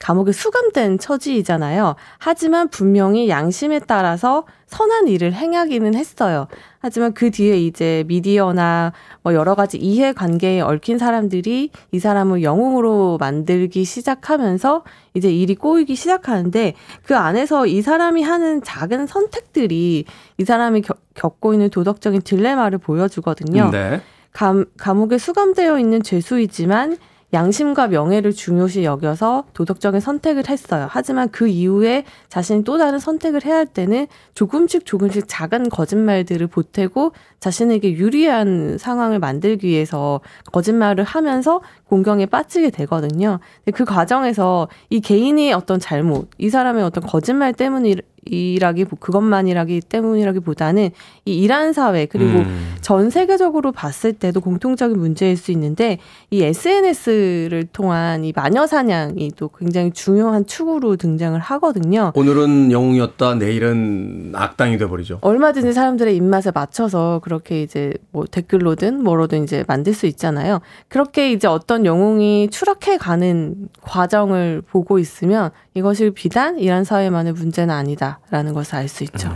감옥에 0.00 0.32
수감된 0.32 0.98
처지이잖아요. 0.98 1.94
하지만 2.18 2.68
분명히 2.68 3.28
양심에 3.28 3.78
따라서 3.86 4.44
선한 4.66 5.08
일을 5.08 5.32
행하기는 5.32 5.94
했어요. 5.94 6.46
하지만 6.80 7.14
그 7.14 7.30
뒤에 7.30 7.58
이제 7.58 8.04
미디어나 8.08 8.92
뭐 9.22 9.32
여러 9.34 9.54
가지 9.54 9.78
이해 9.78 10.12
관계에 10.12 10.60
얽힌 10.60 10.98
사람들이 10.98 11.70
이 11.92 11.98
사람을 11.98 12.42
영웅으로 12.42 13.16
만들기 13.18 13.84
시작하면서 13.84 14.82
이제 15.14 15.32
일이 15.32 15.54
꼬이기 15.54 15.94
시작하는데 15.94 16.74
그 17.04 17.16
안에서 17.16 17.66
이 17.66 17.80
사람이 17.80 18.22
하는 18.22 18.62
작은 18.62 19.06
선택들이 19.06 20.04
이 20.36 20.44
사람이 20.44 20.82
겪- 20.82 21.00
겪고 21.14 21.54
있는 21.54 21.70
도덕적인 21.70 22.22
딜레마를 22.22 22.78
보여주거든요. 22.78 23.70
네. 23.70 24.02
감, 24.32 24.64
감옥에 24.76 25.16
수감되어 25.16 25.78
있는 25.78 26.02
죄수이지만 26.02 26.98
양심과 27.34 27.88
명예를 27.88 28.32
중요시 28.32 28.84
여겨서 28.84 29.44
도덕적인 29.54 30.00
선택을 30.00 30.48
했어요. 30.48 30.86
하지만 30.88 31.28
그 31.30 31.48
이후에 31.48 32.04
자신이 32.28 32.64
또 32.64 32.78
다른 32.78 32.98
선택을 32.98 33.44
해야 33.44 33.56
할 33.56 33.66
때는 33.66 34.06
조금씩 34.34 34.86
조금씩 34.86 35.24
작은 35.26 35.68
거짓말들을 35.68 36.46
보태고 36.46 37.12
자신에게 37.40 37.92
유리한 37.92 38.78
상황을 38.78 39.18
만들기 39.18 39.66
위해서 39.66 40.20
거짓말을 40.52 41.04
하면서 41.04 41.60
공경에 41.88 42.24
빠지게 42.24 42.70
되거든요. 42.70 43.40
그 43.74 43.84
과정에서 43.84 44.68
이 44.88 45.00
개인의 45.00 45.52
어떤 45.52 45.80
잘못, 45.80 46.30
이 46.38 46.48
사람의 46.48 46.84
어떤 46.84 47.04
거짓말 47.04 47.52
때문이 47.52 47.96
이라기 48.26 48.84
그것만이라기 48.84 49.82
때문이라기보다는 49.82 50.90
이 51.26 51.36
이란 51.36 51.72
사회 51.72 52.06
그리고 52.06 52.38
음. 52.38 52.73
전 52.84 53.08
세계적으로 53.08 53.72
봤을 53.72 54.12
때도 54.12 54.42
공통적인 54.42 54.98
문제일 54.98 55.38
수 55.38 55.50
있는데 55.52 55.96
이 56.30 56.42
SNS를 56.42 57.64
통한 57.72 58.26
이 58.26 58.32
마녀 58.36 58.66
사냥이 58.66 59.32
또 59.38 59.48
굉장히 59.48 59.90
중요한 59.90 60.44
축으로 60.44 60.96
등장을 60.96 61.40
하거든요. 61.40 62.12
오늘은 62.14 62.72
영웅이었다. 62.72 63.36
내일은 63.36 64.32
악당이 64.34 64.76
돼버리죠. 64.76 65.20
얼마든지 65.22 65.72
사람들의 65.72 66.14
입맛에 66.14 66.50
맞춰서 66.54 67.22
그렇게 67.24 67.62
이제 67.62 67.94
뭐 68.12 68.26
댓글로든 68.26 69.02
뭐로든 69.02 69.44
이제 69.44 69.64
만들 69.66 69.94
수 69.94 70.04
있잖아요. 70.04 70.60
그렇게 70.88 71.32
이제 71.32 71.48
어떤 71.48 71.86
영웅이 71.86 72.50
추락해 72.50 72.98
가는 72.98 73.70
과정을 73.80 74.62
보고 74.68 74.98
있으면 74.98 75.52
이것이 75.72 76.10
비단 76.10 76.58
이란 76.58 76.84
사회만의 76.84 77.32
문제는 77.32 77.74
아니다라는 77.74 78.52
것을 78.52 78.76
알 78.76 78.88
수 78.88 79.04
있죠. 79.04 79.30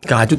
그러니까 0.00 0.22
아주 0.22 0.38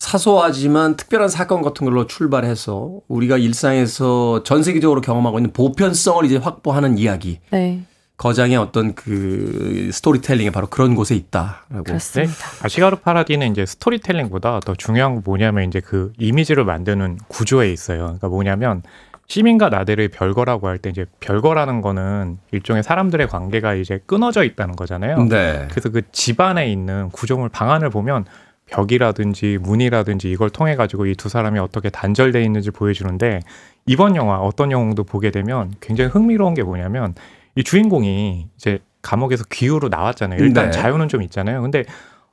사소하지만 0.00 0.96
특별한 0.96 1.28
사건 1.28 1.62
같은 1.62 1.84
걸로 1.84 2.06
출발해서 2.06 3.00
우리가 3.06 3.36
일상에서 3.36 4.42
전 4.42 4.62
세계적으로 4.62 5.00
경험하고 5.02 5.38
있는 5.38 5.52
보편성을 5.52 6.24
이제 6.24 6.36
확보하는 6.38 6.98
이야기. 6.98 7.38
네, 7.50 7.82
거장의 8.16 8.56
어떤 8.56 8.94
그 8.94 9.90
스토리텔링이 9.92 10.50
바로 10.50 10.66
그런 10.68 10.94
곳에 10.94 11.14
있다라고. 11.14 11.84
그렇습니다. 11.84 12.34
아시가르 12.62 12.96
파라디는 12.96 13.52
이제 13.52 13.64
스토리텔링보다 13.66 14.60
더 14.60 14.74
중요한 14.74 15.14
건 15.16 15.22
뭐냐면 15.24 15.68
이제 15.68 15.80
그 15.80 16.12
이미지를 16.18 16.64
만드는 16.64 17.18
구조에 17.28 17.70
있어요. 17.70 17.98
그러니까 18.04 18.28
뭐냐면 18.28 18.82
시민과 19.26 19.68
나대를 19.68 20.08
별거라고 20.08 20.66
할 20.66 20.78
때 20.78 20.90
이제 20.90 21.04
별거라는 21.20 21.82
거는 21.82 22.38
일종의 22.52 22.82
사람들의 22.82 23.28
관계가 23.28 23.74
이제 23.74 24.00
끊어져 24.06 24.44
있다는 24.44 24.76
거잖아요. 24.76 25.24
네. 25.28 25.68
그래서 25.70 25.90
그 25.90 26.02
집안에 26.10 26.72
있는 26.72 27.10
구조물 27.10 27.48
방안을 27.50 27.90
보면 27.90 28.24
벽이라든지 28.70 29.58
문이라든지 29.60 30.30
이걸 30.30 30.50
통해 30.50 30.76
가지고 30.76 31.06
이 31.06 31.14
두 31.14 31.28
사람이 31.28 31.58
어떻게 31.58 31.90
단절돼 31.90 32.42
있는지 32.42 32.70
보여주는데 32.70 33.40
이번 33.86 34.16
영화 34.16 34.38
어떤 34.38 34.70
영웅도 34.70 35.04
보게 35.04 35.30
되면 35.30 35.74
굉장히 35.80 36.10
흥미로운 36.10 36.54
게 36.54 36.62
뭐냐면 36.62 37.14
이 37.56 37.64
주인공이 37.64 38.46
이제 38.56 38.78
감옥에서 39.02 39.44
귀후로 39.50 39.88
나왔잖아요. 39.88 40.38
일단 40.42 40.66
네. 40.66 40.70
자유는 40.70 41.08
좀 41.08 41.22
있잖아요. 41.22 41.62
근데 41.62 41.84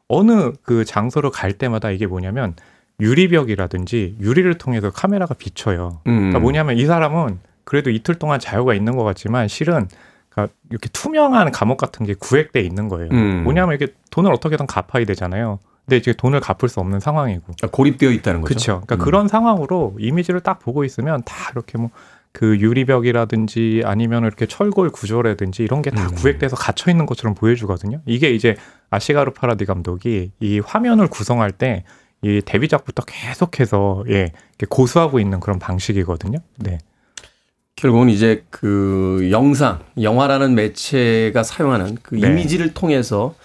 어느 0.08 0.52
그 0.62 0.86
장소를 0.86 1.32
갈 1.32 1.54
때마다 1.54 1.92
이게 1.92 2.06
뭐냐면 2.08 2.56
유리벽이라든지 3.00 4.18
유리를 4.20 4.54
통해서 4.58 4.90
카메라가 4.92 5.34
비춰요. 5.34 6.00
음. 6.08 6.16
그러니까 6.18 6.40
뭐냐면 6.40 6.78
이 6.78 6.86
사람은 6.86 7.40
그래도 7.64 7.90
이틀 7.90 8.16
동안 8.16 8.40
자유가 8.40 8.74
있는 8.74 8.96
것 8.96 9.04
같지만 9.04 9.48
실은 9.48 9.88
그러니까 10.30 10.54
이렇게 10.70 10.90
투명한 10.94 11.52
감옥 11.52 11.78
같은 11.78 12.06
게 12.06 12.14
구획돼 12.14 12.62
있는 12.62 12.88
거예요. 12.88 13.10
음. 13.12 13.44
뭐냐면 13.44 13.76
이게 13.76 13.88
돈을 14.12 14.32
어떻게든 14.32 14.68
갚아야 14.68 15.06
되잖아요. 15.06 15.60
근데 15.88 15.98
이제 15.98 16.14
돈을 16.14 16.42
갚을 16.42 16.70
수 16.70 16.80
없는 16.80 17.00
상황이고. 17.00 17.44
그러니까 17.44 17.68
고립되어 17.72 18.12
있다는 18.12 18.42
거죠. 18.42 18.48
그렇죠. 18.50 18.72
그러니까 18.86 18.96
음. 18.96 19.00
그런 19.00 19.28
상황으로 19.28 19.96
이미지를 20.00 20.42
딱 20.42 20.60
보고 20.60 20.84
있으면 20.84 21.24
다 21.24 21.52
이렇게 21.52 21.78
뭐 21.78 21.90
그 22.34 22.60
유리벽이라든지 22.60 23.82
아니면 23.84 24.24
이렇게 24.24 24.46
철골 24.46 24.92
구조라든지 24.92 25.64
이런 25.64 25.82
게다 25.82 26.04
음. 26.04 26.14
구획돼서 26.14 26.56
갇혀 26.56 26.92
있는 26.92 27.08
것처럼 27.08 27.34
보여주거든요. 27.34 28.02
이게 28.06 28.30
이제 28.30 28.56
아시가르 28.92 29.32
파라디 29.32 29.66
감독이 29.66 30.32
이 30.40 30.60
화면을 30.60 31.08
구성할 31.08 31.52
때 31.52 31.84
이 32.24 32.42
데뷔작부터 32.44 33.04
계속해서 33.06 34.06
예 34.10 34.32
이렇게 34.58 34.66
고수하고 34.70 35.20
있는 35.20 35.40
그런 35.40 35.60
방식이거든요. 35.60 36.40
네. 36.58 36.80
결국은 37.76 38.10
이제 38.10 38.44
그 38.50 39.30
영상, 39.32 39.80
영화라는 40.02 40.56
매체가 40.56 41.44
사용하는 41.44 41.98
그 42.02 42.16
네. 42.16 42.28
이미지를 42.28 42.74
통해서 42.74 43.36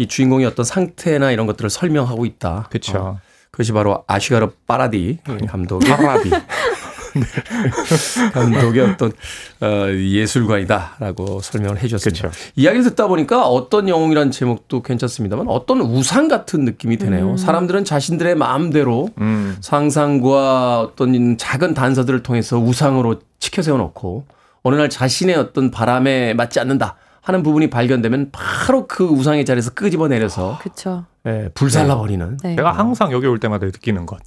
이 0.00 0.06
주인공의 0.06 0.46
어떤 0.46 0.64
상태나 0.64 1.30
이런 1.30 1.46
것들을 1.46 1.68
설명하고 1.68 2.24
있다. 2.24 2.68
그렇죠. 2.70 2.96
어, 2.96 3.20
그것이 3.50 3.72
바로 3.72 4.02
아시가르 4.06 4.48
파라디 4.66 5.18
감독의 5.46 5.90
파라디. 5.90 6.30
감독의 8.32 8.80
어떤 8.82 9.12
어, 9.60 9.88
예술가이다라고 9.90 11.40
설명을 11.42 11.82
해주셨습니다. 11.82 12.30
그렇죠. 12.30 12.50
이야기를 12.56 12.84
듣다 12.84 13.08
보니까 13.08 13.46
어떤 13.46 13.90
영웅이라는 13.90 14.30
제목도 14.30 14.82
괜찮습니다만 14.82 15.48
어떤 15.48 15.82
우상 15.82 16.28
같은 16.28 16.64
느낌이 16.64 16.96
드네요. 16.96 17.36
사람들은 17.36 17.84
자신들의 17.84 18.36
마음대로 18.36 19.10
음. 19.18 19.58
상상과 19.60 20.80
어떤 20.80 21.36
작은 21.36 21.74
단서들을 21.74 22.22
통해서 22.22 22.58
우상으로 22.58 23.20
치켜 23.38 23.60
세워 23.60 23.76
놓고 23.76 24.24
어느 24.62 24.76
날 24.76 24.88
자신의 24.88 25.36
어떤 25.36 25.70
바람에 25.70 26.32
맞지 26.32 26.58
않는다 26.58 26.96
하는 27.22 27.42
부분이 27.42 27.70
발견되면 27.70 28.30
바로 28.32 28.86
그 28.86 29.04
우상의 29.04 29.44
자리에서 29.44 29.72
끄집어내려서 29.72 30.58
그렇죠. 30.60 31.04
예, 31.26 31.50
불살라버리는 31.54 32.38
네. 32.42 32.56
제가 32.56 32.72
항상 32.72 33.12
여기 33.12 33.26
올 33.26 33.38
때마다 33.38 33.66
느끼는 33.66 34.06
것. 34.06 34.18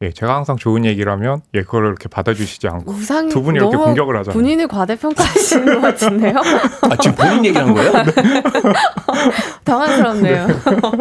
예, 0.00 0.12
제가 0.12 0.36
항상 0.36 0.56
좋은 0.56 0.84
얘기를 0.84 1.10
하면 1.12 1.40
예, 1.54 1.62
그거를 1.62 1.88
이렇게 1.88 2.08
받아주시지 2.08 2.68
않고 2.68 2.92
우상이 2.92 3.30
두 3.30 3.42
분이 3.42 3.58
이렇게 3.58 3.76
공격을 3.76 4.16
하잖아요. 4.18 4.40
본인을 4.40 4.68
과대평가하시는 4.68 5.74
것 5.74 5.80
같은데요? 5.80 6.36
아, 6.38 6.96
지금 7.00 7.16
본인 7.16 7.44
얘기를 7.44 7.66
한 7.66 7.74
거예요? 7.74 7.92
당황스럽네요. 9.64 10.46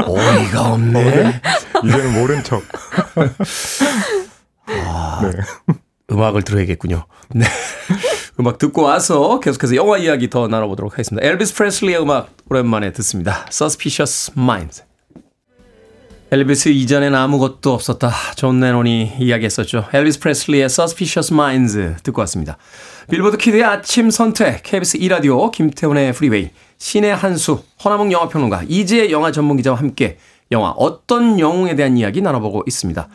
어이가 0.04 0.74
없네. 0.74 1.42
이제는 1.86 2.20
모른 2.20 2.44
척. 2.44 2.64
네. 4.68 5.32
음악을 6.12 6.42
들어야겠군요. 6.42 7.06
네. 7.36 7.46
음악 8.40 8.60
듣고 8.60 8.84
와서 8.84 9.40
계속해서 9.40 9.76
영화 9.76 9.98
이야기 9.98 10.30
더 10.30 10.48
나눠보도록 10.48 10.94
하겠습니다. 10.94 11.26
엘비스 11.28 11.56
프레슬리의 11.56 12.02
음악 12.02 12.30
오랜만에 12.50 12.94
듣습니다. 12.94 13.46
Suspicious 13.50 14.32
Minds. 14.38 14.84
엘비스 16.30 16.70
이전엔 16.70 17.16
아무것도 17.16 17.74
없었다. 17.74 18.12
존 18.36 18.60
레논이 18.60 19.14
이야기했었죠. 19.20 19.86
엘비스 19.92 20.20
프레슬리의 20.20 20.66
Suspicious 20.66 21.34
Minds 21.34 21.96
듣고 22.04 22.22
왔습니다. 22.22 22.58
빌보드 23.10 23.38
키드의 23.38 23.64
아침 23.64 24.12
선택, 24.12 24.62
KBS 24.64 25.00
2라디오, 25.00 25.50
김태훈의 25.50 26.12
프리웨이, 26.12 26.50
씨네한수, 26.78 27.64
허남웅 27.84 28.12
영화평론가, 28.12 28.64
이지혜 28.68 29.10
영화 29.12 29.32
전문기자와 29.32 29.80
함께 29.80 30.18
영화 30.52 30.70
어떤 30.72 31.40
영웅에 31.40 31.76
대한 31.76 31.98
이야기 31.98 32.22
나눠보고 32.22 32.64
있습니다. 32.68 33.08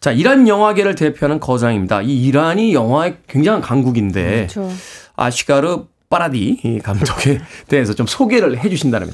자, 0.00 0.12
이란 0.12 0.48
영화계를 0.48 0.94
대표하는 0.94 1.40
거장입니다. 1.40 2.02
이 2.02 2.24
이란이 2.26 2.72
영화의 2.74 3.18
굉장한 3.26 3.60
강국인데 3.60 4.48
그렇죠. 4.48 4.70
아시가르 5.16 5.84
파라디 6.08 6.60
이 6.64 6.78
감독에 6.78 7.40
대해서 7.68 7.94
좀 7.94 8.06
소개를 8.06 8.58
해주신다면. 8.58 9.10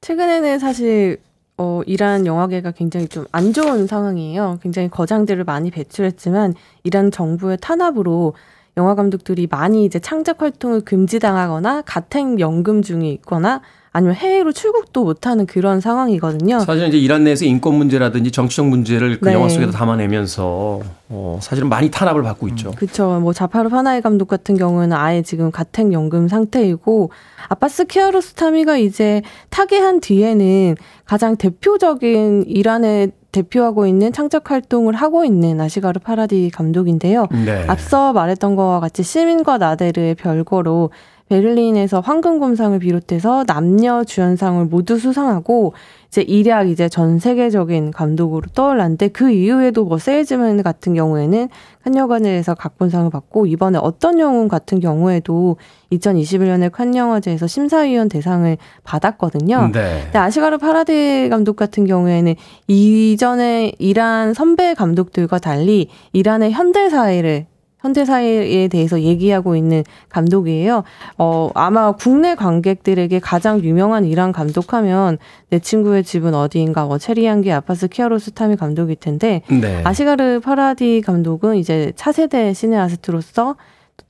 최근에는 0.00 0.58
사실 0.58 1.18
어, 1.56 1.82
이란 1.86 2.26
영화계가 2.26 2.72
굉장히 2.72 3.06
좀 3.08 3.26
안 3.30 3.52
좋은 3.52 3.86
상황이에요. 3.86 4.58
굉장히 4.62 4.88
거장들을 4.90 5.44
많이 5.44 5.70
배출했지만 5.70 6.54
이란 6.82 7.10
정부의 7.10 7.58
탄압으로 7.60 8.34
영화 8.76 8.96
감독들이 8.96 9.46
많이 9.48 9.84
이제 9.84 10.00
창작 10.00 10.42
활동을 10.42 10.80
금지당하거나 10.80 11.82
가택 11.82 12.40
연금 12.40 12.82
중에 12.82 13.08
있거나 13.10 13.62
아니면 13.94 14.16
해외로 14.16 14.50
출국도 14.50 15.04
못하는 15.04 15.46
그런 15.46 15.80
상황이거든요. 15.80 16.58
사실 16.58 16.88
이제 16.88 16.98
이란 16.98 17.22
내에서 17.22 17.44
인권 17.44 17.76
문제라든지 17.76 18.32
정치적 18.32 18.66
문제를 18.66 19.20
그 19.20 19.28
네. 19.28 19.34
영화 19.34 19.48
속에서 19.48 19.70
담아내면서 19.70 20.80
어, 21.10 21.38
사실은 21.40 21.68
많이 21.68 21.92
탄압을 21.92 22.24
받고 22.24 22.48
있죠. 22.48 22.72
그렇죠. 22.72 23.20
뭐 23.20 23.32
자파르 23.32 23.68
파나이 23.68 24.00
감독 24.00 24.26
같은 24.26 24.56
경우는 24.56 24.92
아예 24.92 25.22
지금 25.22 25.52
가택 25.52 25.92
연금 25.92 26.26
상태이고 26.26 27.10
아바스 27.48 27.84
키아로스타미가 27.84 28.78
이제 28.78 29.22
타계한 29.50 30.00
뒤에는 30.00 30.74
가장 31.04 31.36
대표적인 31.36 32.46
이란의 32.48 33.12
대표하고 33.30 33.86
있는 33.86 34.12
창작 34.12 34.50
활동을 34.50 34.94
하고 34.94 35.24
있는 35.24 35.60
아시가르 35.60 36.00
파라디 36.00 36.50
감독인데요. 36.52 37.28
네. 37.44 37.64
앞서 37.68 38.12
말했던 38.12 38.56
것과 38.56 38.80
같이 38.80 39.04
시민과 39.04 39.58
나데르의 39.58 40.16
별거로 40.16 40.90
베를린에서 41.28 42.00
황금곰상을 42.00 42.78
비롯해서 42.78 43.44
남녀 43.44 44.04
주연상을 44.04 44.64
모두 44.66 44.98
수상하고 44.98 45.72
이제 46.08 46.22
일약 46.22 46.68
이제 46.68 46.88
전 46.88 47.18
세계적인 47.18 47.90
감독으로 47.90 48.42
떠올랐는데 48.54 49.08
그 49.08 49.30
이후에도 49.30 49.84
뭐 49.84 49.98
세일즈맨 49.98 50.62
같은 50.62 50.94
경우에는 50.94 51.48
칸영화제에서 51.82 52.54
각본상을 52.54 53.10
받고 53.10 53.46
이번에 53.46 53.78
어떤 53.80 54.20
영웅 54.20 54.48
같은 54.48 54.80
경우에도 54.80 55.56
2021년에 55.92 56.70
칸영화제에서 56.70 57.46
심사위원 57.46 58.08
대상을 58.08 58.56
받았거든요. 58.84 59.70
네. 59.72 60.02
근데 60.04 60.18
아시가르 60.18 60.58
파라디 60.58 61.28
감독 61.30 61.56
같은 61.56 61.86
경우에는 61.86 62.34
이전에 62.68 63.72
이란 63.78 64.34
선배 64.34 64.74
감독들과 64.74 65.38
달리 65.38 65.88
이란의 66.12 66.52
현대 66.52 66.90
사회를 66.90 67.46
현대 67.84 68.06
사회에 68.06 68.68
대해서 68.68 69.02
얘기하고 69.02 69.56
있는 69.56 69.84
감독이에요. 70.08 70.84
어, 71.18 71.50
아마 71.54 71.92
국내 71.92 72.34
관객들에게 72.34 73.18
가장 73.18 73.60
유명한 73.60 74.06
이란 74.06 74.32
감독하면 74.32 75.18
내 75.50 75.58
친구의 75.58 76.02
집은 76.02 76.34
어디인가, 76.34 76.86
뭐 76.86 76.96
체리향기 76.96 77.52
압바스 77.52 77.88
키아로스타미 77.88 78.56
감독일 78.56 78.96
텐데 78.96 79.42
네. 79.50 79.82
아쉬가르 79.84 80.40
파라디 80.40 81.02
감독은 81.04 81.56
이제 81.56 81.92
차세대 81.94 82.54
시네아스트로서 82.54 83.56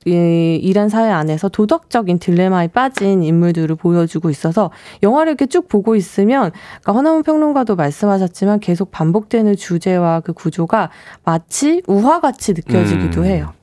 이 0.05 0.59
이란 0.61 0.87
사회 0.87 1.11
안에서 1.11 1.49
도덕적인 1.49 2.19
딜레마에 2.19 2.67
빠진 2.67 3.23
인물들을 3.23 3.75
보여주고 3.75 4.29
있어서 4.29 4.71
영화를 5.03 5.31
이렇게 5.31 5.47
쭉 5.47 5.67
보고 5.67 5.95
있으면 5.95 6.51
그러니까 6.81 6.93
허남웅 6.93 7.23
평론가도 7.23 7.75
말씀하셨지만 7.75 8.61
계속 8.61 8.91
반복되는 8.91 9.57
주제와 9.57 10.21
그 10.21 10.31
구조가 10.31 10.91
마치 11.25 11.81
우화같이 11.87 12.53
느껴지기도 12.53 13.21
음. 13.21 13.25
해요. 13.25 13.54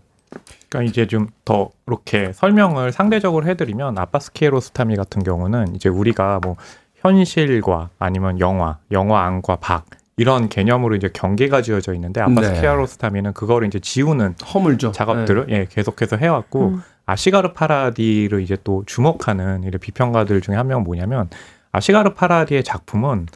그러니까 0.73 0.83
이제 0.91 1.07
좀 1.07 1.29
더 1.45 1.71
이렇게 1.87 2.33
설명을 2.33 2.93
상대적으로 2.93 3.47
해드리면 3.47 3.99
아바스 3.99 4.33
키에로스타미 4.33 4.97
같은 4.97 5.23
경우는 5.23 5.75
이제 5.75 5.89
우리가 5.89 6.41
뭐 6.43 6.57
현실과 6.97 7.91
아니면 7.99 8.39
영화, 8.41 8.79
영화 8.93 9.25
안과 9.25 9.57
박 9.57 9.85
이런 10.17 10.49
개념으로 10.49 10.95
이제 10.95 11.11
경계가 11.13 11.63
지어져 11.63 11.95
있는데 11.95 12.21
아바스 12.21 12.53
네. 12.53 12.61
키에로스타미는 12.61 13.33
그거를 13.33 13.67
이제 13.67 13.81
지우는 13.81 14.37
허물죠. 14.55 14.93
작업들을 14.93 15.47
예, 15.51 15.67
계속해서 15.69 16.17
해왔고 16.17 16.69
음. 16.69 16.83
아시가르 17.07 17.53
파라디를 17.53 18.41
이제 18.41 18.57
또 18.63 18.85
주목하는 18.87 19.65
이런 19.65 19.81
비평가들 19.81 20.41
중에 20.41 20.55
한 20.55 20.69
명은 20.69 20.85
뭐냐면 20.85 21.29
아시가르 21.73 22.15
파라디의 22.15 22.63
작품은 22.63 23.27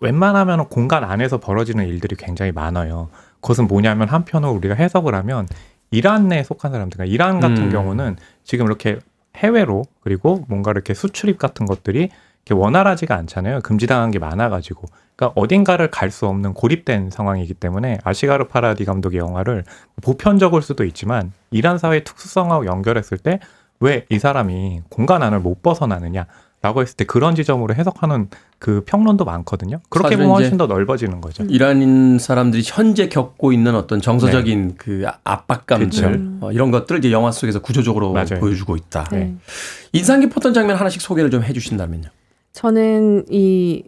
웬만하면 0.00 0.68
공간 0.68 1.02
안에서 1.02 1.40
벌어지는 1.40 1.86
일들이 1.88 2.14
굉장히 2.16 2.52
많아요. 2.52 3.08
그것은 3.40 3.66
뭐냐면 3.66 4.08
한편으로 4.08 4.52
우리가 4.52 4.74
해석을 4.74 5.14
하면 5.16 5.48
이란 5.90 6.28
내에 6.28 6.42
속한 6.42 6.72
사람들, 6.72 6.96
그러니까 6.98 7.14
이란 7.14 7.40
같은 7.40 7.64
음. 7.64 7.70
경우는 7.70 8.16
지금 8.44 8.66
이렇게 8.66 8.98
해외로 9.36 9.84
그리고 10.00 10.44
뭔가 10.48 10.70
이렇게 10.70 10.94
수출입 10.94 11.38
같은 11.38 11.66
것들이 11.66 12.10
이렇게 12.44 12.60
원활하지가 12.60 13.14
않잖아요. 13.14 13.60
금지당한 13.60 14.10
게 14.10 14.18
많아가지고. 14.18 14.86
그러니까 15.16 15.40
어딘가를 15.40 15.90
갈 15.90 16.10
수 16.10 16.26
없는 16.26 16.54
고립된 16.54 17.10
상황이기 17.10 17.54
때문에 17.54 17.98
아시가르 18.04 18.48
파라디 18.48 18.84
감독의 18.84 19.18
영화를 19.18 19.64
보편적일 20.02 20.62
수도 20.62 20.84
있지만 20.84 21.32
이란 21.50 21.78
사회의 21.78 22.04
특수성하고 22.04 22.66
연결했을 22.66 23.18
때 23.18 23.40
왜 23.80 24.06
이 24.08 24.18
사람이 24.18 24.82
공간 24.88 25.22
안을 25.22 25.40
못 25.40 25.62
벗어나느냐 25.62 26.26
라고 26.66 26.82
했을 26.82 26.96
때 26.96 27.04
그런 27.04 27.36
지점으로 27.36 27.74
해석하는 27.74 28.28
그 28.58 28.82
평론도 28.86 29.24
많거든요. 29.24 29.78
그렇게 29.88 30.16
보면 30.16 30.32
훨씬 30.32 30.56
더 30.56 30.66
넓어지는 30.66 31.20
거죠. 31.20 31.44
이란 31.48 32.18
사람들이 32.18 32.64
현재 32.66 33.08
겪고 33.08 33.52
있는 33.52 33.76
어떤 33.76 34.00
정서적인 34.00 34.74
그 34.76 35.06
압박감들 35.22 35.90
그쵸. 35.90 36.10
어, 36.40 36.50
이런 36.50 36.72
것들을 36.72 36.98
이제 36.98 37.12
영화 37.12 37.30
속에서 37.30 37.60
구조적으로 37.60 38.12
맞아요. 38.12 38.40
보여주고 38.40 38.74
있다. 38.74 39.04
네. 39.12 39.36
인상 39.92 40.18
깊었던 40.20 40.54
장면 40.54 40.76
하나씩 40.76 41.00
소개를 41.00 41.30
좀 41.30 41.44
해주신다면요. 41.44 42.08
저는 42.52 43.26
이 43.30 43.84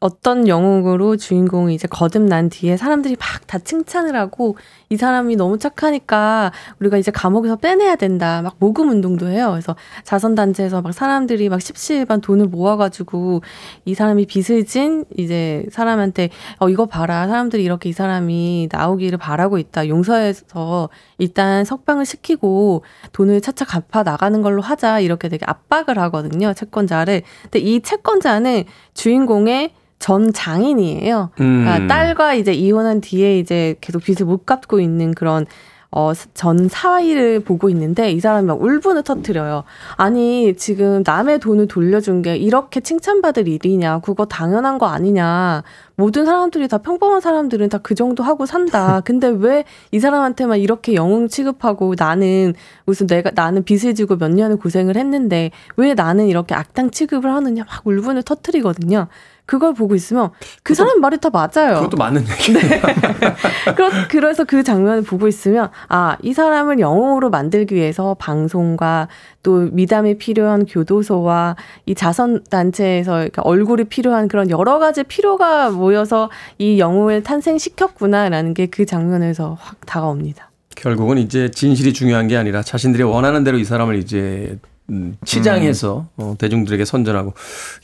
어떤 0.00 0.46
영웅으로 0.46 1.16
주인공이 1.16 1.74
이제 1.74 1.88
거듭난 1.88 2.50
뒤에 2.50 2.76
사람들이 2.76 3.16
막 3.18 3.38
다 3.48 3.58
칭찬을 3.58 4.14
하고 4.14 4.56
이 4.90 4.96
사람이 4.96 5.34
너무 5.36 5.58
착하니까 5.58 6.52
우리가 6.78 6.98
이제 6.98 7.10
감옥에서 7.10 7.56
빼내야 7.56 7.96
된다. 7.96 8.42
막 8.42 8.56
모금 8.58 8.90
운동도 8.90 9.28
해요. 9.28 9.48
그래서 9.52 9.74
자선단체에서 10.04 10.82
막 10.82 10.92
사람들이 10.92 11.48
막 11.48 11.60
십시일반 11.60 12.20
돈을 12.20 12.46
모아가지고 12.46 13.42
이 13.86 13.94
사람이 13.94 14.26
빚을 14.26 14.66
진 14.66 15.06
이제 15.16 15.64
사람한테 15.72 16.28
어, 16.58 16.68
이거 16.68 16.84
봐라. 16.86 17.26
사람들이 17.26 17.64
이렇게 17.64 17.88
이 17.88 17.92
사람이 17.92 18.68
나오기를 18.70 19.18
바라고 19.18 19.58
있다. 19.58 19.88
용서해서 19.88 20.90
일단 21.16 21.64
석방을 21.64 22.04
시키고 22.04 22.84
돈을 23.12 23.40
차차 23.40 23.64
갚아 23.64 24.02
나가는 24.02 24.42
걸로 24.42 24.60
하자. 24.60 25.00
이렇게 25.00 25.30
되게 25.30 25.46
압박을 25.48 25.98
하거든요. 25.98 26.52
채권자를. 26.52 27.22
근데 27.44 27.58
이 27.60 27.80
채권자는 27.80 28.64
주인공의 28.92 29.72
전 29.98 30.32
장인이에요. 30.32 31.30
음. 31.40 31.64
그러니까 31.64 31.86
딸과 31.94 32.34
이제 32.34 32.52
이혼한 32.52 33.00
뒤에 33.00 33.38
이제 33.38 33.76
계속 33.80 34.02
빚을 34.04 34.26
못 34.26 34.46
갚고 34.46 34.80
있는 34.80 35.12
그런 35.14 35.46
어, 35.90 36.12
전 36.34 36.68
사위를 36.68 37.40
보고 37.40 37.70
있는데 37.70 38.12
이 38.12 38.20
사람이 38.20 38.46
막 38.46 38.60
울분을 38.60 39.04
터뜨려요. 39.04 39.64
아니, 39.96 40.54
지금 40.54 41.02
남의 41.04 41.38
돈을 41.38 41.66
돌려준 41.66 42.20
게 42.20 42.36
이렇게 42.36 42.80
칭찬받을 42.80 43.48
일이냐. 43.48 44.00
그거 44.00 44.26
당연한 44.26 44.76
거 44.76 44.84
아니냐. 44.86 45.62
모든 45.96 46.26
사람들이 46.26 46.68
다 46.68 46.76
평범한 46.76 47.22
사람들은 47.22 47.70
다 47.70 47.78
그 47.82 47.94
정도 47.94 48.22
하고 48.22 48.44
산다. 48.44 49.00
근데 49.06 49.28
왜 49.28 49.64
이 49.90 49.98
사람한테만 49.98 50.58
이렇게 50.58 50.92
영웅 50.92 51.26
취급하고 51.26 51.94
나는 51.98 52.52
무슨 52.84 53.06
내가, 53.06 53.30
나는 53.34 53.64
빚을 53.64 53.94
지고 53.94 54.16
몇 54.18 54.30
년을 54.30 54.58
고생을 54.58 54.94
했는데 54.98 55.50
왜 55.78 55.94
나는 55.94 56.26
이렇게 56.28 56.54
악당 56.54 56.90
취급을 56.90 57.32
하느냐. 57.32 57.64
막 57.64 57.86
울분을 57.86 58.24
터뜨리거든요. 58.24 59.06
그걸 59.48 59.74
보고 59.74 59.96
있으면 59.96 60.30
그 60.62 60.74
사람 60.74 61.00
말이 61.00 61.18
다 61.18 61.30
맞아요. 61.30 61.74
그것도 61.76 61.96
맞는 61.96 62.24
얘기예요. 62.28 62.82
그러, 63.74 63.90
그래서 64.08 64.44
그 64.44 64.62
장면을 64.62 65.02
보고 65.02 65.26
있으면 65.26 65.70
아, 65.88 66.16
이 66.22 66.32
사람을 66.32 66.78
영웅으로 66.78 67.30
만들기 67.30 67.74
위해서 67.74 68.14
방송과 68.18 69.08
또 69.42 69.68
미담이 69.72 70.18
필요한 70.18 70.66
교도소와 70.66 71.56
이 71.86 71.94
자선 71.94 72.44
단체에서 72.50 73.22
이렇게 73.22 73.40
얼굴이 73.42 73.84
필요한 73.84 74.28
그런 74.28 74.50
여러 74.50 74.78
가지 74.78 75.02
필요가 75.02 75.70
모여서 75.70 76.30
이 76.58 76.78
영웅을 76.78 77.24
탄생시켰구나라는 77.24 78.54
게 78.54 78.68
그 78.70 78.84
장면에서 78.86 79.56
확 79.58 79.84
다가옵니다. 79.86 80.50
결국은 80.76 81.18
이제 81.18 81.50
진실이 81.50 81.92
중요한 81.92 82.28
게 82.28 82.36
아니라 82.36 82.62
자신들이 82.62 83.02
원하는 83.02 83.42
대로 83.42 83.58
이 83.58 83.64
사람을 83.64 83.96
이제 83.96 84.58
음, 84.90 85.16
치장해서 85.24 86.08
어, 86.16 86.34
대중들에게 86.38 86.84
선전하고 86.84 87.34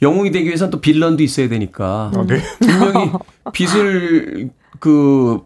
영웅이 0.03 0.31
되기 0.31 0.47
위해서는 0.47 0.71
또 0.71 0.81
빌런도 0.81 1.23
있어야 1.23 1.49
되니까 1.49 2.11
네. 2.27 2.41
분명히 2.61 3.13
빚을 3.53 4.51
그 4.81 5.41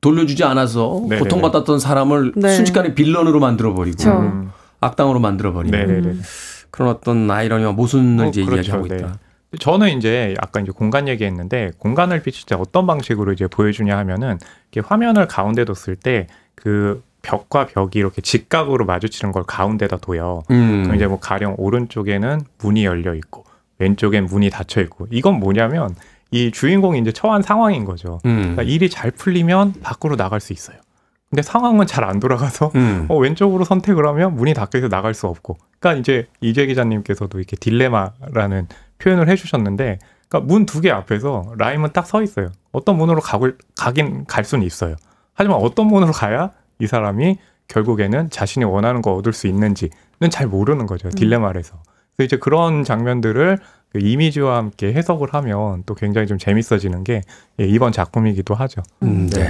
돌려주지 0.00 0.44
않아서 0.44 1.00
네네네. 1.02 1.20
고통받았던 1.20 1.78
사람을 1.78 2.32
네. 2.36 2.50
순식간에 2.50 2.94
빌런으로 2.94 3.40
만들어 3.40 3.72
버리고 3.74 3.96
그쵸. 3.96 4.10
음. 4.10 4.50
악당으로 4.80 5.20
만들어 5.20 5.52
버리는 5.52 5.78
네네네. 5.78 6.16
그런 6.70 6.90
어떤 6.90 7.30
아이러니와 7.30 7.72
모순을 7.72 8.26
어, 8.26 8.28
이제 8.28 8.44
그렇죠. 8.44 8.72
이야기하고 8.72 8.88
네. 8.88 8.96
있다. 8.96 9.18
저는 9.60 9.96
이제 9.96 10.34
아까 10.40 10.60
이제 10.60 10.72
공간 10.72 11.06
얘기했는데 11.06 11.70
공간을 11.78 12.22
비칠 12.22 12.44
때 12.46 12.56
어떤 12.56 12.88
방식으로 12.88 13.32
이제 13.32 13.46
보여주냐 13.46 13.96
하면은 13.98 14.38
이렇게 14.72 14.86
화면을 14.86 15.28
가운데 15.28 15.64
뒀을 15.64 15.96
때 15.96 16.26
그 16.54 17.02
벽과 17.24 17.66
벽이 17.66 17.90
이렇게 17.94 18.20
직각으로 18.22 18.84
마주치는 18.84 19.32
걸 19.32 19.42
가운데다 19.44 19.96
둬요. 19.98 20.42
음. 20.50 20.82
그럼 20.84 20.96
이제 20.96 21.06
뭐 21.06 21.18
가령 21.18 21.54
오른쪽에는 21.58 22.40
문이 22.58 22.84
열려 22.84 23.14
있고 23.14 23.44
왼쪽엔 23.78 24.26
문이 24.26 24.50
닫혀 24.50 24.80
있고 24.82 25.06
이건 25.10 25.40
뭐냐면 25.40 25.94
이 26.30 26.50
주인공이 26.52 26.98
이제 27.00 27.12
처한 27.12 27.42
상황인 27.42 27.84
거죠. 27.84 28.20
음. 28.26 28.36
그러니까 28.40 28.62
일이 28.62 28.88
잘 28.90 29.10
풀리면 29.10 29.74
밖으로 29.82 30.16
나갈 30.16 30.40
수 30.40 30.52
있어요. 30.52 30.76
근데 31.30 31.42
상황은 31.42 31.86
잘 31.88 32.04
안 32.04 32.20
돌아가서 32.20 32.70
음. 32.76 33.06
어, 33.10 33.16
왼쪽으로 33.16 33.64
선택을 33.64 34.06
하면 34.06 34.36
문이 34.36 34.54
닫혀 34.54 34.78
있어 34.78 34.88
나갈 34.88 35.14
수 35.14 35.26
없고. 35.26 35.56
그러니까 35.80 36.00
이제 36.00 36.28
이재 36.40 36.66
기자님께서도 36.66 37.38
이렇게 37.38 37.56
딜레마라는 37.56 38.68
표현을 38.98 39.28
해주셨는데, 39.28 39.98
그러니까 40.28 40.46
문 40.46 40.64
두 40.66 40.80
개 40.80 40.90
앞에서 40.90 41.52
라임은 41.58 41.92
딱 41.92 42.06
서 42.06 42.22
있어요. 42.22 42.50
어떤 42.70 42.96
문으로 42.96 43.20
가고 43.20 43.48
가긴 43.76 44.24
갈 44.26 44.44
수는 44.44 44.64
있어요. 44.64 44.94
하지만 45.34 45.58
어떤 45.58 45.88
문으로 45.88 46.12
가야 46.12 46.50
이 46.78 46.86
사람이 46.86 47.38
결국에는 47.68 48.30
자신이 48.30 48.64
원하는 48.64 49.02
거 49.02 49.14
얻을 49.14 49.32
수 49.32 49.46
있는지는 49.46 49.90
잘 50.30 50.46
모르는 50.46 50.86
거죠. 50.86 51.08
딜레마에서. 51.10 51.82
그래서 52.16 52.26
이제 52.26 52.36
그런 52.36 52.84
장면들을 52.84 53.58
그 53.90 53.98
이미지와 54.00 54.56
함께 54.56 54.92
해석을 54.92 55.34
하면 55.34 55.84
또 55.86 55.94
굉장히 55.94 56.26
좀 56.26 56.38
재밌어지는 56.38 57.04
게 57.04 57.22
예, 57.60 57.64
이번 57.64 57.92
작품이기도 57.92 58.54
하죠. 58.54 58.82
음, 59.02 59.30
네. 59.30 59.48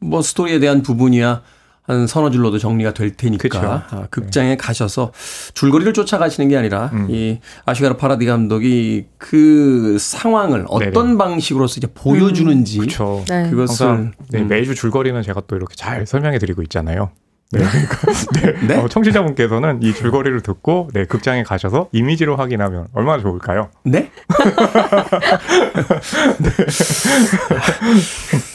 뭐 0.00 0.22
스토리에 0.22 0.58
대한 0.58 0.82
부분이야 0.82 1.42
한 1.84 2.06
서너 2.06 2.30
줄로도 2.30 2.58
정리가 2.58 2.94
될 2.94 3.10
테니까 3.16 3.42
그쵸. 3.42 3.60
아, 3.62 4.06
극장에 4.10 4.56
가셔서 4.56 5.12
줄거리를 5.54 5.92
쫓아가시는 5.92 6.48
게 6.48 6.56
아니라 6.56 6.90
음. 6.92 7.08
이 7.10 7.40
아시가르 7.64 7.96
파라디 7.96 8.24
감독이 8.24 9.06
그 9.18 9.96
상황을 9.98 10.66
어떤 10.68 10.92
네네. 10.92 11.18
방식으로서 11.18 11.74
이제 11.78 11.88
보여주는지 11.92 12.78
그렇죠. 12.78 13.24
네. 13.28 13.50
그것을 13.50 13.86
항상 13.86 14.12
네, 14.30 14.42
음. 14.42 14.48
매주 14.48 14.76
줄거리는 14.76 15.20
제가 15.22 15.42
또 15.48 15.56
이렇게 15.56 15.74
잘 15.74 16.06
설명해 16.06 16.38
드리고 16.38 16.62
있잖아요. 16.62 17.10
네, 17.50 17.64
그러니까 17.64 17.96
네, 18.40 18.66
네? 18.66 18.76
어, 18.76 18.88
청취자분께서는 18.88 19.82
이 19.82 19.92
줄거리를 19.92 20.40
듣고 20.40 20.88
네, 20.94 21.04
극장에 21.04 21.42
가셔서 21.42 21.88
이미지로 21.92 22.36
확인하면 22.36 22.86
얼마나 22.94 23.20
좋을까요? 23.20 23.70
네? 23.84 24.10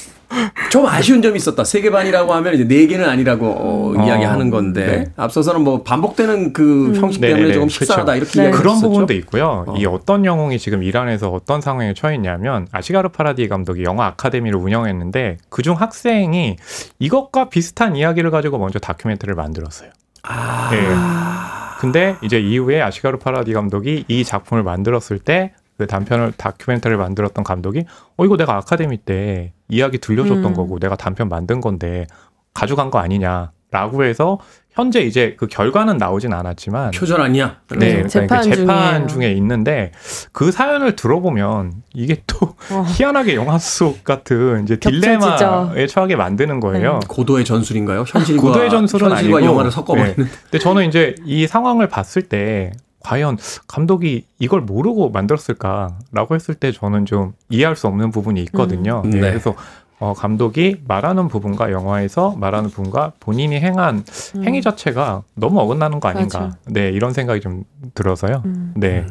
좀 0.69 0.85
아쉬운 0.85 1.21
점이 1.21 1.37
있었다. 1.37 1.63
세 1.63 1.81
개 1.81 1.89
반이라고 1.89 2.33
하면 2.33 2.53
이제 2.55 2.67
네 2.67 2.87
개는 2.87 3.07
아니라고 3.07 3.47
어, 3.47 3.93
어, 3.97 4.05
이야기하는 4.05 4.49
건데 4.49 4.85
네. 4.85 5.05
앞서서는 5.15 5.61
뭐 5.61 5.83
반복되는 5.83 6.53
그 6.53 6.93
형식 6.95 7.21
때문에 7.21 7.35
네네네, 7.39 7.53
조금 7.53 7.67
그쵸. 7.67 7.79
식상하다 7.79 8.15
이렇게 8.15 8.31
네. 8.31 8.41
이야기했었죠. 8.43 8.61
그런 8.63 8.81
부분도 8.81 9.13
있고요. 9.13 9.65
어. 9.67 9.75
이 9.77 9.85
어떤 9.85 10.25
영웅이 10.25 10.59
지금 10.59 10.83
이란에서 10.83 11.29
어떤 11.31 11.61
상황에 11.61 11.93
처해 11.93 12.15
있냐면 12.15 12.67
아시가르 12.71 13.09
파라디 13.09 13.47
감독이 13.47 13.83
영화 13.83 14.07
아카데미를 14.07 14.59
운영했는데 14.59 15.37
그중 15.49 15.75
학생이 15.75 16.57
이것과 16.99 17.49
비슷한 17.49 17.95
이야기를 17.95 18.31
가지고 18.31 18.57
먼저 18.57 18.79
다큐멘터리를 18.79 19.35
만들었어요. 19.35 19.89
아, 20.23 20.69
예. 20.73 21.79
근데 21.79 22.15
이제 22.23 22.39
이후에 22.39 22.81
아시가르 22.81 23.19
파라디 23.19 23.53
감독이 23.53 24.03
이 24.07 24.23
작품을 24.23 24.63
만들었을 24.63 25.19
때 25.19 25.53
그 25.77 25.85
단편을 25.85 26.33
다큐멘터리를 26.37 26.97
만들었던 26.97 27.43
감독이 27.43 27.85
어 28.17 28.25
이거 28.25 28.35
내가 28.35 28.57
아카데미 28.57 28.97
때 28.97 29.53
이야기 29.69 29.97
들려줬던 29.97 30.45
음. 30.45 30.53
거고 30.53 30.79
내가 30.79 30.95
단편 30.95 31.29
만든 31.29 31.61
건데 31.61 32.07
가져간 32.53 32.89
거 32.89 32.99
아니냐라고 32.99 34.03
해서 34.03 34.39
현재 34.71 35.01
이제 35.01 35.35
그 35.39 35.47
결과는 35.47 35.97
나오진 35.97 36.33
않았지만 36.33 36.91
표절 36.91 37.19
아니야. 37.19 37.57
네, 37.69 38.01
음, 38.01 38.07
그러니까 38.07 38.09
재판 38.09 38.45
이게 38.45 38.55
재판 38.57 39.07
중이에요. 39.07 39.07
중에 39.07 39.31
있는데 39.33 39.91
그 40.31 40.51
사연을 40.51 40.95
들어보면 40.95 41.73
이게 41.95 42.21
또 42.27 42.55
어. 42.71 42.85
희한하게 42.87 43.33
영화 43.35 43.57
속 43.57 44.03
같은 44.03 44.63
이제 44.63 44.75
겹쳐지죠. 44.75 45.01
딜레마에 45.01 45.87
처하게 45.87 46.15
만드는 46.15 46.59
거예요. 46.59 46.99
고도의 47.07 47.43
전술인가요? 47.43 48.05
현실과 48.07 48.41
고도의 48.41 48.69
전술은 48.69 49.09
현실과 49.09 49.37
아니고 49.37 49.51
영화를 49.51 49.71
섞어버리는. 49.71 50.15
네. 50.15 50.25
근데 50.43 50.59
저는 50.59 50.87
이제 50.87 51.15
이 51.25 51.47
상황을 51.47 51.89
봤을 51.89 52.21
때 52.21 52.71
과연 53.07 53.37
감독이 53.67 54.25
이걸 54.37 54.61
모르고 54.61 55.11
만들었을까라고 55.11 56.35
했을 56.35 56.55
때 56.55 56.73
저는 56.73 57.05
좀 57.05 57.33
이해할 57.49 57.77
수 57.77 57.87
없는 57.87 58.11
부분이 58.11 58.41
있거든요. 58.43 59.01
음. 59.05 59.11
네, 59.11 59.21
네. 59.21 59.29
그래서 59.29 59.55
어, 59.99 60.13
감독이 60.13 60.81
말하는 60.85 61.29
부분과 61.29 61.71
영화에서 61.71 62.35
말하는 62.35 62.69
부분과 62.69 63.13
본인이 63.21 63.59
행한 63.59 64.03
음. 64.35 64.43
행위 64.43 64.61
자체가 64.61 65.23
너무 65.35 65.61
어긋나는 65.61 66.01
거 66.01 66.09
아닌가. 66.09 66.39
맞아. 66.39 66.57
네, 66.65 66.89
이런 66.89 67.13
생각이 67.13 67.39
좀 67.39 67.63
들어서요. 67.93 68.43
음. 68.45 68.73
네. 68.75 69.07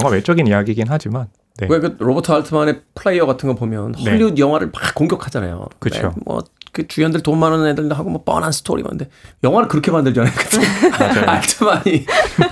영화 0.00 0.12
외적인 0.12 0.46
이야기긴 0.46 0.86
하지만 0.88 1.28
네. 1.58 1.68
왜그 1.70 1.96
로버트 2.00 2.32
알트만의 2.32 2.82
플레이어 2.94 3.26
같은 3.26 3.48
거 3.48 3.54
보면 3.54 3.92
네. 3.92 4.10
헐리우드 4.10 4.40
영화를 4.40 4.70
막 4.72 4.94
공격하잖아요. 4.94 5.66
그쵸. 5.78 6.02
네, 6.02 6.08
뭐그 6.24 6.88
주연들 6.88 7.22
돈 7.22 7.38
많은 7.38 7.66
애들 7.68 7.92
하고 7.92 8.10
뭐 8.10 8.24
뻔한 8.24 8.50
스토리만데 8.50 9.08
영화를 9.44 9.68
그렇게 9.68 9.92
만들잖아요. 9.92 10.32
맞아요. 10.98 11.30
알트만이 11.30 12.06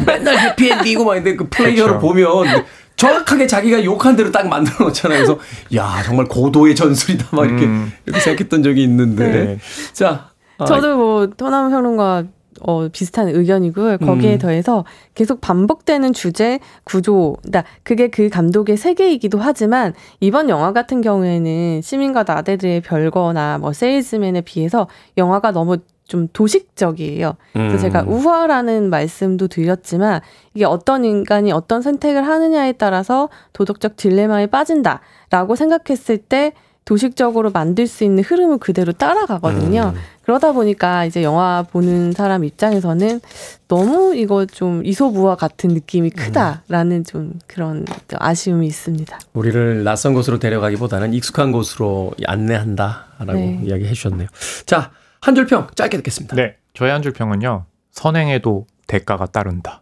맨날 0.07 0.39
해피엔딩이고 0.39 1.05
막 1.05 1.15
근데 1.15 1.35
그 1.35 1.49
플레이어를 1.49 1.95
그쵸. 1.95 2.07
보면 2.07 2.65
정확하게 2.95 3.49
자기가 3.49 3.83
욕한 3.83 4.15
대로 4.15 4.31
딱 4.31 4.47
만들어 4.47 4.87
놓잖아요. 4.87 5.19
그래서 5.19 5.39
야 5.75 6.01
정말 6.05 6.27
고도의 6.27 6.77
전술이다 6.77 7.29
막 7.33 7.47
이렇게 7.47 7.65
음. 7.65 7.93
이렇게 8.07 8.21
생각했던 8.21 8.63
적이 8.63 8.85
있는데 8.85 9.29
네. 9.29 9.59
자 9.93 10.31
아, 10.59 10.65
저도 10.65 10.97
뭐 10.97 11.27
토남 11.27 11.71
평론가 11.71 12.25
어, 12.65 12.89
비슷한 12.89 13.29
의견이고요. 13.29 13.99
거기에 13.99 14.35
음. 14.35 14.39
더해서 14.39 14.85
계속 15.15 15.41
반복되는 15.41 16.13
주제 16.13 16.61
구조, 16.85 17.37
그러니까 17.43 17.65
그게 17.83 18.09
그 18.09 18.29
감독의 18.29 18.77
세계이기도 18.77 19.39
하지만 19.39 19.95
이번 20.21 20.49
영화 20.49 20.73
같은 20.73 21.01
경우에는 21.01 21.83
시민과 21.83 22.25
나대들의 22.27 22.83
별거나 22.83 23.59
뭐 23.59 23.73
세일즈맨에 23.73 24.43
비해서 24.43 24.89
영화가 25.17 25.53
너무 25.53 25.79
좀 26.07 26.29
도식적이에요. 26.33 27.37
그래서 27.53 27.75
음. 27.75 27.79
제가 27.79 28.05
우화라는 28.07 28.91
말씀도 28.91 29.49
드렸지만 29.49 30.21
이게 30.53 30.65
어떤 30.65 31.05
인간이 31.05 31.53
어떤 31.53 31.81
선택을 31.81 32.27
하느냐에 32.27 32.73
따라서 32.73 33.29
도덕적 33.55 33.97
딜레마에 33.97 34.47
빠진다라고 34.49 35.57
생각했을 35.57 36.19
때 36.19 36.53
도식적으로 36.85 37.51
만들 37.51 37.87
수 37.87 38.05
있는 38.05 38.25
흐름을 38.25 38.59
그대로 38.59 38.93
따라가거든요. 38.93 39.93
음. 39.95 40.01
그러다 40.25 40.53
보니까 40.53 41.05
이제 41.05 41.23
영화 41.23 41.63
보는 41.63 42.13
사람 42.13 42.45
입장에서는 42.45 43.21
너무 43.69 44.15
이거 44.15 44.47
좀 44.47 44.85
이소부화 44.87 45.35
같은 45.37 45.71
느낌이 45.71 46.11
크다라는 46.11 47.05
좀 47.05 47.39
그런 47.47 47.85
좀 48.09 48.19
아쉬움이 48.21 48.67
있습니다. 48.67 49.19
우리를 49.33 49.83
낯선 49.85 50.15
곳으로 50.15 50.39
데려가기보다는 50.39 51.13
익숙한 51.15 51.51
곳으로 51.53 52.13
안내한다라고 52.27 53.33
네. 53.35 53.61
이야기해 53.65 53.93
주셨네요. 53.93 54.29
자 54.67 54.91
한 55.25 55.35
줄 55.37 55.47
평 55.47 55.69
짧게 55.77 55.97
듣겠습니다. 55.99 56.35
네. 56.35 56.57
저의 56.75 56.91
한 56.91 57.01
줄 57.03 57.13
평은요. 57.13 57.65
선행에도 57.93 58.67
대가가 58.89 59.27
따른다. 59.27 59.81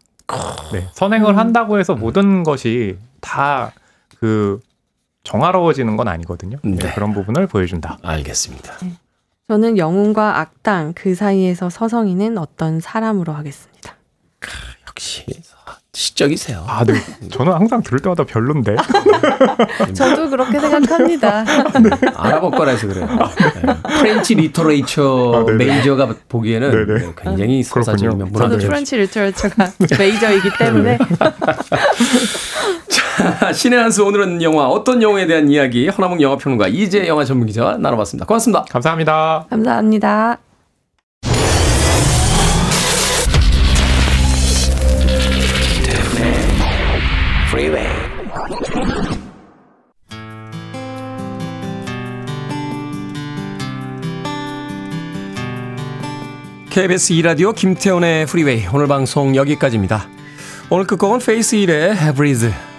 네. 0.73 0.87
선행을 0.95 1.37
한다고 1.39 1.79
해서 1.79 1.95
모든 1.95 2.43
것이 2.45 2.99
다그 3.21 4.61
정화로워지는 5.25 5.97
건 5.97 6.09
아니거든요. 6.09 6.59
네, 6.63 6.77
네. 6.77 6.93
그런 6.95 7.13
부분을 7.15 7.47
보여준다. 7.47 7.99
알겠습니다. 8.03 8.75
저는 9.51 9.79
영웅과 9.79 10.39
악당 10.39 10.93
그 10.95 11.17
사이에서 11.17 11.71
서성이는 11.71 12.39
어떤 12.39 12.79
사람으로 12.79 13.33
하겠습니다. 13.33 13.97
역시 14.87 15.25
시적이세요. 15.93 16.65
아, 16.69 16.85
네. 16.85 16.95
저는 17.33 17.53
항상 17.53 17.83
들을 17.83 17.99
때마다 17.99 18.23
별론데. 18.23 18.77
저도 19.93 20.31
그렇게 20.31 20.61
생각합니다. 20.61 21.45
알아볼 22.15 22.53
거라 22.53 22.71
해서 22.71 22.87
그래요. 22.87 23.09
네. 23.09 23.75
프렌치 23.99 24.37
리터레이처 24.37 25.33
아, 25.35 25.45
네네. 25.47 25.65
메이저가 25.65 26.15
보기에는 26.29 26.71
네네. 26.71 27.01
네, 27.01 27.13
굉장히 27.21 27.65
그렇군요. 27.65 27.85
사사적이면 27.85 28.33
저도. 28.33 28.59
프렌치 28.59 28.97
리터처가 28.99 29.73
메이저이기 29.99 30.49
때문에 30.61 30.97
신의 33.55 33.79
한 33.79 33.91
수 33.91 34.05
오늘은 34.05 34.43
영화 34.43 34.69
어떤 34.69 35.03
영화에 35.03 35.27
대한 35.27 35.51
이야기 35.51 35.89
허나몽 35.89 36.21
영화평론가 36.21 36.69
이재 36.69 37.07
영화 37.09 37.25
전문 37.25 37.47
기자와 37.47 37.77
나눠봤습니다. 37.79 38.27
고맙습니다. 38.27 38.65
감사합니다. 38.71 39.47
감사합니다. 39.51 40.39
KBS 56.71 57.15
2라디오 57.15 57.55
김태훈의 57.55 58.27
프리웨이 58.27 58.65
오늘 58.73 58.87
방송 58.87 59.35
여기까지입니다. 59.35 60.09
오늘 60.71 60.87
끝곡은 60.87 61.19
페이스 61.19 61.57
힐의 61.57 62.15
Breathe 62.15 62.53